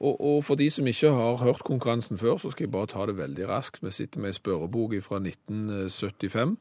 Og, 0.00 0.16
og 0.16 0.44
for 0.44 0.58
de 0.58 0.66
som 0.72 0.86
ikke 0.90 1.12
har 1.14 1.38
hørt 1.44 1.62
konkurransen 1.66 2.18
før, 2.18 2.38
så 2.42 2.50
skal 2.50 2.66
jeg 2.66 2.72
bare 2.74 2.90
ta 2.90 3.06
det 3.06 3.18
veldig 3.18 3.46
raskt. 3.50 3.82
Vi 3.84 3.92
sitter 3.94 4.22
med 4.22 4.32
ei 4.32 4.38
spørrebok 4.38 4.96
fra 5.04 5.20
1975. 5.22 6.56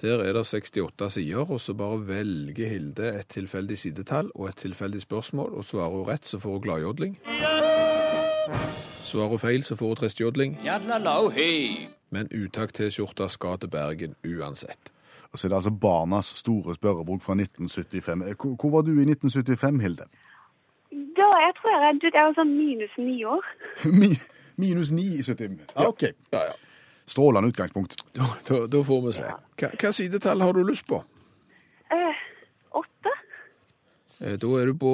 Der 0.00 0.22
er 0.24 0.32
det 0.32 0.46
68 0.46 1.12
sider, 1.12 1.50
og 1.50 1.60
så 1.60 1.74
bare 1.74 2.06
velger 2.08 2.68
Hilde 2.68 3.08
et 3.20 3.26
tilfeldig 3.28 3.78
sidetall 3.78 4.30
og 4.34 4.48
et 4.48 4.56
tilfeldig 4.56 5.00
spørsmål, 5.02 5.52
og 5.54 5.64
svarer 5.64 5.90
hun 5.90 6.06
rett, 6.08 6.28
så 6.28 6.38
får 6.38 6.50
hun 6.50 6.60
gladjodling. 6.60 7.18
Svarer 9.02 9.28
hun 9.28 9.38
feil, 9.38 9.64
så 9.64 9.76
får 9.76 9.86
hun 9.86 9.96
tristjodling. 9.96 10.56
Men 12.10 12.28
utakt-T-skjorta 12.32 13.28
skal 13.28 13.58
til 13.58 13.68
Bergen 13.68 14.14
uansett. 14.24 14.92
Og 15.32 15.38
så 15.38 15.46
er 15.46 15.48
det 15.48 15.56
altså 15.56 15.70
Barnas 15.70 16.26
store 16.26 16.74
spørrebok 16.74 17.22
fra 17.22 17.34
1975. 17.34 18.22
Eh, 18.28 18.34
Hvor 18.40 18.56
hvor 18.60 18.70
var 18.70 18.82
du 18.82 18.90
i 18.90 19.04
1975, 19.04 19.82
Hilde? 19.82 20.04
Da, 20.90 21.26
jeg 21.46 21.52
tror 21.56 21.70
jeg 21.70 21.80
er 21.88 22.10
jeg 22.14 22.24
var 22.26 22.34
sånn 22.34 22.56
minus 22.56 22.94
ni 22.98 23.24
år. 23.24 23.44
Minus 24.60 24.90
ni 24.92 25.06
i 25.18 25.22
75. 25.22 25.60
Ja, 25.76 25.88
OK. 25.88 26.02
Ja, 26.32 26.40
ja. 26.48 26.52
Strålende 27.10 27.50
utgangspunkt. 27.50 27.96
Da, 28.14 28.26
da, 28.46 28.60
da 28.70 28.82
får 28.86 29.00
vi 29.08 29.12
se. 29.16 29.30
Hva, 29.58 29.70
hva 29.82 29.90
sidetall 29.96 30.44
har 30.44 30.54
du 30.54 30.62
lyst 30.68 30.86
på? 30.86 31.00
Eh, 31.90 32.20
åtte? 32.78 33.14
Eh, 34.20 34.36
Da 34.38 34.50
er 34.60 34.70
du 34.70 34.76
på 34.78 34.92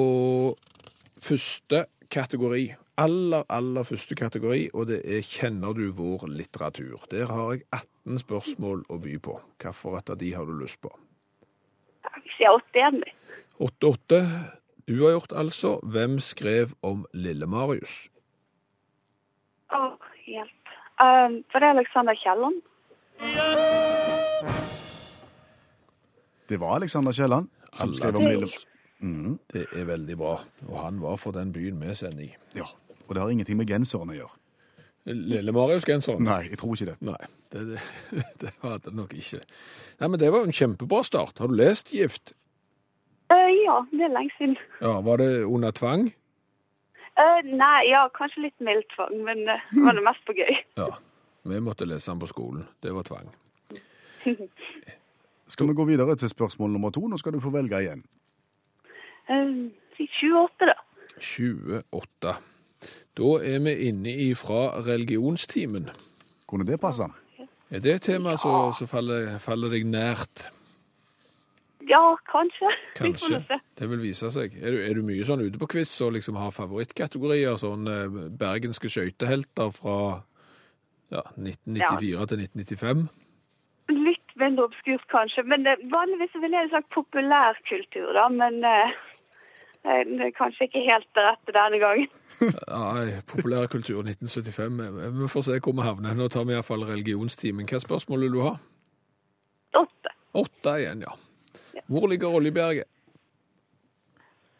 første 1.21 1.85
kategori. 2.09 2.71
Aller, 2.97 3.43
aller 3.53 3.85
første 3.85 4.15
kategori, 4.17 4.71
og 4.73 4.87
det 4.89 5.03
er 5.05 5.21
Kjenner 5.21 5.75
du 5.77 5.91
vår 5.93 6.25
litteratur? 6.33 7.03
Der 7.11 7.29
har 7.29 7.51
jeg 7.53 7.67
18 7.69 8.17
spørsmål 8.23 8.81
å 8.89 8.97
by 9.03 9.19
på. 9.21 9.37
Hvilket 9.61 10.09
av 10.09 10.17
de 10.17 10.31
har 10.33 10.49
du 10.49 10.55
lyst 10.57 10.81
på? 10.81 10.89
Jeg 12.07 12.33
sier 12.39 12.57
åtte 12.57 12.81
igjen, 12.81 13.03
vi. 13.05 13.13
8-8. 13.61 14.23
Du 14.87 14.95
har 15.03 15.13
gjort 15.17 15.33
altså 15.35 15.75
Hvem 15.83 16.17
skrev 16.23 16.73
om 16.81 17.05
Lille-Marius? 17.13 18.07
Å, 19.69 19.83
hjelp. 20.25 20.56
Um, 20.97 21.43
for 21.51 21.61
det 21.61 21.67
er 21.67 21.75
Alexander 21.77 22.15
Kielland. 22.17 22.61
Det 26.49 26.59
var 26.59 26.75
Alexander 26.75 27.11
Kielland 27.11 27.47
som 27.73 27.93
skrev 27.93 28.15
om 28.15 28.27
Lille... 28.27 28.47
Mm. 28.99 29.37
Det 29.53 29.65
er 29.77 29.85
veldig 29.85 30.17
bra. 30.17 30.39
Og 30.67 30.79
han 30.81 31.01
var 31.01 31.19
for 31.21 31.31
den 31.31 31.53
byen 31.53 31.77
vi 31.81 31.93
sender 31.95 32.23
i. 32.23 32.31
Ja, 32.55 32.65
og 33.07 33.15
det 33.15 33.21
har 33.21 33.29
ingenting 33.29 33.59
med 33.59 33.69
genseren 33.69 34.09
å 34.09 34.15
gjøre. 34.17 34.33
Lille-Marius-genseren? 35.07 36.25
Nei, 36.25 36.49
jeg 36.49 36.59
tror 36.59 36.73
ikke 36.75 36.89
det. 36.89 36.97
Nei, 37.05 37.29
det, 37.53 37.61
det, 37.69 37.83
det 38.41 38.53
hadde 38.63 38.89
det 38.89 38.95
nok 38.97 39.13
ikke. 39.15 39.39
Nei, 40.01 40.09
men 40.09 40.19
Det 40.19 40.31
var 40.33 40.43
jo 40.43 40.49
en 40.49 40.59
kjempebra 40.59 41.03
start. 41.07 41.37
Har 41.39 41.51
du 41.51 41.55
lest 41.59 41.93
Gift? 41.95 42.33
Uh, 43.31 43.51
ja, 43.53 43.77
det 43.91 44.07
er 44.07 44.15
lenge 44.15 44.33
siden. 44.39 44.57
Ja, 44.81 44.97
Var 45.05 45.21
det 45.21 45.31
under 45.45 45.71
tvang? 45.71 46.09
Eh, 47.17 47.39
nei, 47.49 47.89
ja, 47.89 48.03
kanskje 48.13 48.45
litt 48.45 48.59
mild 48.61 48.85
tvang, 48.93 49.15
men 49.25 49.45
uh, 49.49 49.63
det 49.71 49.83
var 49.87 49.97
det 49.97 50.05
mest 50.05 50.25
på 50.27 50.35
gøy. 50.37 50.59
Ja. 50.77 50.91
Vi 51.47 51.59
måtte 51.63 51.87
lese 51.87 52.11
den 52.11 52.19
på 52.21 52.29
skolen. 52.29 52.67
Det 52.83 52.93
var 52.93 53.07
tvang. 53.07 53.31
Skal 55.53 55.69
vi 55.69 55.73
gå 55.73 55.85
videre 55.87 56.17
til 56.19 56.29
spørsmål 56.29 56.73
nummer 56.73 56.91
to? 56.91 57.05
Nå 57.07 57.17
skal 57.17 57.37
du 57.37 57.39
få 57.39 57.53
velge 57.53 57.79
igjen. 57.79 58.03
Uh, 59.31 59.71
28, 59.95 60.67
da. 60.67 60.75
28. 61.23 62.33
Da 63.17 63.31
er 63.47 63.63
vi 63.63 63.73
inne 63.87 64.11
ifra 64.27 64.83
religionstimen. 64.85 65.87
Kunne 66.47 66.67
det 66.67 66.81
passe? 66.83 67.07
Er 67.71 67.81
det 67.83 67.95
et 67.95 68.05
tema 68.11 68.35
som 68.37 68.73
som 68.75 68.87
faller, 68.87 69.39
faller 69.39 69.73
deg 69.73 69.87
nært? 69.87 70.51
Ja, 71.87 72.01
kanskje. 72.31 72.69
Kanskje. 72.99 73.39
Det 73.79 73.87
vil 73.89 74.01
vise 74.03 74.29
seg. 74.33 74.55
Er 74.59 74.71
du, 74.75 74.79
er 74.83 74.93
du 74.97 75.03
mye 75.07 75.23
sånn 75.27 75.43
ute 75.45 75.59
på 75.61 75.69
quiz 75.71 75.91
og 76.03 76.15
liksom 76.17 76.35
har 76.39 76.51
favorittkategorier? 76.55 77.55
Sånn 77.61 77.87
eh, 77.87 78.17
bergenske 78.41 78.89
skøytehelter 78.91 79.71
fra 79.75 79.97
ja, 81.13 81.21
1994 81.39 82.27
til 82.33 82.41
1995? 82.43 83.05
Litt 83.95 84.33
mindre 84.41 84.65
obskurt, 84.67 85.05
kanskje. 85.13 85.45
Men 85.47 85.63
eh, 85.71 85.79
vanligvis 85.93 86.35
ville 86.41 86.59
jeg 86.65 86.73
sagt 86.73 86.89
populærkultur, 86.95 88.09
da. 88.17 88.25
Men 88.35 88.59
eh, 88.67 88.97
eh, 89.87 90.25
kanskje 90.35 90.67
ikke 90.67 90.83
helt 90.89 91.07
det 91.15 91.23
rette 91.29 91.55
denne 91.55 91.79
gangen. 91.79 92.11
Nei, 92.67 93.21
populærkultur 93.31 94.01
1975. 94.03 94.81
Vi- 94.97 95.13
Vi 95.21 95.29
får 95.31 95.47
se 95.47 95.59
hvor 95.63 95.77
vi 95.79 95.87
havner. 95.87 96.17
Nå 96.19 96.27
tar 96.33 96.43
vi 96.49 96.57
iallfall 96.57 96.83
religionstimen. 96.89 97.69
Hva 97.71 97.79
spørsmål 97.85 98.27
vil 98.27 98.35
du 98.35 98.43
ha? 98.49 98.57
Åtte. 99.79 100.11
Åtte 100.43 100.75
igjen, 100.83 101.07
ja. 101.07 101.15
Hvor 101.87 102.07
ligger 102.09 102.27
Oljeberget? 102.37 102.87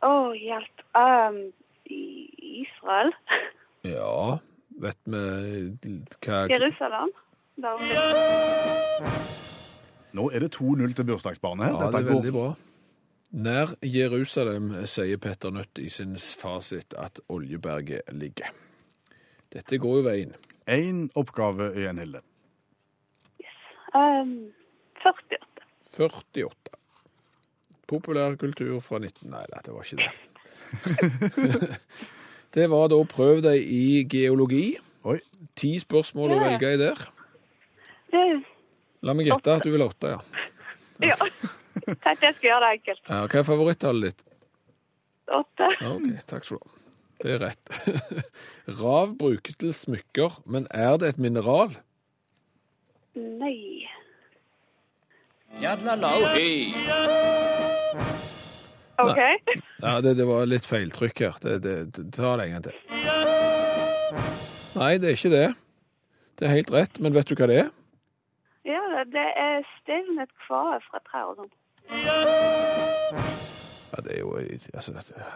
Å, 0.05 0.31
hjelp. 0.37 0.83
Um, 0.95 1.39
I 1.89 2.01
Israel? 2.63 3.13
Ja, 3.87 4.37
vet 4.83 4.97
vi 5.07 5.19
hva 6.25 6.39
Jerusalem? 6.51 7.11
Nå 10.17 10.25
er 10.33 10.43
det 10.43 10.49
2-0 10.57 10.95
til 10.97 11.05
bursdagsbarnet 11.07 11.69
her. 11.69 11.75
Ja, 11.77 11.87
det 11.93 12.01
er 12.01 12.07
er 12.09 12.09
veldig 12.09 12.33
bra. 12.35 12.47
Nær 13.37 13.73
Jerusalem 13.85 14.71
sier 14.87 15.19
Petter 15.23 15.53
Nødt 15.55 15.79
i 15.79 15.87
sin 15.93 16.17
fasit 16.17 16.93
at 16.99 17.21
Oljeberget 17.29 18.01
ligger. 18.11 18.51
Dette 19.53 19.79
går 19.79 19.97
jo 20.01 20.03
veien. 20.09 20.35
én 20.67 21.07
oppgave 21.15 21.69
igjen, 21.75 21.99
Hilde. 21.99 22.21
um, 23.95 24.51
48. 24.99 25.63
48. 25.97 26.77
Populærkultur 27.87 28.79
fra 28.83 28.99
19... 28.99 29.29
Nei, 29.31 29.45
dette 29.53 29.71
var 29.73 29.81
ikke 29.87 30.03
det. 30.03 30.11
Det 32.57 32.65
var 32.71 32.87
da 32.89 32.97
prøv 33.05 33.41
deg 33.45 33.61
i 33.61 34.07
geologi. 34.09 34.77
Oi. 35.05 35.19
Ti 35.59 35.79
spørsmål 35.83 36.31
å 36.33 36.37
velge 36.41 36.71
i 36.73 36.77
der. 36.79 36.97
La 39.05 39.13
meg 39.13 39.27
gjette 39.29 39.51
at 39.59 39.65
du 39.67 39.71
vil 39.73 39.83
ha 39.83 39.87
åtte, 39.91 40.07
ja. 40.15 40.19
ja. 41.11 41.17
Tenkte 42.03 42.23
jeg 42.25 42.33
skulle 42.37 42.49
gjøre 42.49 42.63
det 42.63 42.71
enkelt. 42.79 43.01
ja. 43.03 43.09
Hva 43.27 43.37
er 43.41 43.45
favorittallet 43.47 44.03
ditt? 44.09 44.21
Åtte. 45.37 45.65
OK, 45.91 46.07
takk 46.31 46.43
skal 46.47 46.57
du 46.57 46.61
ha. 46.63 46.67
Det 47.21 47.29
er 47.35 47.39
rett. 47.41 47.65
Rav 48.81 49.07
bruker 49.19 49.53
til 49.61 49.73
smykker, 49.73 50.31
men 50.45 50.63
er 50.71 50.97
det 51.01 51.07
et 51.13 51.21
mineral? 51.21 51.69
Nei. 53.17 53.87
OK. 59.03 59.21
Ja, 59.85 60.01
det, 60.01 60.15
det 60.17 60.25
var 60.25 60.47
litt 60.49 60.65
feiltrykk 60.65 61.19
her. 61.21 61.35
Det, 61.41 61.57
det, 61.61 61.75
det, 61.93 62.05
ta 62.15 62.33
det 62.39 62.47
en 62.47 62.55
gang 62.55 62.63
til. 62.65 62.77
Nei, 64.77 64.93
det 65.01 65.11
er 65.11 65.17
ikke 65.17 65.33
det. 65.33 65.47
Det 66.37 66.47
er 66.47 66.55
helt 66.55 66.71
rett, 66.73 66.97
men 67.01 67.13
vet 67.13 67.29
du 67.29 67.35
hva 67.37 67.49
det 67.49 67.59
er? 67.63 67.69
Ja, 68.67 68.81
det 69.05 69.27
er 69.37 69.61
stivnet 69.77 70.33
kvae 70.47 70.79
fra 70.87 71.01
trær 71.05 71.29
og 71.31 71.43
sånn. 71.43 71.53
Ja, 73.87 74.01
det 74.03 74.17
er 74.17 74.19
jo 74.19 74.33
altså, 74.35 74.91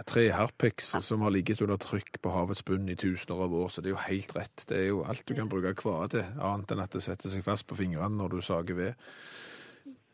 tre 0.10 0.26
harpiks 0.36 0.92
som 1.06 1.24
har 1.24 1.32
ligget 1.34 1.62
under 1.64 1.80
trykk 1.82 2.20
på 2.22 2.34
havets 2.34 2.66
bunn 2.68 2.90
i 2.92 2.98
tusener 3.00 3.46
av 3.46 3.54
år, 3.56 3.70
så 3.72 3.82
det 3.82 3.92
er 3.92 3.96
jo 3.96 4.04
helt 4.10 4.36
rett. 4.36 4.66
Det 4.70 4.78
er 4.78 4.90
jo 4.90 5.06
alt 5.08 5.24
du 5.30 5.34
kan 5.38 5.50
bruke 5.50 5.72
kvae 5.80 6.10
til, 6.12 6.26
annet 6.36 6.74
enn 6.76 6.84
at 6.84 6.98
det 6.98 7.06
setter 7.06 7.32
seg 7.32 7.46
fast 7.46 7.70
på 7.70 7.78
fingrene 7.80 8.18
når 8.20 8.36
du 8.36 8.42
sager 8.46 8.78
ved. 8.78 9.08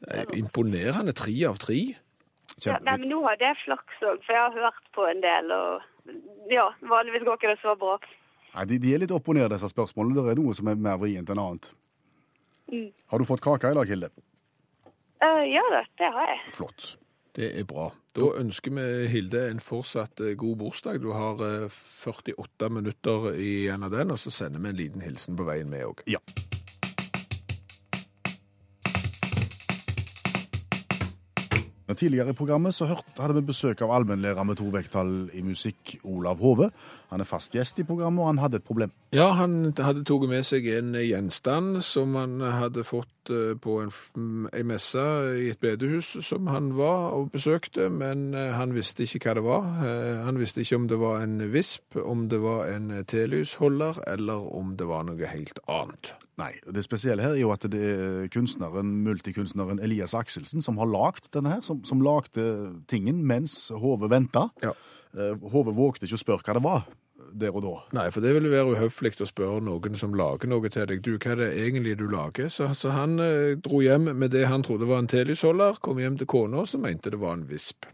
Jo 0.05 0.27
imponerende 0.37 1.13
tre 1.17 1.33
av 1.49 1.57
tre. 1.57 1.79
Ja, 2.65 2.77
nei, 2.81 2.95
men 2.97 3.11
nå 3.11 3.19
hadde 3.27 3.45
jeg 3.45 3.59
flaks 3.65 3.99
òg, 4.01 4.23
for 4.25 4.33
jeg 4.33 4.41
har 4.41 4.55
hørt 4.55 4.87
på 4.97 5.03
en 5.05 5.19
del, 5.21 5.51
og 5.53 6.49
ja, 6.49 6.65
vanligvis 6.89 7.25
går 7.27 7.37
ikke 7.37 7.51
det 7.51 7.59
så 7.61 7.75
bra. 7.77 7.97
Nei, 8.55 8.63
de, 8.71 8.79
de 8.81 8.93
er 8.95 9.03
litt 9.03 9.13
opp 9.13 9.27
og 9.29 9.37
ned, 9.37 9.51
disse 9.53 9.69
spørsmålene. 9.69 10.17
Det 10.17 10.33
er 10.33 10.39
noe 10.41 10.55
som 10.57 10.71
er 10.71 10.79
mer 10.87 10.97
vrient 11.01 11.29
enn 11.29 11.41
annet. 11.43 11.69
Mm. 12.71 12.89
Har 13.13 13.21
du 13.21 13.27
fått 13.29 13.43
kake 13.45 13.69
i 13.71 13.77
dag, 13.77 13.91
Hilde? 13.91 14.09
Uh, 15.21 15.43
ja 15.45 15.61
da, 15.73 15.83
det 16.01 16.09
har 16.15 16.33
jeg. 16.33 16.41
Flott. 16.57 16.87
Det 17.37 17.51
er 17.53 17.67
bra. 17.69 17.91
Da 18.17 18.31
ønsker 18.39 18.73
vi 18.73 18.83
Hilde 19.11 19.43
en 19.51 19.59
fortsatt 19.61 20.23
eh, 20.25 20.33
god 20.33 20.55
bursdag. 20.57 21.03
Du 21.03 21.11
har 21.13 21.37
eh, 21.45 21.75
48 22.01 22.69
minutter 22.73 23.27
igjen 23.37 23.85
av 23.85 23.93
den, 23.93 24.15
og 24.15 24.17
så 24.17 24.33
sender 24.33 24.63
vi 24.63 24.71
en 24.71 24.79
liten 24.79 25.05
hilsen 25.05 25.37
på 25.37 25.45
veien 25.45 25.69
med 25.69 25.85
òg. 25.85 26.01
Ja. 26.09 26.23
Tidligere 31.95 32.33
i 32.33 32.35
programmet 32.35 32.75
så 32.75 32.83
hadde 32.89 33.35
vi 33.37 33.45
besøk 33.47 33.79
av 33.85 33.93
allmennlærer 33.95 34.43
med 34.43 34.57
to 34.59 34.65
vekttall 34.73 35.29
i 35.31 35.43
musikk, 35.45 35.93
Olav 36.03 36.41
Hove. 36.43 36.67
Han 37.09 37.21
er 37.23 37.27
fast 37.29 37.53
gjest 37.55 37.77
i 37.79 37.85
programmet, 37.87 38.19
og 38.19 38.27
han 38.33 38.41
hadde 38.43 38.59
et 38.59 38.65
problem. 38.67 38.91
Ja, 39.15 39.29
han 39.37 39.71
hadde 39.79 40.03
tatt 40.03 40.25
med 40.27 40.43
seg 40.43 40.65
en 40.75 40.91
gjenstand 40.99 41.81
som 41.87 42.17
han 42.19 42.41
hadde 42.43 42.83
fått 42.83 43.31
eh, 43.31 43.53
på 43.63 43.77
en, 43.85 43.93
en 44.51 44.67
messe 44.67 45.05
i 45.39 45.45
et 45.53 45.61
bedehus 45.63 46.09
som 46.27 46.49
han 46.51 46.73
var 46.75 47.13
og 47.15 47.29
besøkte, 47.31 47.87
men 47.93 48.33
eh, 48.35 48.51
han 48.57 48.75
visste 48.75 49.05
ikke 49.07 49.23
hva 49.29 49.37
det 49.39 49.45
var. 49.47 49.69
Eh, 49.87 50.25
Han 50.27 50.39
visste 50.41 50.61
ikke 50.65 50.75
om 50.81 50.87
det 50.91 50.99
var 50.99 51.21
en 51.23 51.37
visp, 51.53 51.95
om 51.95 52.27
det 52.27 52.41
var 52.43 52.67
en 52.73 52.91
telysholder, 53.07 54.01
eller 54.07 54.43
om 54.59 54.75
det 54.79 54.87
var 54.89 55.07
noe 55.07 55.31
helt 55.31 55.59
annet. 55.71 56.11
Nei, 56.37 56.51
Det 56.67 56.83
spesielle 56.85 57.23
her 57.23 57.33
er 57.37 57.41
jo 57.41 57.53
at 57.55 57.63
det 57.71 57.79
er 57.81 58.27
kunstneren, 58.33 58.91
multikunstneren 59.07 59.79
Elias 59.81 60.13
Akselsen 60.13 60.61
som 60.61 60.77
har 60.77 60.91
lagd 60.91 61.31
denne 61.33 61.55
her, 61.55 61.63
som, 61.65 61.79
som 61.87 62.03
lagde 62.03 62.43
tingen 62.91 63.23
mens 63.25 63.69
Hove 63.73 64.11
venta. 64.11 64.49
Ja. 64.61 64.75
Eh, 65.17 65.35
Hove 65.51 65.73
vågte 65.75 66.05
ikke 66.07 66.19
å 66.19 66.23
spørre 66.23 66.45
hva 66.45 66.57
det 66.59 66.65
var 66.67 66.87
der 67.37 67.51
og 67.51 67.63
da. 67.65 67.71
Nei, 67.97 68.05
for 68.13 68.23
det 68.23 68.31
ville 68.37 68.49
være 68.49 68.75
uhøflig 68.77 69.11
å 69.21 69.27
spørre 69.27 69.61
noen 69.65 69.97
som 69.99 70.13
lager 70.17 70.47
noe 70.49 70.69
til 70.71 70.85
deg. 70.89 71.01
Du, 71.03 71.17
hva 71.17 71.33
er 71.33 71.41
det 71.41 71.49
egentlig 71.65 71.97
du 71.99 72.05
lager? 72.09 72.47
Så, 72.53 72.69
så 72.77 72.93
han 72.95 73.17
eh, 73.23 73.55
dro 73.61 73.81
hjem 73.83 74.11
med 74.17 74.31
det 74.33 74.45
han 74.47 74.63
trodde 74.65 74.87
var 74.89 75.01
en 75.03 75.09
telysholder, 75.11 75.81
kom 75.83 75.99
hjem 76.01 76.17
til 76.21 76.29
kona 76.29 76.63
som 76.69 76.85
mente 76.85 77.11
det 77.13 77.19
var 77.21 77.35
en 77.37 77.47
visp. 77.49 77.85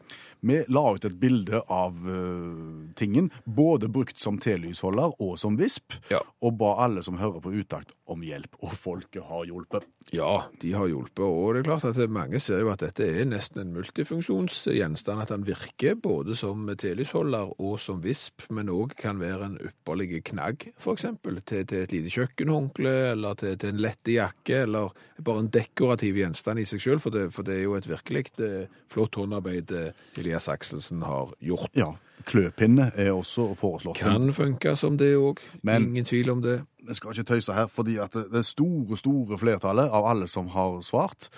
Vi 0.43 0.57
la 0.75 0.81
ut 0.91 1.05
et 1.07 1.15
bilde 1.21 1.62
av 1.71 1.95
eh, 2.03 2.93
tingen, 2.99 3.29
både 3.47 3.88
brukt 3.91 4.19
som 4.19 4.38
telysholder 4.43 5.15
og 5.23 5.38
som 5.39 5.55
visp, 5.59 5.95
Ja. 6.12 6.19
og 6.43 6.57
ba 6.59 6.75
alle 6.83 7.03
som 7.07 7.17
hører 7.17 7.39
på 7.43 7.55
utakt 7.55 7.95
om 8.12 8.21
hjelp, 8.27 8.59
og 8.62 8.75
folket 8.75 9.23
har 9.29 9.47
hjulpet. 9.47 9.88
Ja, 10.11 10.45
de 10.61 10.73
har 10.75 10.89
hjulpet, 10.91 11.23
og 11.23 11.55
det 11.55 11.63
er 11.63 11.67
klart 11.69 11.85
at 11.87 12.11
mange 12.11 12.39
ser 12.43 12.61
jo 12.61 12.71
at 12.73 12.83
dette 12.83 13.05
er 13.07 13.25
nesten 13.25 13.63
en 13.63 13.73
multifunksjonsgjenstand, 13.73 15.23
at 15.23 15.31
den 15.33 15.45
virker 15.47 15.95
både 15.97 16.35
som 16.37 16.67
telysholder 16.69 17.55
og 17.57 17.79
som 17.81 18.03
visp, 18.03 18.45
men 18.53 18.69
òg 18.73 18.93
kan 18.99 19.21
være 19.21 19.47
en 19.47 19.57
ypperlig 19.63 20.21
knagg, 20.29 20.67
eksempel, 20.93 21.39
til, 21.47 21.65
til 21.69 21.85
et 21.85 21.95
lite 21.95 22.13
kjøkkenhåndkle, 22.13 22.93
eller 23.13 23.39
til, 23.39 23.57
til 23.57 23.73
en 23.73 23.81
lette 23.81 24.17
jakke, 24.17 24.63
eller 24.67 24.93
bare 25.23 25.45
en 25.45 25.51
dekorativ 25.53 26.19
gjenstand 26.21 26.61
i 26.61 26.67
seg 26.69 26.83
selv, 26.83 27.05
for 27.05 27.13
for 27.33 27.45
det 27.47 27.59
er 27.59 27.67
jo 27.67 27.75
et 27.77 27.89
virkelig 27.89 28.25
eh, 28.43 28.71
flott 28.91 29.15
håndarbeid 29.19 29.71
eh, 29.77 29.91
Elias 30.19 30.49
Akselsen 30.51 31.03
har 31.05 31.33
gjort. 31.43 31.71
Ja, 31.77 31.93
kløpinne 32.27 32.91
er 32.99 33.12
også 33.13 33.49
foreslått. 33.59 34.01
Kan 34.01 34.31
funke 34.36 34.75
som 34.79 34.97
det 34.99 35.13
òg, 35.19 35.41
ingen 35.63 36.07
tvil 36.07 36.31
om 36.33 36.43
det. 36.43 36.62
Vi 36.83 36.95
skal 36.97 37.13
ikke 37.13 37.36
tøyse 37.36 37.55
her, 37.55 37.69
fordi 37.71 37.97
at 38.03 38.15
det 38.31 38.43
store, 38.45 38.97
store 38.99 39.38
flertallet 39.39 39.91
av 39.93 40.07
alle 40.09 40.27
som 40.27 40.49
har 40.51 40.81
svart, 40.83 41.29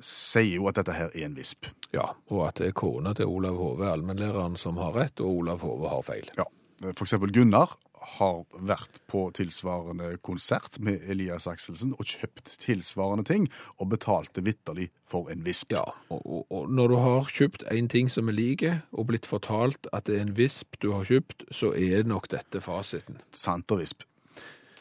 sier 0.00 0.60
jo 0.60 0.68
at 0.70 0.78
dette 0.78 0.94
her 0.94 1.10
er 1.12 1.26
en 1.26 1.36
visp. 1.36 1.68
Ja, 1.92 2.06
og 2.30 2.46
at 2.46 2.60
det 2.60 2.70
er 2.70 2.76
kona 2.78 3.14
til 3.16 3.28
Olav 3.28 3.58
Hove, 3.58 3.88
allmennlæreren, 3.90 4.56
som 4.60 4.78
har 4.80 4.94
rett, 4.96 5.20
og 5.20 5.42
Olav 5.42 5.64
Hove 5.66 5.90
har 5.90 6.04
feil. 6.06 6.30
Ja. 6.38 6.46
For 6.92 7.04
eksempel 7.08 7.32
Gunnar 7.34 7.74
har 8.16 8.42
vært 8.52 9.00
på 9.10 9.26
tilsvarende 9.36 10.14
konsert 10.24 10.78
med 10.82 11.04
Elias 11.10 11.46
Akselsen 11.50 11.94
og 11.98 12.08
kjøpt 12.08 12.56
tilsvarende 12.62 13.26
ting, 13.28 13.48
og 13.78 13.92
betalte 13.92 14.44
vitterlig 14.44 14.88
for 15.08 15.30
en 15.32 15.44
visp. 15.46 15.72
Ja, 15.74 15.86
og, 16.08 16.22
og, 16.24 16.44
og 16.50 16.68
når 16.72 16.92
du 16.92 16.98
har 17.04 17.32
kjøpt 17.32 17.66
en 17.72 17.88
ting 17.92 18.10
som 18.12 18.30
er 18.30 18.38
like, 18.38 18.74
og 18.92 19.10
blitt 19.12 19.28
fortalt 19.28 19.90
at 19.92 20.08
det 20.08 20.18
er 20.18 20.28
en 20.28 20.36
visp 20.38 20.78
du 20.82 20.92
har 20.96 21.08
kjøpt, 21.08 21.48
så 21.54 21.72
er 21.76 22.08
nok 22.08 22.30
dette 22.32 22.62
fasiten. 22.64 23.20
Sant 23.36 23.70
og 23.74 23.82
visp. 23.82 24.06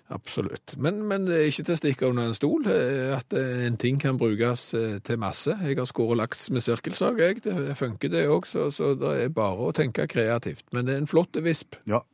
Absolutt. 0.07 0.77
Men, 0.77 1.01
men 1.07 1.25
det 1.27 1.35
er 1.35 1.49
ikke 1.49 1.65
til 1.67 1.75
å 1.75 1.79
stikke 1.81 2.07
under 2.07 2.29
en 2.29 2.37
stol 2.37 2.67
eh, 2.71 3.11
at 3.17 3.33
eh, 3.35 3.65
en 3.67 3.75
ting 3.79 3.99
kan 3.99 4.19
brukes 4.19 4.69
eh, 4.77 4.99
til 5.03 5.19
masse. 5.19 5.51
Jeg 5.51 5.75
har 5.75 5.89
skåret 5.89 6.21
laks 6.21 6.47
med 6.55 6.63
sirkelsag, 6.63 7.19
jeg. 7.19 7.41
Det 7.43 7.75
funker 7.75 8.13
det 8.13 8.23
òg, 8.31 8.47
så, 8.47 8.69
så 8.71 8.93
det 8.95 9.13
er 9.25 9.35
bare 9.35 9.67
å 9.67 9.75
tenke 9.75 10.07
kreativt. 10.07 10.63
Men 10.71 10.87
det 10.87 10.95
er 10.95 11.03
en 11.03 11.11
flott 11.11 11.35
visp. 11.43 11.75
Ja, 11.91 12.05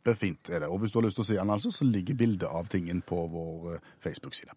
kjempefint 0.00 0.48
er 0.50 0.60
det. 0.60 0.68
Og 0.68 0.80
hvis 0.80 0.92
du 0.92 0.98
har 0.98 1.06
lyst 1.06 1.16
til 1.16 1.24
å 1.24 1.28
se 1.28 1.36
den, 1.36 1.50
altså, 1.50 1.70
så 1.70 1.84
ligger 1.84 2.14
bildet 2.14 2.48
av 2.48 2.68
tingen 2.68 3.02
på 3.02 3.26
vår 3.28 3.74
eh, 3.74 3.80
Facebook-side. 4.00 4.52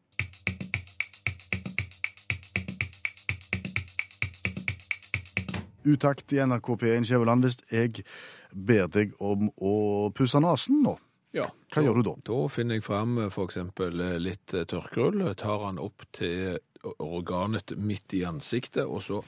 Utakt 5.83 6.31
i 6.31 6.39
NRK 6.39 6.77
P1 6.79 7.03
Skjæveland 7.03 7.43
hvis 7.43 7.57
jeg 7.69 8.05
ber 8.53 8.87
deg 8.87 9.13
om 9.19 9.49
å 9.57 10.09
pusse 10.15 10.39
nesen 10.39 10.83
nå. 10.83 10.97
Ja. 11.33 11.49
Hva 11.73 11.81
gjør 11.83 11.99
du 11.99 12.03
da? 12.07 12.13
Da 12.29 12.37
finner 12.47 12.77
jeg 12.77 12.85
fram 12.85 13.17
f.eks. 13.17 13.33
for 13.35 13.49
eksempel 13.49 13.99
eh, 13.99 14.19
litt 14.21 14.45
tørkrull, 14.47 15.19
tørkerull, 15.19 15.33
tar 15.35 15.65
han 15.65 15.81
opp 15.81 16.05
til 16.13 16.59
organet 16.99 17.75
midt 17.79 18.13
i 18.13 18.25
ansiktet, 18.27 18.83
og 18.83 19.01
så 19.03 19.21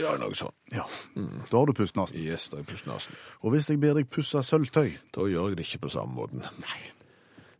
Ja, 0.00 0.14
noe 0.16 0.32
sånn. 0.34 0.54
Ja, 0.72 0.86
Da 1.14 1.58
har 1.58 1.66
du 1.68 1.74
pusset 1.76 1.96
nesen. 1.98 2.16
Yes, 2.24 2.48
da 2.48 2.58
er 2.62 2.64
pustenasen. 2.68 3.12
Og 3.42 3.52
hvis 3.52 3.68
jeg 3.68 3.80
ber 3.82 3.94
deg 3.98 4.08
pusse 4.10 4.40
sølvtøy 4.40 4.94
Da 5.12 5.26
gjør 5.28 5.50
jeg 5.50 5.58
det 5.58 5.66
ikke 5.66 5.82
på 5.84 5.92
samme 5.92 6.16
måten. 6.16 6.40
Nei. 6.62 6.78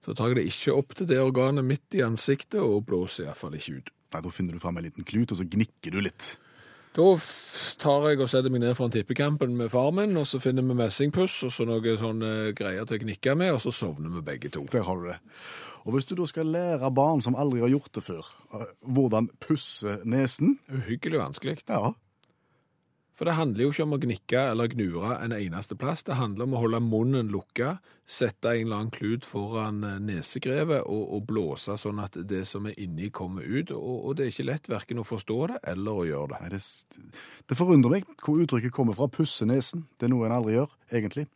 Så 0.03 0.14
tar 0.16 0.33
jeg 0.33 0.40
det 0.40 0.47
ikke 0.51 0.75
opp 0.75 0.95
til 0.99 1.07
det 1.07 1.21
organet 1.23 1.64
midt 1.64 1.95
i 1.95 2.01
ansiktet, 2.03 2.59
og 2.61 2.87
blåser 2.88 3.29
iallfall 3.29 3.55
ikke 3.59 3.77
ut. 3.79 3.92
Nei, 4.14 4.23
Da 4.25 4.31
finner 4.31 4.53
du 4.57 4.59
fram 4.62 4.77
en 4.81 4.85
liten 4.88 5.05
klut, 5.05 5.31
og 5.33 5.38
så 5.38 5.45
gnikker 5.47 5.92
du 5.95 6.01
litt. 6.01 6.37
Da 6.92 7.05
tar 7.81 8.09
jeg 8.11 8.21
og 8.21 8.29
setter 8.29 8.53
meg 8.53 8.61
ned 8.61 8.75
foran 8.77 8.92
tippekampen 8.92 9.55
med 9.57 9.71
far 9.73 9.92
min, 9.97 10.16
og 10.21 10.27
så 10.29 10.40
finner 10.42 10.64
vi 10.66 10.75
messingpuss 10.77 11.38
og 11.47 11.53
så 11.55 11.64
noe 11.64 11.95
sånne 11.97 12.33
greier 12.59 12.85
til 12.88 12.99
å 12.99 13.05
gnikke 13.07 13.37
med, 13.40 13.55
og 13.55 13.62
så 13.64 13.73
sovner 13.73 14.12
vi 14.18 14.25
begge 14.27 14.51
to. 14.53 14.66
Der 14.73 14.85
har 14.85 14.97
du 15.01 15.07
det. 15.09 15.18
Og 15.87 15.95
hvis 15.97 16.05
du 16.05 16.14
da 16.18 16.27
skal 16.29 16.51
lære 16.53 16.90
barn 16.95 17.23
som 17.25 17.35
aldri 17.35 17.62
har 17.64 17.73
gjort 17.73 17.92
det 17.97 18.05
før, 18.05 18.29
eh, 18.55 18.66
hvordan 18.85 19.31
pusse 19.40 20.00
nesen 20.04 20.59
Uhyggelig 20.71 21.19
vanskelig. 21.23 21.56
Ja, 21.69 21.94
For 23.23 23.29
det 23.31 23.37
handler 23.38 23.62
jo 23.62 23.70
ikke 23.70 23.85
om 23.87 23.92
å 23.94 24.00
gnikke 24.02 24.40
eller 24.50 24.70
gnure 24.73 25.12
en 25.23 25.33
eneste 25.37 25.77
plass. 25.79 26.00
Det 26.02 26.16
handler 26.18 26.48
om 26.48 26.56
å 26.56 26.62
holde 26.64 26.81
munnen 26.83 27.29
lukka, 27.31 27.77
sette 28.02 28.50
en 28.50 28.64
eller 28.64 28.81
annen 28.81 28.90
klut 28.90 29.23
foran 29.23 29.77
eh, 29.87 30.00
nesegrevet 30.02 30.88
og, 30.90 31.04
og 31.14 31.29
blåse 31.29 31.77
sånn 31.79 32.00
at 32.02 32.18
det 32.27 32.40
som 32.50 32.66
er 32.66 32.75
inni 32.83 33.12
kommer 33.14 33.46
ut. 33.46 33.70
Og, 33.77 34.08
og 34.08 34.16
det 34.18 34.25
er 34.25 34.33
ikke 34.33 34.48
lett 34.48 34.66
hverken 34.66 34.98
å 34.98 35.06
forstå 35.06 35.38
det 35.52 35.60
eller 35.70 36.00
å 36.02 36.08
gjøre 36.08 36.33
det. 36.33 36.40
Nei, 36.42 36.50
det, 36.56 37.06
det 37.46 37.60
forundrer 37.60 37.94
meg 37.94 38.10
hvor 38.27 38.42
uttrykket 38.42 38.75
kommer 38.75 38.98
fra. 38.98 39.06
Pusse 39.06 39.46
nesen. 39.46 39.87
Det 40.02 40.10
er 40.10 40.14
noe 40.16 40.27
en 40.27 40.35
aldri 40.40 40.58
gjør, 40.58 40.75
egentlig. 40.90 41.29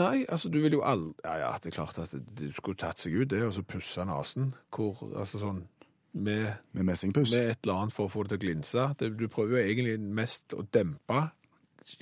Nei, 0.00 0.24
altså 0.24 0.48
du 0.48 0.56
vil 0.64 0.78
jo 0.78 0.82
aldri 0.88 1.12
Ja, 1.20 1.36
ja, 1.42 1.52
det 1.60 1.74
er 1.74 1.76
klart 1.82 2.00
at 2.00 2.16
det 2.16 2.54
skulle 2.56 2.80
tatt 2.80 3.04
seg 3.04 3.12
ut 3.12 3.28
det, 3.34 3.44
og 3.44 3.52
så 3.52 3.68
pusse 3.76 4.08
nesen. 4.08 4.54
Hvor, 4.72 5.04
altså 5.12 5.44
sånn 5.44 5.66
med, 6.16 6.46
Med 6.72 6.88
messingpuss. 6.88 7.32
med 7.32 7.50
et 7.50 7.58
eller 7.64 7.82
annet 7.82 7.96
for 7.96 8.08
å 8.08 8.12
få 8.12 8.24
det 8.24 8.34
til 8.34 8.40
å 8.40 8.44
glinse. 8.46 8.86
Det, 9.00 9.12
du 9.18 9.26
prøver 9.32 9.58
jo 9.58 9.64
egentlig 9.64 9.98
mest 10.00 10.56
å 10.56 10.64
dempe 10.72 11.26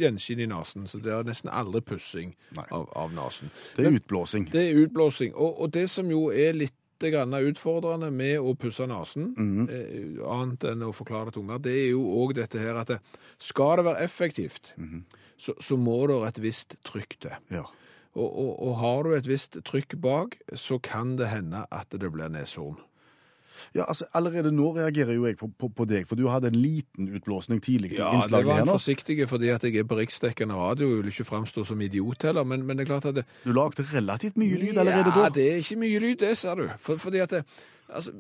gjenskinn 0.01 0.41
i 0.41 0.47
nesen, 0.49 0.87
så 0.89 0.99
det 1.03 1.13
er 1.13 1.27
nesten 1.29 1.51
aldri 1.53 1.83
pussing 1.85 2.31
av, 2.71 2.87
av 2.97 3.13
nesen. 3.13 3.51
Det 3.77 3.85
er 3.85 3.99
utblåsing. 3.99 4.47
Det 4.55 4.63
er 4.71 4.79
utblåsing. 4.87 5.35
Og, 5.35 5.59
og 5.61 5.75
det 5.75 5.89
som 5.93 6.09
jo 6.09 6.31
er 6.33 6.57
litt 6.57 6.79
grann 7.05 7.35
utfordrende 7.37 8.09
med 8.15 8.39
å 8.41 8.55
pusse 8.57 8.87
nesen, 8.89 9.35
eh, 9.69 10.23
annet 10.31 10.65
enn 10.71 10.87
å 10.87 10.93
forklare 10.97 11.29
det 11.29 11.35
til 11.37 11.43
unger, 11.43 11.61
det 11.67 11.75
er 11.83 11.91
jo 11.91 12.05
òg 12.23 12.33
dette 12.39 12.63
her 12.63 12.79
at 12.81 12.95
det, 12.95 13.01
skal 13.43 13.77
det 13.83 13.85
være 13.91 14.07
effektivt, 14.07 14.73
så, 15.37 15.53
så 15.61 15.77
må 15.77 15.99
det 16.09 16.17
et 16.31 16.41
visst 16.47 16.79
trykk 16.87 17.19
til. 17.27 17.37
Ja. 17.53 17.67
Og, 18.15 18.25
og, 18.31 18.51
og 18.63 18.75
har 18.81 19.05
du 19.05 19.13
et 19.19 19.29
visst 19.29 19.59
trykk 19.69 19.99
bak, 20.01 20.39
så 20.57 20.79
kan 20.81 21.17
det 21.21 21.29
hende 21.35 21.67
at 21.75 21.93
det 21.93 22.09
blir 22.15 22.33
neshorn. 22.33 22.79
Ja, 23.75 23.85
altså 23.87 24.07
Allerede 24.15 24.53
nå 24.55 24.71
reagerer 24.77 25.15
jo 25.17 25.27
jeg 25.29 25.39
på, 25.41 25.49
på, 25.59 25.69
på 25.69 25.87
deg, 25.91 26.09
for 26.09 26.19
du 26.19 26.27
hadde 26.31 26.51
en 26.53 26.59
liten 26.59 27.11
utblåsning 27.17 27.63
tidlig 27.65 27.95
Ja, 27.99 28.11
det 28.21 28.45
var 28.47 28.63
en 28.63 28.73
forsiktig 28.73 29.19
fordi 29.31 29.53
at 29.55 29.65
jeg 29.65 29.81
er 29.83 29.89
på 29.89 29.99
riksdekkende 29.99 30.59
radio 30.59 30.91
og 30.91 31.03
vil 31.03 31.13
ikke 31.13 31.29
framstå 31.29 31.67
som 31.69 31.81
idiot 31.85 32.27
heller, 32.27 32.47
men, 32.49 32.67
men 32.67 32.79
det 32.79 32.87
er 32.87 32.93
klart 32.95 33.11
at 33.11 33.21
det, 33.21 33.29
Du 33.45 33.53
lagde 33.53 33.87
relativt 33.93 34.41
mye 34.41 34.59
lyd 34.61 34.79
allerede 34.79 35.15
ja, 35.15 35.23
da. 35.23 35.31
det 35.35 35.47
er 35.53 35.63
ikke 35.63 35.81
mye 35.85 36.03
lyd, 36.03 36.19
det 36.23 36.35
ser 36.39 36.61
du. 36.61 36.69
For, 36.83 37.01
fordi 37.01 37.23
at 37.25 37.35
det, 37.35 37.45
altså, 37.89 38.13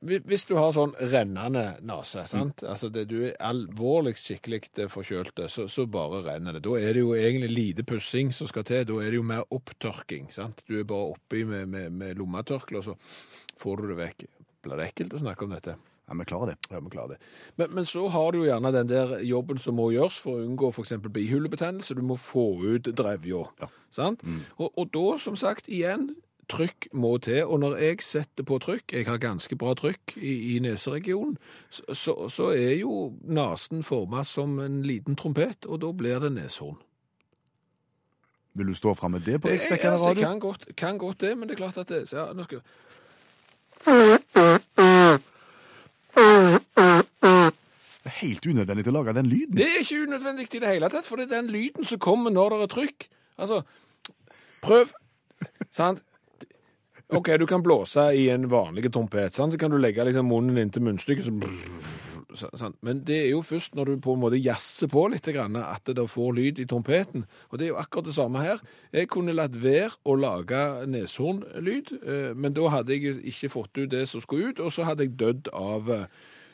hvis 0.00 0.44
du 0.48 0.54
har 0.58 0.72
sånn 0.74 0.94
rennende 1.12 1.64
nase, 1.86 2.24
sant? 2.30 2.64
Altså 2.66 2.90
det, 2.92 3.06
du 3.10 3.18
er 3.28 3.36
alvorlig 3.44 4.14
skikkelig 4.20 4.88
forkjølt, 4.92 5.44
så, 5.52 5.68
så 5.70 5.86
bare 5.90 6.22
renner 6.26 6.58
det. 6.58 6.64
Da 6.66 6.76
er 6.80 6.96
det 6.96 7.04
jo 7.04 7.14
egentlig 7.16 7.52
lite 7.52 7.86
pussing 7.88 8.32
som 8.34 8.50
skal 8.50 8.66
til. 8.68 8.84
Da 8.88 9.00
er 9.02 9.12
det 9.12 9.20
jo 9.20 9.26
mer 9.26 9.46
opptørking, 9.54 10.30
sant? 10.34 10.64
Du 10.68 10.78
er 10.78 10.88
bare 10.88 11.14
oppi 11.14 11.44
med, 11.48 11.68
med, 11.72 11.90
med 11.94 12.20
lommetørkle, 12.20 12.82
og 12.82 12.90
så 12.90 12.98
får 13.62 13.82
du 13.82 13.92
det 13.92 14.00
vekk. 14.02 14.26
Blir 14.62 14.78
det 14.78 14.90
ekkelt 14.92 15.14
å 15.16 15.22
snakke 15.22 15.46
om 15.46 15.54
dette? 15.54 15.76
Ja, 16.08 16.16
vi 16.18 16.24
klarer 16.28 16.52
det. 16.52 16.56
Ja, 16.70 16.80
vi 16.82 16.90
klarer 16.90 17.14
det. 17.14 17.18
Men, 17.56 17.70
men 17.78 17.86
så 17.88 18.08
har 18.12 18.32
du 18.32 18.42
jo 18.42 18.48
gjerne 18.48 18.72
den 18.74 18.90
der 18.90 19.14
jobben 19.26 19.58
som 19.62 19.78
må 19.78 19.90
gjøres 19.94 20.18
for 20.20 20.38
å 20.38 20.44
unngå 20.46 20.72
f.eks. 20.74 20.92
bihulebetennelse. 21.14 21.94
Du 21.96 22.02
må 22.06 22.18
få 22.20 22.46
ut 22.74 22.90
drevja. 22.98 23.46
Ja. 23.62 23.70
Sant? 23.90 24.24
Og, 24.58 24.68
og 24.76 24.90
da, 24.92 25.06
som 25.22 25.38
sagt, 25.38 25.70
igjen, 25.72 26.10
trykk 26.52 26.90
må 26.92 27.16
til. 27.22 27.44
Og 27.46 27.62
når 27.62 27.78
jeg 27.80 28.04
setter 28.04 28.46
på 28.46 28.58
trykk, 28.62 28.92
jeg 28.92 29.08
har 29.08 29.20
ganske 29.22 29.56
bra 29.56 29.74
trykk 29.78 30.16
i, 30.18 30.34
i 30.56 30.60
neseregionen, 30.64 31.38
så, 31.70 31.94
så, 31.96 32.16
så 32.32 32.50
er 32.52 32.76
jo 32.82 33.12
nesen 33.22 33.84
forma 33.86 34.24
som 34.28 34.58
en 34.62 34.82
liten 34.86 35.16
trompet, 35.16 35.68
og 35.70 35.80
da 35.86 35.92
blir 35.96 36.22
det 36.24 36.34
neshorn. 36.36 36.80
Vil 38.58 38.68
du 38.68 38.76
stå 38.76 38.92
fram 38.98 39.14
med 39.16 39.24
det 39.24 39.38
på 39.40 39.48
Jeg, 39.48 39.62
riksdekkende 39.62 39.96
altså, 39.96 40.08
jeg 40.12 40.16
radio? 40.16 40.28
kan 40.28 40.40
godt, 40.40 40.66
kan 40.76 40.98
godt 41.00 41.20
det, 41.24 41.36
men 41.38 41.48
det 41.48 41.54
er 41.54 41.62
klart 41.62 41.78
at 41.80 41.88
det, 41.88 42.02
ja, 42.12 42.26
nå 42.36 42.44
skal, 42.44 42.60
Det 48.02 48.10
er 48.10 48.16
helt 48.20 48.46
unødvendig 48.46 48.86
å 48.90 48.94
lage 48.94 49.14
den 49.16 49.30
lyden. 49.30 49.56
Det 49.58 49.66
er 49.66 49.82
ikke 49.82 50.04
unødvendig 50.06 50.46
i 50.48 50.62
det 50.62 50.70
hele 50.74 50.90
tatt, 50.92 51.06
for 51.08 51.18
det 51.18 51.28
er 51.28 51.36
den 51.40 51.50
lyden 51.54 51.86
som 51.86 51.98
kommer 52.02 52.34
når 52.34 52.56
det 52.56 52.62
er 52.66 52.72
trykk. 52.76 53.08
Altså, 53.42 53.62
prøv. 54.62 54.94
Sant? 55.74 56.02
OK, 57.12 57.28
du 57.36 57.46
kan 57.46 57.62
blåse 57.64 58.06
i 58.16 58.28
en 58.32 58.46
vanlig 58.50 58.92
trompet, 58.92 59.36
sant? 59.36 59.52
så 59.52 59.58
kan 59.60 59.70
du 59.72 59.76
legge 59.80 60.04
liksom 60.06 60.30
munnen 60.30 60.58
inntil 60.62 60.86
munnstykket, 60.86 61.26
så 61.26 61.32
sant? 62.38 62.76
Men 62.84 63.02
det 63.06 63.18
er 63.24 63.30
jo 63.30 63.42
først 63.46 63.76
når 63.78 63.90
du 63.90 64.02
på 64.04 64.16
en 64.16 64.22
måte 64.22 64.40
jazzer 64.40 64.90
på 64.92 65.06
litt, 65.12 65.28
at 65.28 65.92
det 65.96 66.08
får 66.10 66.34
lyd 66.36 66.60
i 66.62 66.66
trompeten. 66.68 67.26
Og 67.50 67.58
det 67.58 67.66
er 67.66 67.72
jo 67.72 67.80
akkurat 67.80 68.08
det 68.08 68.16
samme 68.16 68.42
her. 68.42 68.62
Jeg 68.92 69.10
kunne 69.12 69.34
latt 69.36 69.56
være 69.62 69.94
å 70.04 70.16
lage 70.18 70.62
neshornlyd, 70.90 71.94
eh, 72.02 72.30
men 72.34 72.54
da 72.56 72.68
hadde 72.72 72.96
jeg 72.96 73.18
ikke 73.32 73.52
fått 73.52 73.78
ut 73.78 73.90
det 73.90 74.06
som 74.10 74.22
skulle 74.24 74.52
ut, 74.52 74.60
og 74.60 74.72
så 74.72 74.88
hadde 74.88 75.06
jeg 75.06 75.18
dødd 75.20 75.52
av, 75.56 75.90
eh, 75.90 76.06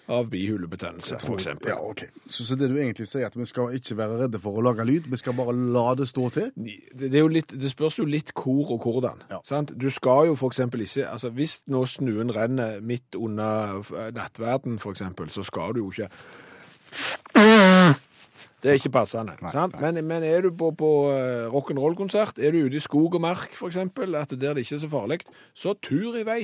av 0.09 0.31
bihulebetennelse, 0.33 1.19
eksempel. 1.35 1.69
Ja, 1.69 1.79
ok. 1.85 2.03
Så, 2.27 2.47
så 2.47 2.57
det 2.57 2.71
du 2.73 2.79
egentlig 2.79 3.09
sier, 3.11 3.27
at 3.29 3.37
vi 3.37 3.45
skal 3.49 3.75
ikke 3.77 3.97
være 3.99 4.23
redde 4.23 4.41
for 4.41 4.57
å 4.57 4.65
lage 4.65 4.87
lyd, 4.89 5.09
vi 5.13 5.21
skal 5.21 5.37
bare 5.37 5.53
la 5.53 5.93
det 5.99 6.09
stå 6.09 6.29
til? 6.33 6.49
Det, 6.57 7.11
det, 7.13 7.25
litt, 7.33 7.53
det 7.53 7.73
spørs 7.73 8.01
jo 8.01 8.07
litt 8.09 8.33
hvor 8.33 8.73
og 8.77 8.87
hvordan. 8.87 9.23
Ja. 9.31 9.43
Sant? 9.45 9.75
Du 9.77 9.91
skal 9.93 10.31
jo 10.31 10.37
eksempel 10.49 10.81
ikke 10.87 11.09
altså 11.09 11.29
Hvis 11.35 11.61
nå 11.69 11.85
snuen 11.87 12.33
renner 12.35 12.81
midt 12.81 13.17
under 13.19 13.83
eh, 13.83 14.11
nattverden, 14.17 14.79
eksempel, 14.95 15.29
så 15.31 15.45
skal 15.45 15.77
du 15.77 15.85
jo 15.85 15.91
ikke 15.93 16.09
Det 18.63 18.71
er 18.73 18.79
ikke 18.81 18.91
passende. 18.91 19.37
Nei, 19.43 19.53
sant? 19.55 19.77
Men, 19.81 20.01
men 20.09 20.25
er 20.27 20.49
du 20.49 20.51
på, 20.57 20.73
på 20.75 20.93
eh, 21.13 21.47
rock'n'roll-konsert, 21.53 22.41
er 22.41 22.57
du 22.57 22.65
ute 22.65 22.81
i 22.81 22.83
skog 22.83 23.15
og 23.15 23.23
mark, 23.23 23.53
eksempel, 23.69 24.17
at 24.19 24.33
der 24.35 24.57
det 24.57 24.65
ikke 24.65 24.81
er 24.81 24.83
så 24.83 24.91
farlig, 24.91 25.21
så 25.55 25.77
tur 25.83 26.17
i 26.19 26.25
vei. 26.27 26.41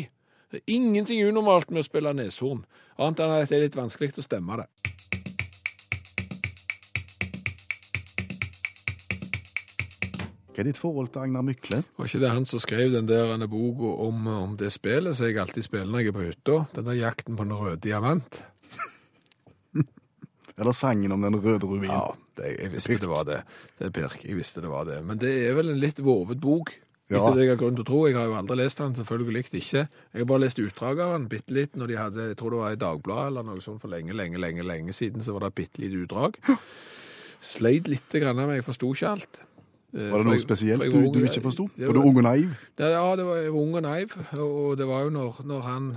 Det 0.50 0.60
er 0.60 0.74
ingenting 0.76 1.24
unormalt 1.28 1.70
med 1.70 1.84
å 1.84 1.86
spille 1.86 2.12
neshorn, 2.16 2.64
annet 2.98 3.22
enn 3.24 3.36
at 3.36 3.50
det 3.50 3.58
er 3.58 3.66
litt 3.68 3.78
vanskelig 3.78 4.14
å 4.20 4.26
stemme 4.26 4.60
det. 4.60 4.68
Hva 10.54 10.62
er 10.62 10.68
ditt 10.68 10.78
forhold 10.78 11.08
til 11.10 11.24
Agnar 11.24 11.42
Mykle? 11.42 11.80
Var 11.98 12.06
ikke 12.06 12.20
det 12.22 12.28
han 12.30 12.44
som 12.46 12.60
skrev 12.62 12.92
den 12.92 13.08
der 13.08 13.32
denne 13.32 13.48
boka 13.50 13.88
om, 14.04 14.26
om 14.30 14.52
det 14.58 14.68
spillet 14.70 15.16
som 15.18 15.26
jeg 15.26 15.40
alltid 15.42 15.66
spiller 15.66 15.90
når 15.90 16.04
jeg 16.04 16.12
er 16.12 16.14
på 16.14 16.26
hytta? 16.28 16.58
Den 16.76 16.86
der 16.86 16.98
jakten 17.00 17.34
på 17.34 17.46
den 17.48 17.56
røde 17.58 17.80
diamant? 17.82 18.38
Eller 20.60 20.76
sangen 20.78 21.10
om 21.10 21.26
den 21.26 21.40
røde 21.42 21.66
rubinen? 21.66 21.90
Ja, 21.90 22.14
det, 22.38 22.52
jeg 22.60 22.70
visste 22.76 23.00
det 23.02 23.10
var 23.10 23.26
det. 23.26 23.40
Det 23.80 23.88
er 23.88 23.96
Pirk, 23.98 24.20
jeg 24.22 24.38
visste 24.38 24.62
det 24.62 24.70
var 24.70 24.86
det. 24.86 25.00
Men 25.02 25.18
det 25.18 25.32
er 25.42 25.58
vel 25.58 25.74
en 25.74 25.82
litt 25.82 25.98
vovet 26.06 26.38
bok. 26.38 26.70
Ja. 27.12 27.18
Etter 27.20 27.36
det 27.36 27.44
jeg 27.44 27.52
har 27.52 27.58
grunn 27.60 27.74
til 27.76 27.84
å 27.84 27.88
tro. 27.88 27.98
Jeg 28.08 28.16
har 28.16 28.30
jo 28.30 28.36
aldri 28.38 28.56
lest 28.56 28.78
den, 28.80 28.94
selvfølgelig 28.96 29.42
ikke. 29.50 29.82
Jeg 29.84 30.22
har 30.22 30.28
bare 30.30 30.40
lest 30.46 30.60
utdrag 30.62 31.02
av 31.04 31.10
den 31.18 31.26
bitte 31.28 31.52
litt 31.52 31.74
når 31.76 31.90
de 31.90 31.98
hadde, 32.00 32.28
jeg 32.30 32.38
tror 32.40 32.54
det 32.54 32.60
var 32.62 32.76
i 32.76 32.78
Dagbladet 32.80 33.26
eller 33.32 33.44
noe 33.50 33.60
sånt 33.64 33.82
for 33.82 33.92
lenge, 33.92 34.16
lenge, 34.16 34.40
lenge 34.40 34.64
lenge 34.64 34.94
siden, 34.96 35.20
så 35.24 35.34
var 35.36 35.44
det 35.44 35.50
et 35.52 35.58
bitte 35.60 35.82
lite 35.84 36.00
utdrag. 36.06 36.38
Sleit 37.44 37.90
litt 37.92 38.08
grann 38.22 38.38
med, 38.40 38.54
jeg 38.56 38.64
forsto 38.64 38.88
ikke 38.96 39.10
alt. 39.10 39.42
Eh, 39.94 40.08
Var 40.10 40.22
det 40.24 40.26
noe 40.30 40.40
spesielt 40.42 40.82
jeg 40.86 40.94
du, 40.94 41.10
du 41.12 41.20
ikke 41.28 41.42
forsto? 41.44 41.68
det 41.76 41.86
Var 41.86 41.94
du 41.94 42.00
ung 42.00 42.16
og 42.16 42.24
naiv? 42.26 42.54
Ja, 42.80 42.88
ja, 42.96 43.04
det 43.20 43.26
var 43.28 43.36
jeg 43.42 43.52
var 43.52 43.60
ung 43.60 43.76
og 43.76 43.84
naiv, 43.84 44.16
og 44.40 44.78
det 44.80 44.88
var 44.88 45.04
jo 45.04 45.12
når, 45.14 45.42
når 45.46 45.60
han, 45.68 45.90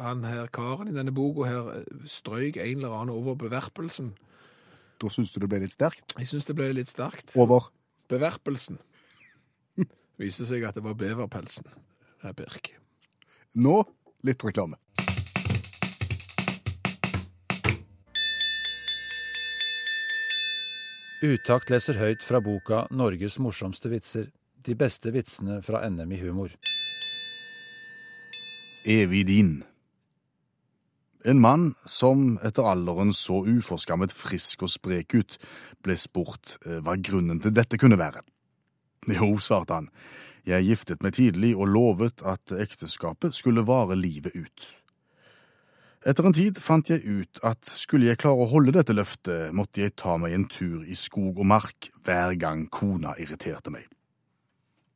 han 0.00 0.24
her 0.24 0.48
karen 0.56 0.88
i 0.88 0.96
denne 0.96 1.12
boka 1.14 1.46
her 1.46 1.68
eh, 1.76 2.08
strøyk 2.10 2.56
en 2.56 2.80
eller 2.80 2.96
annen 2.96 3.12
over 3.14 3.36
beverpelsen. 3.44 4.14
Da 5.04 5.12
syns 5.12 5.30
du 5.34 5.38
det 5.44 5.52
ble 5.52 5.60
litt 5.66 5.76
sterkt? 5.76 6.16
Jeg 6.16 6.32
syns 6.32 6.48
det 6.48 6.56
ble 6.56 6.72
litt 6.74 6.88
sterkt. 6.90 7.36
Over? 7.36 7.68
Beverpelsen. 8.08 8.80
Viste 10.20 10.46
seg 10.46 10.62
at 10.66 10.76
det 10.78 10.84
var 10.84 10.94
beverpelsen. 10.98 11.66
Birk. 12.34 12.70
Nå 13.60 13.82
litt 14.24 14.44
reklame. 14.46 14.78
Utakt 21.24 21.70
leser 21.72 21.96
høyt 21.96 22.24
fra 22.24 22.40
boka 22.40 22.86
'Norges 22.90 23.38
morsomste 23.40 23.88
vitser'. 23.88 24.32
De 24.64 24.74
beste 24.74 25.12
vitsene 25.12 25.60
fra 25.62 25.84
NM 25.88 26.12
i 26.12 26.20
humor. 26.20 26.50
Evig 28.84 29.26
din. 29.26 29.64
En 31.24 31.40
mann 31.40 31.74
som 31.84 32.38
etter 32.44 32.64
alderen 32.68 33.12
så 33.12 33.44
uforskammet 33.44 34.12
frisk 34.12 34.62
og 34.62 34.72
sprek 34.72 35.14
ut, 35.14 35.38
ble 35.84 35.96
spurt 35.96 36.58
eh, 36.66 36.80
hva 36.84 36.96
grunnen 37.00 37.40
til 37.40 37.52
dette 37.56 37.80
kunne 37.80 37.96
være. 38.00 38.20
Jo, 39.12 39.34
svarte 39.42 39.80
han, 39.80 39.90
jeg 40.44 40.66
giftet 40.68 41.02
meg 41.04 41.16
tidlig 41.16 41.54
og 41.56 41.70
lovet 41.72 42.22
at 42.26 42.52
ekteskapet 42.52 43.36
skulle 43.36 43.64
vare 43.66 43.96
livet 43.96 44.36
ut. 44.36 44.66
Etter 46.04 46.26
en 46.28 46.36
tid 46.36 46.58
fant 46.60 46.90
jeg 46.92 47.00
ut 47.00 47.40
at 47.48 47.64
skulle 47.64 48.10
jeg 48.10 48.20
klare 48.20 48.44
å 48.44 48.50
holde 48.50 48.74
dette 48.76 48.92
løftet, 48.92 49.54
måtte 49.56 49.80
jeg 49.80 49.94
ta 49.96 50.18
meg 50.20 50.36
en 50.36 50.44
tur 50.52 50.82
i 50.84 50.96
skog 50.98 51.40
og 51.40 51.48
mark 51.48 51.88
hver 52.04 52.36
gang 52.36 52.66
kona 52.68 53.14
irriterte 53.20 53.72
meg. 53.72 53.88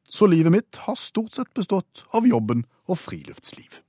Så 0.08 0.28
livet 0.28 0.52
mitt 0.52 0.80
har 0.84 0.96
stort 1.00 1.36
sett 1.36 1.52
bestått 1.56 2.04
av 2.16 2.28
jobben 2.28 2.66
og 2.88 3.00
friluftsliv. 3.00 3.80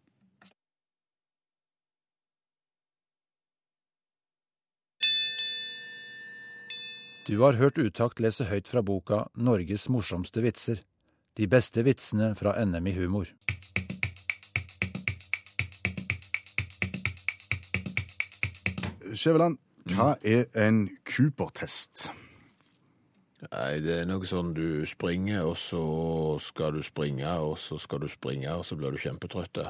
Du 7.30 7.40
har 7.40 7.54
hørt 7.54 7.78
Utakt 7.78 8.18
lese 8.26 8.48
høyt 8.50 8.66
fra 8.66 8.82
boka 8.82 9.28
'Norges 9.38 9.84
morsomste 9.94 10.42
vitser'. 10.42 10.80
De 11.38 11.46
beste 11.46 11.84
vitsene 11.86 12.32
fra 12.34 12.56
NM 12.66 12.88
i 12.90 12.94
humor. 12.96 13.30
Skjæveland, 19.14 19.62
hva 19.94 20.16
er 20.26 20.50
en 20.58 20.90
Cooper-test? 21.06 22.10
Nei, 23.46 23.78
det 23.86 24.02
er 24.02 24.06
noe 24.10 24.26
sånn 24.26 24.56
du 24.58 24.86
springer, 24.90 25.46
og 25.46 25.58
så 25.62 25.86
skal 26.42 26.74
du 26.74 26.82
springe, 26.82 27.30
og 27.30 27.60
så 27.62 27.78
skal 27.78 28.02
du 28.02 28.10
springe, 28.10 28.50
og 28.50 28.66
så 28.66 28.76
blir 28.76 28.90
du 28.90 28.98
kjempetrøtt. 28.98 29.68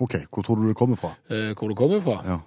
Ok, 0.00 0.24
hvor 0.26 0.42
tror 0.42 0.56
du 0.58 0.66
det 0.66 0.76
kommer 0.76 0.98
fra? 0.98 1.14
Eh, 1.30 1.54
hvor 1.54 1.70
du 1.70 1.78
kommer 1.78 2.02
fra? 2.02 2.22
Ja. 2.26 2.40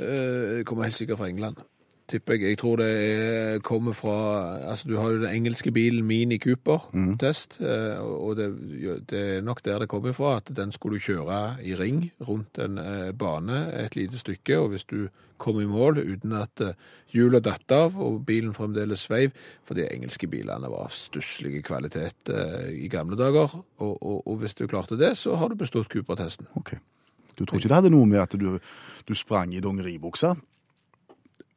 Eh, 0.00 0.64
kommer 0.64 0.88
helt 0.88 0.96
sikkert 0.96 1.20
fra 1.20 1.28
England. 1.28 1.60
Tipper 2.08 2.36
jeg. 2.36 2.54
Jeg 2.54 2.58
tror 2.60 2.80
det 2.80 2.88
er, 2.88 3.60
kommer 3.64 3.96
fra 3.96 4.16
Altså, 4.70 4.88
du 4.88 4.96
har 4.98 5.10
jo 5.12 5.22
den 5.22 5.30
engelske 5.34 5.72
bilen 5.72 6.06
Mini 6.06 6.38
Cooper-test, 6.42 7.60
eh, 7.60 8.00
og 8.00 8.36
det, 8.36 8.48
det 9.10 9.22
er 9.36 9.46
nok 9.46 9.62
der 9.64 9.78
det 9.84 9.88
kommer 9.88 10.12
fra, 10.12 10.36
at 10.36 10.50
den 10.56 10.72
skulle 10.72 10.98
du 10.98 11.06
kjøre 11.06 11.58
i 11.62 11.74
ring 11.78 12.10
rundt 12.28 12.58
en 12.58 12.78
eh, 12.78 13.12
bane 13.12 13.64
et 13.84 13.96
lite 13.96 14.18
stykke, 14.18 14.58
og 14.58 14.68
hvis 14.74 14.84
du 14.84 15.08
kom 15.38 15.60
i 15.60 15.66
mål 15.68 16.02
uten 16.02 16.34
at 16.36 16.60
eh, 16.64 16.74
hjulet 17.14 17.44
datt 17.46 17.72
av 17.72 17.96
og 18.02 18.24
bilen 18.26 18.52
fremdeles 18.56 19.06
sveiv, 19.06 19.32
for 19.64 19.78
de 19.78 19.86
engelske 19.88 20.28
bilene 20.30 20.68
var 20.68 20.88
av 20.88 20.94
stusslig 20.94 21.62
kvalitet 21.64 22.32
eh, 22.32 22.68
i 22.84 22.90
gamle 22.92 23.16
dager, 23.16 23.54
og, 23.78 23.94
og, 24.02 24.22
og 24.26 24.36
hvis 24.42 24.58
du 24.58 24.66
klarte 24.66 24.98
det, 24.98 25.14
så 25.18 25.38
har 25.38 25.48
du 25.48 25.58
bestått 25.58 25.90
Cooper-testen. 25.92 26.50
Okay. 26.58 26.82
Du 27.38 27.44
tror 27.46 27.60
ikke 27.60 27.70
det 27.70 27.78
hadde 27.78 27.94
noe 27.94 28.06
med 28.10 28.20
at 28.24 28.34
du, 28.34 28.58
du 29.06 29.14
sprang 29.14 29.54
i 29.54 29.62
dongeribuksa? 29.62 30.34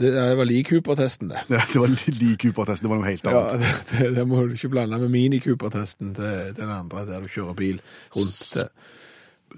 Det 0.01 0.37
var 0.39 0.47
lik 0.49 0.69
Cooper-testen, 0.71 1.29
det. 1.31 1.43
Ja, 1.53 1.61
det 1.73 1.79
var 1.81 1.91
lik 2.21 2.39
Cooper-testen, 2.43 2.87
det 2.87 2.91
var 2.93 3.01
noe 3.01 3.09
helt 3.11 3.23
Ja, 3.27 3.43
annet. 3.51 3.67
det, 3.91 3.99
det, 3.99 4.09
det 4.17 4.25
må 4.27 4.41
du 4.47 4.55
ikke 4.57 4.71
blande 4.73 4.99
med 5.03 5.11
mini-Cooper-testen 5.13 6.15
til 6.17 6.55
den 6.57 6.71
andre, 6.73 7.05
der 7.09 7.21
du 7.21 7.29
kjører 7.31 7.55
bil 7.59 7.79
rundt. 8.15 8.41
til. 8.55 8.69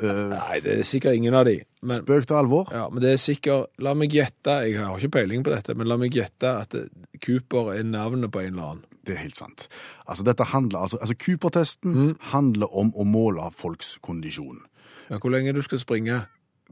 Eh, 0.01 0.21
Nei, 0.33 0.57
det 0.65 0.79
er 0.79 0.87
sikkert 0.89 1.13
ingen 1.19 1.35
av 1.37 1.45
de. 1.45 1.59
Men, 1.85 1.99
Spøk 2.01 2.25
til 2.25 2.37
alvor. 2.39 2.71
ja, 2.73 2.87
men 2.89 3.03
det 3.03 3.11
er 3.13 3.19
sikkert, 3.21 3.67
la 3.85 3.93
meg 3.93 4.09
gjette, 4.15 4.55
jeg 4.65 4.79
har 4.81 4.97
ikke 4.97 5.11
peiling 5.19 5.43
på 5.45 5.53
dette, 5.53 5.75
men 5.77 5.85
la 5.91 5.97
meg 6.01 6.15
gjette 6.17 6.49
at 6.63 6.73
Cooper 7.21 7.73
er 7.75 7.83
navnet 7.85 8.31
på 8.33 8.41
en 8.41 8.55
eller 8.55 8.71
annen. 8.71 8.83
Det 9.05 9.13
er 9.17 9.21
helt 9.25 9.37
sant. 9.37 9.67
Altså, 10.07 10.23
dette 10.25 10.47
handler, 10.49 10.85
altså, 10.87 10.97
altså 11.03 11.13
Cooper-testen 11.19 12.15
handler 12.31 12.71
om 12.73 12.89
å 12.97 13.05
måle 13.05 13.49
folks 13.53 13.97
kondisjon. 14.01 14.63
Ja, 15.11 15.19
hvor 15.19 15.29
lenge 15.35 15.53
du 15.53 15.61
skal 15.61 15.81
springe? 15.83 16.23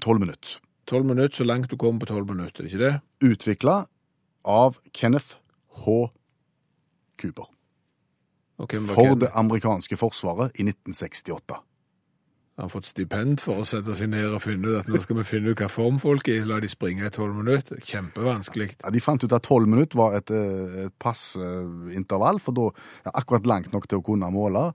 Tolv 0.02 0.24
minutter. 0.24 0.58
12 0.92 1.08
minutter, 1.08 1.38
så 1.40 1.48
langt 1.48 1.72
du 1.72 1.78
kommer 1.80 2.04
på 2.04 2.12
12 2.12 2.28
minutter, 2.34 2.66
er 2.66 2.68
ikke 2.68 2.84
det? 2.84 2.94
Utvikla 3.32 3.78
av 4.44 4.78
Kenneth 4.92 5.38
H. 5.86 5.98
Cooper. 7.22 7.48
For 8.92 9.16
det 9.18 9.32
amerikanske 9.34 9.98
forsvaret 9.98 10.58
i 10.60 10.66
1968. 10.68 11.62
Han 12.60 12.68
Har 12.68 12.74
fått 12.76 12.90
stipend 12.92 13.40
for 13.42 13.64
å 13.64 13.66
sette 13.66 13.96
seg 13.98 14.12
ned 14.12 14.36
og 14.36 14.44
finne 14.44 14.68
ut 14.68 14.82
at 14.82 14.90
nå 14.92 15.00
skal 15.02 15.22
vi 15.22 15.24
finne 15.26 15.54
ut 15.54 15.62
hva 15.64 15.70
form 15.72 15.96
folk 16.04 16.28
er 16.30 16.42
i, 16.42 16.46
la 16.46 16.60
de 16.62 16.68
springe 16.70 17.08
i 17.08 17.10
12 17.10 17.38
minutter? 17.40 17.80
Kjempevanskelig. 17.80 18.68
Ja, 18.84 18.92
de 18.94 19.02
fant 19.02 19.24
ut 19.24 19.34
at 19.34 19.48
tolv 19.48 19.72
minutter 19.72 19.98
var 19.98 20.18
et, 20.20 20.30
eh, 20.36 20.84
et 20.86 20.96
passe 21.00 21.40
intervall, 21.96 22.42
for 22.44 22.54
da 22.54 22.68
ja, 23.08 23.16
akkurat 23.16 23.48
langt 23.48 23.72
nok 23.74 23.88
til 23.88 24.02
å 24.02 24.06
kunne 24.06 24.30
måle. 24.36 24.68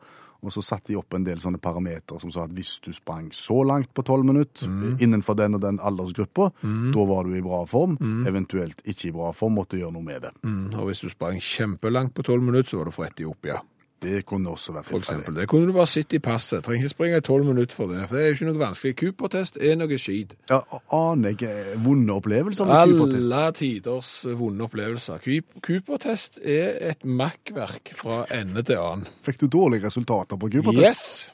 Og 0.42 0.52
så 0.52 0.62
satte 0.64 0.92
de 0.92 0.98
opp 1.00 1.14
en 1.16 1.24
del 1.26 1.40
sånne 1.42 1.60
parametere 1.62 2.20
som 2.22 2.32
sa 2.34 2.44
at 2.46 2.54
hvis 2.54 2.76
du 2.84 2.90
sprang 2.94 3.30
så 3.34 3.62
langt 3.66 3.92
på 3.96 4.04
tolv 4.06 4.26
minutter 4.28 4.68
innenfor 5.02 5.38
den 5.38 5.56
og 5.58 5.62
den 5.64 5.80
aldersgruppa, 5.80 6.50
da 6.62 7.06
var 7.08 7.24
du 7.26 7.36
i 7.36 7.44
bra 7.44 7.62
form. 7.70 7.96
Eventuelt 8.28 8.82
ikke 8.84 9.08
i 9.10 9.14
bra 9.16 9.32
form, 9.36 9.56
måtte 9.60 9.78
gjøre 9.80 9.94
noe 9.96 10.04
med 10.04 10.26
det. 10.26 10.32
Mm, 10.44 10.74
og 10.76 10.90
hvis 10.90 11.00
du 11.04 11.08
sprang 11.12 11.40
kjempelangt 11.40 12.14
på 12.16 12.24
12 12.26 12.42
minutter, 12.42 12.70
så 12.70 12.80
var 12.80 12.90
du 12.90 12.94
for 12.94 13.08
Etiopia, 13.08 13.60
Det 14.00 14.26
kunne 14.28 14.50
også 14.52 14.74
vært 14.76 14.86
for 14.90 14.98
tilfellet. 15.00 15.22
eksempel. 15.24 15.34
Det 15.40 15.46
kunne 15.48 15.66
du 15.66 15.72
bare 15.72 15.88
sitte 15.88 16.16
i 16.18 16.20
passet. 16.22 16.62
Trenger 16.66 16.84
ikke 16.84 16.92
springe 16.92 17.16
i 17.16 17.24
12 17.24 17.44
minutter 17.48 17.74
for 17.78 17.86
det, 17.88 18.02
for 18.08 18.16
det 18.18 18.22
er 18.22 18.26
jo 18.28 18.34
ikke 18.36 18.48
noe 18.50 18.60
vanskelig. 18.60 18.92
Cooper-test 19.00 19.56
er 19.56 19.76
noe 19.80 19.98
skit. 19.98 20.34
Ja, 20.50 20.58
aner 20.92 21.32
jeg 21.32 21.48
eh, 21.48 21.70
vonde 21.82 22.12
opplevelser 22.12 22.68
med 22.68 22.92
Cooper-test? 22.92 23.32
Alle 23.32 23.52
tiders 23.56 24.10
vonde 24.36 24.66
opplevelser. 24.68 25.22
Coop- 25.24 25.62
Cooper-test 25.64 26.38
er 26.44 26.76
et 26.92 27.04
makkverk 27.08 27.94
fra 27.96 28.24
ende 28.36 28.62
til 28.68 28.76
annen. 28.82 29.08
Fikk 29.24 29.40
du 29.40 29.46
dårlige 29.48 29.86
resultater 29.88 30.36
på 30.36 30.52
Cooper-test? 30.52 30.84
Yes! 30.84 31.30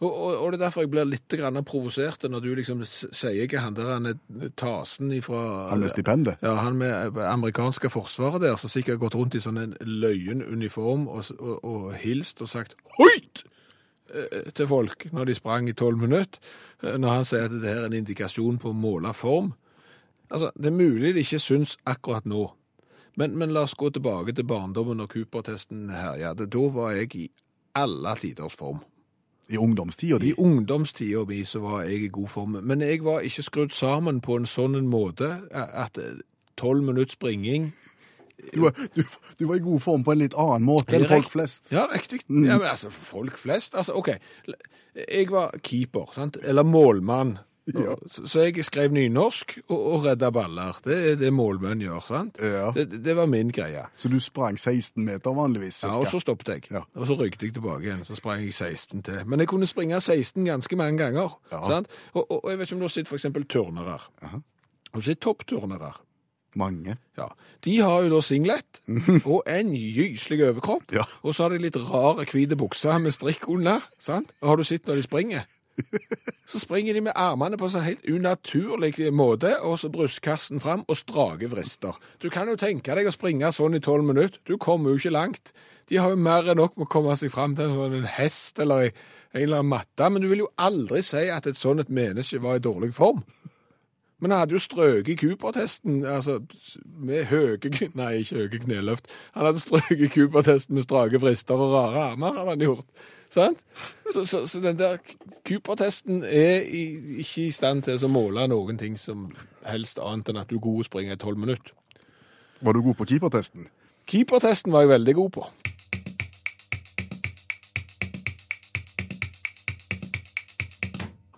Og, 0.00 0.08
og, 0.08 0.36
og 0.36 0.52
det 0.52 0.56
er 0.56 0.62
derfor 0.62 0.84
jeg 0.84 0.90
blir 0.94 1.08
litt 1.08 1.34
grann 1.36 1.60
provosert 1.68 2.24
når 2.24 2.40
du 2.40 2.48
liksom 2.56 2.80
sier 2.88 3.44
ikke 3.44 3.60
han 3.60 3.76
der 3.76 3.90
han 3.92 4.08
er 4.08 4.52
tasen 4.56 5.12
ifra 5.12 5.68
Han 5.68 5.82
med 5.82 5.92
stipendet? 5.92 6.40
Ja, 6.40 6.54
han 6.64 6.78
med 6.80 7.18
eh, 7.18 7.26
amerikanske 7.28 7.90
forsvaret 7.92 8.40
der, 8.40 8.56
som 8.56 8.72
sikkert 8.72 8.96
har 8.96 9.02
gått 9.04 9.18
rundt 9.18 9.36
i 9.36 9.42
sånn 9.44 9.60
en 9.60 9.74
løyen 9.84 10.40
uniform 10.40 11.04
og, 11.12 11.28
og, 11.60 11.90
hilst 12.00 12.40
og 12.40 12.48
sagt 12.48 12.78
høyt 12.96 13.42
eh, 14.14 14.48
til 14.56 14.70
folk 14.70 15.04
når 15.12 15.28
de 15.28 15.36
sprang 15.36 15.68
i 15.68 15.76
tolv 15.76 16.00
minutter, 16.00 16.40
eh, 16.80 16.96
når 16.96 17.18
han 17.18 17.28
sier 17.28 17.50
at 17.50 17.58
det 17.60 17.68
her 17.68 17.82
er 17.84 17.90
en 17.90 17.98
indikasjon 18.00 18.56
på 18.62 18.72
å 18.72 18.76
måle 18.76 19.12
form. 19.12 19.52
Altså, 20.30 20.48
det 20.56 20.70
er 20.70 20.78
mulig 20.80 21.12
det 21.12 21.26
ikke 21.26 21.42
syns 21.42 21.76
akkurat 21.84 22.24
nå, 22.24 22.46
men, 23.20 23.36
men 23.36 23.52
la 23.52 23.66
oss 23.68 23.76
gå 23.76 23.92
tilbake 23.92 24.32
til 24.32 24.48
barndommen 24.48 25.04
og 25.04 25.12
Cooper-testen 25.12 25.90
herjet. 25.92 26.40
Da 26.48 26.64
var 26.72 26.96
jeg 26.96 27.12
i 27.18 27.26
alle 27.76 28.16
tiders 28.16 28.56
form. 28.56 28.80
I 29.50 29.58
ungdomstida 29.58 30.18
di? 30.22 30.30
I 30.30 30.34
ungdomstida 30.38 31.24
mi 31.26 31.40
så 31.44 31.58
var 31.60 31.82
jeg 31.88 32.02
i 32.04 32.08
god 32.08 32.28
form, 32.28 32.56
men 32.62 32.80
jeg 32.86 33.02
var 33.04 33.20
ikke 33.26 33.42
skrudd 33.42 33.72
sammen 33.74 34.20
på 34.22 34.36
en 34.38 34.46
sånn 34.46 34.76
en 34.78 34.86
måte 34.90 35.32
at 35.52 35.98
tolv 36.56 36.84
minutts 36.86 37.16
springing 37.18 37.72
Du, 38.54 38.60
var- 38.62 38.72
du, 38.96 39.02
du 39.38 39.44
var 39.46 39.56
i 39.58 39.60
god 39.64 39.80
form 39.84 40.04
på 40.04 40.12
en 40.14 40.18
litt 40.22 40.32
annen 40.38 40.64
måte 40.64 40.94
enn 40.96 41.04
folk 41.10 41.28
flest. 41.28 41.68
Ja, 41.74 41.82
riktig. 41.92 42.22
Ja, 42.28 42.56
men 42.56 42.68
altså, 42.70 42.88
folk 42.90 43.36
flest 43.36 43.74
Altså, 43.76 43.92
OK. 44.00 44.08
Jeg 44.96 45.26
var 45.30 45.52
keeper, 45.62 46.08
sant? 46.14 46.38
Eller 46.42 46.62
målmann. 46.64 47.34
Ja. 47.74 47.94
Så, 48.10 48.26
så 48.30 48.44
jeg 48.46 48.64
skrev 48.66 48.92
nynorsk 48.94 49.58
og, 49.68 49.78
og 49.78 50.04
redda 50.08 50.30
baller. 50.34 50.80
Det 50.84 50.98
er 51.12 51.18
det 51.20 51.32
målmenn 51.34 51.82
gjør, 51.84 52.02
sant? 52.06 52.40
Ja. 52.42 52.70
Det, 52.76 53.02
det 53.04 53.16
var 53.16 53.30
min 53.30 53.52
greie. 53.54 53.86
Så 53.96 54.10
du 54.12 54.18
sprang 54.20 54.58
16 54.58 55.04
meter 55.04 55.34
vanligvis? 55.36 55.82
Ja, 55.86 55.94
og 56.00 56.08
så 56.10 56.20
stoppet 56.22 56.52
jeg. 56.54 56.68
Ja. 56.74 56.84
Og 56.94 57.06
så 57.10 57.16
røykte 57.18 57.46
jeg 57.46 57.56
tilbake 57.56 57.86
igjen. 57.88 58.04
Så 58.08 58.18
sprang 58.18 58.42
jeg 58.44 58.54
16 58.54 59.02
til. 59.06 59.22
Men 59.26 59.44
jeg 59.44 59.50
kunne 59.52 59.68
springe 59.70 60.00
16 60.00 60.44
ganske 60.44 60.76
mange 60.80 60.98
ganger. 61.04 61.38
Ja. 61.52 61.64
Sant? 61.68 61.90
Og, 62.12 62.24
og, 62.26 62.44
og 62.44 62.50
jeg 62.50 62.58
vet 62.58 62.70
ikke 62.70 62.78
om 62.80 62.84
du 62.84 62.88
har 62.88 62.96
sett 62.98 63.12
eksempel 63.20 63.48
turnere. 63.50 63.98
Aha. 64.22 64.40
Har 64.90 65.02
du 65.02 65.06
sett 65.06 65.20
toppturnere? 65.22 65.92
Mange. 66.58 66.96
Ja. 67.18 67.28
De 67.64 67.76
har 67.78 68.02
jo 68.02 68.10
da 68.16 68.20
singlet 68.26 68.80
og 69.30 69.44
en 69.46 69.70
gyselig 69.76 70.42
overkropp. 70.48 70.90
Ja. 70.94 71.04
Og 71.22 71.34
så 71.36 71.46
har 71.46 71.54
de 71.54 71.62
litt 71.62 71.78
rare 71.78 72.26
hvite 72.26 72.58
bukser 72.58 72.98
med 72.98 73.14
strikk 73.14 73.46
under. 73.52 73.84
Sant? 74.02 74.34
Og 74.42 74.50
har 74.50 74.58
du 74.58 74.66
sett 74.66 74.88
når 74.88 74.98
de 74.98 75.06
springer? 75.06 75.46
Så 76.50 76.62
springer 76.62 76.94
de 76.94 77.02
med 77.06 77.16
armene 77.16 77.58
på 77.58 77.68
en 77.68 77.74
sånn 77.74 77.86
helt 77.86 78.06
unaturlig 78.08 78.94
måte, 79.14 79.52
og 79.62 79.78
så 79.78 79.90
brystkassen 79.92 80.62
fram 80.62 80.82
og 80.88 80.98
strake 80.98 81.50
vrister. 81.52 81.98
Du 82.22 82.30
kan 82.32 82.50
jo 82.50 82.58
tenke 82.58 82.96
deg 82.96 83.06
å 83.06 83.14
springe 83.14 83.52
sånn 83.54 83.78
i 83.78 83.82
tolv 83.84 84.08
minutter. 84.08 84.40
Du 84.48 84.56
kommer 84.58 84.90
jo 84.90 85.00
ikke 85.00 85.14
langt. 85.14 85.52
De 85.90 85.98
har 85.98 86.12
jo 86.12 86.18
mer 86.18 86.46
enn 86.50 86.58
nok 86.58 86.76
med 86.78 86.88
å 86.88 86.90
komme 86.90 87.14
seg 87.18 87.32
fram 87.34 87.54
til 87.58 87.70
en 87.70 87.78
sånn 87.78 88.10
hest 88.16 88.58
eller 88.62 88.90
en 88.90 89.44
eller 89.44 89.60
annen 89.60 89.70
matte, 89.70 90.10
men 90.10 90.22
du 90.22 90.28
vil 90.30 90.44
jo 90.44 90.50
aldri 90.58 91.02
si 91.06 91.28
at 91.30 91.46
et 91.46 91.58
sånt 91.58 91.82
et 91.82 91.92
menneske 91.94 92.42
var 92.42 92.58
i 92.58 92.64
dårlig 92.64 92.92
form. 92.96 93.22
Men 94.20 94.34
han 94.34 94.42
hadde 94.42 94.56
jo 94.58 94.60
strøket 94.60 95.20
Cooper-testen 95.22 96.02
altså, 96.04 96.40
med 96.84 97.30
høye 97.30 97.56
Nei, 97.96 98.10
ikke 98.20 98.42
høye 98.42 98.60
kneløft. 98.66 99.08
Han 99.36 99.48
hadde 99.48 99.62
strøket 99.62 100.12
Cooper-testen 100.12 100.76
med 100.76 100.84
strake 100.84 101.20
vrister 101.22 101.56
og 101.56 101.72
rare 101.72 102.02
armer. 102.10 102.36
hadde 102.36 102.52
han 102.52 102.66
gjort. 102.66 103.06
Sant? 103.30 103.58
Så, 104.10 104.24
så, 104.26 104.46
så 104.46 104.60
den 104.60 104.78
der 104.78 104.96
Cooper-testen 105.46 106.24
er 106.24 106.64
i, 106.66 106.82
ikke 107.22 107.46
i 107.46 107.50
stand 107.54 107.84
til 107.86 108.02
å 108.02 108.10
måle 108.10 108.48
noen 108.50 108.78
ting 108.78 108.96
som 108.98 109.28
helst 109.66 110.00
annet 110.02 110.32
enn 110.32 110.40
at 110.42 110.50
du 110.50 110.56
er 110.58 110.64
god 110.64 110.82
å 110.82 110.88
springe 110.88 111.14
i 111.14 111.20
tolv 111.20 111.38
minutter. 111.38 111.74
Var 112.60 112.76
du 112.76 112.82
god 112.82 112.98
på 112.98 113.06
keepertesten? 113.12 113.68
Keeper-testen 114.10 114.74
var 114.74 114.84
jeg 114.84 114.94
veldig 114.96 115.14
god 115.20 115.30
på. 115.38 115.46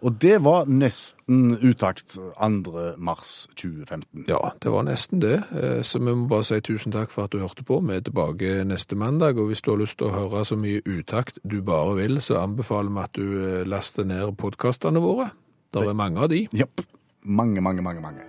Og 0.03 0.17
det 0.19 0.41
var 0.43 0.67
nesten 0.67 1.53
utakt 1.63 2.17
2. 2.19 2.73
mars 2.99 3.47
2015. 3.55 4.25
Ja, 4.29 4.41
det 4.63 4.73
var 4.75 4.83
nesten 4.89 5.21
det. 5.23 5.37
Eh, 5.55 5.83
Så 5.83 5.99
vi 6.03 6.15
må 6.15 6.27
bare 6.29 6.43
si 6.45 6.59
tusen 6.61 6.93
takk 6.93 7.11
for 7.15 7.25
at 7.25 7.31
du 7.31 7.39
hørte 7.39 7.63
på. 7.63 7.79
Vi 7.87 7.95
er 7.95 8.03
tilbake 8.03 8.65
neste 8.67 8.97
mandag, 8.99 9.39
og 9.39 9.47
hvis 9.53 9.63
du 9.63 9.71
har 9.71 9.79
lyst 9.79 9.99
til 9.99 10.11
å 10.11 10.17
høre 10.17 10.45
så 10.45 10.59
mye 10.59 10.83
utakt 10.87 11.39
du 11.47 11.61
bare 11.63 11.95
vil, 12.01 12.19
så 12.21 12.43
anbefaler 12.43 12.91
vi 12.91 13.01
at 13.07 13.15
du 13.15 13.27
eh, 13.61 13.63
laster 13.65 14.05
ned 14.05 14.35
podkastene 14.37 15.01
våre. 15.01 15.31
Det 15.73 15.87
er 15.87 15.95
mange 15.95 16.19
av 16.21 16.29
de. 16.29 16.49
Jepp. 16.53 16.83
Mange, 17.23 17.63
mange, 17.63 17.83
mange. 17.83 18.03
mange. 18.03 18.27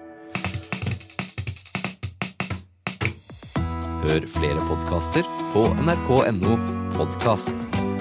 Hør 4.03 4.27
flere 4.27 4.61
podkaster 4.67 5.23
på 5.55 5.65
nrk.no 5.87 6.57
podkast. 6.97 7.92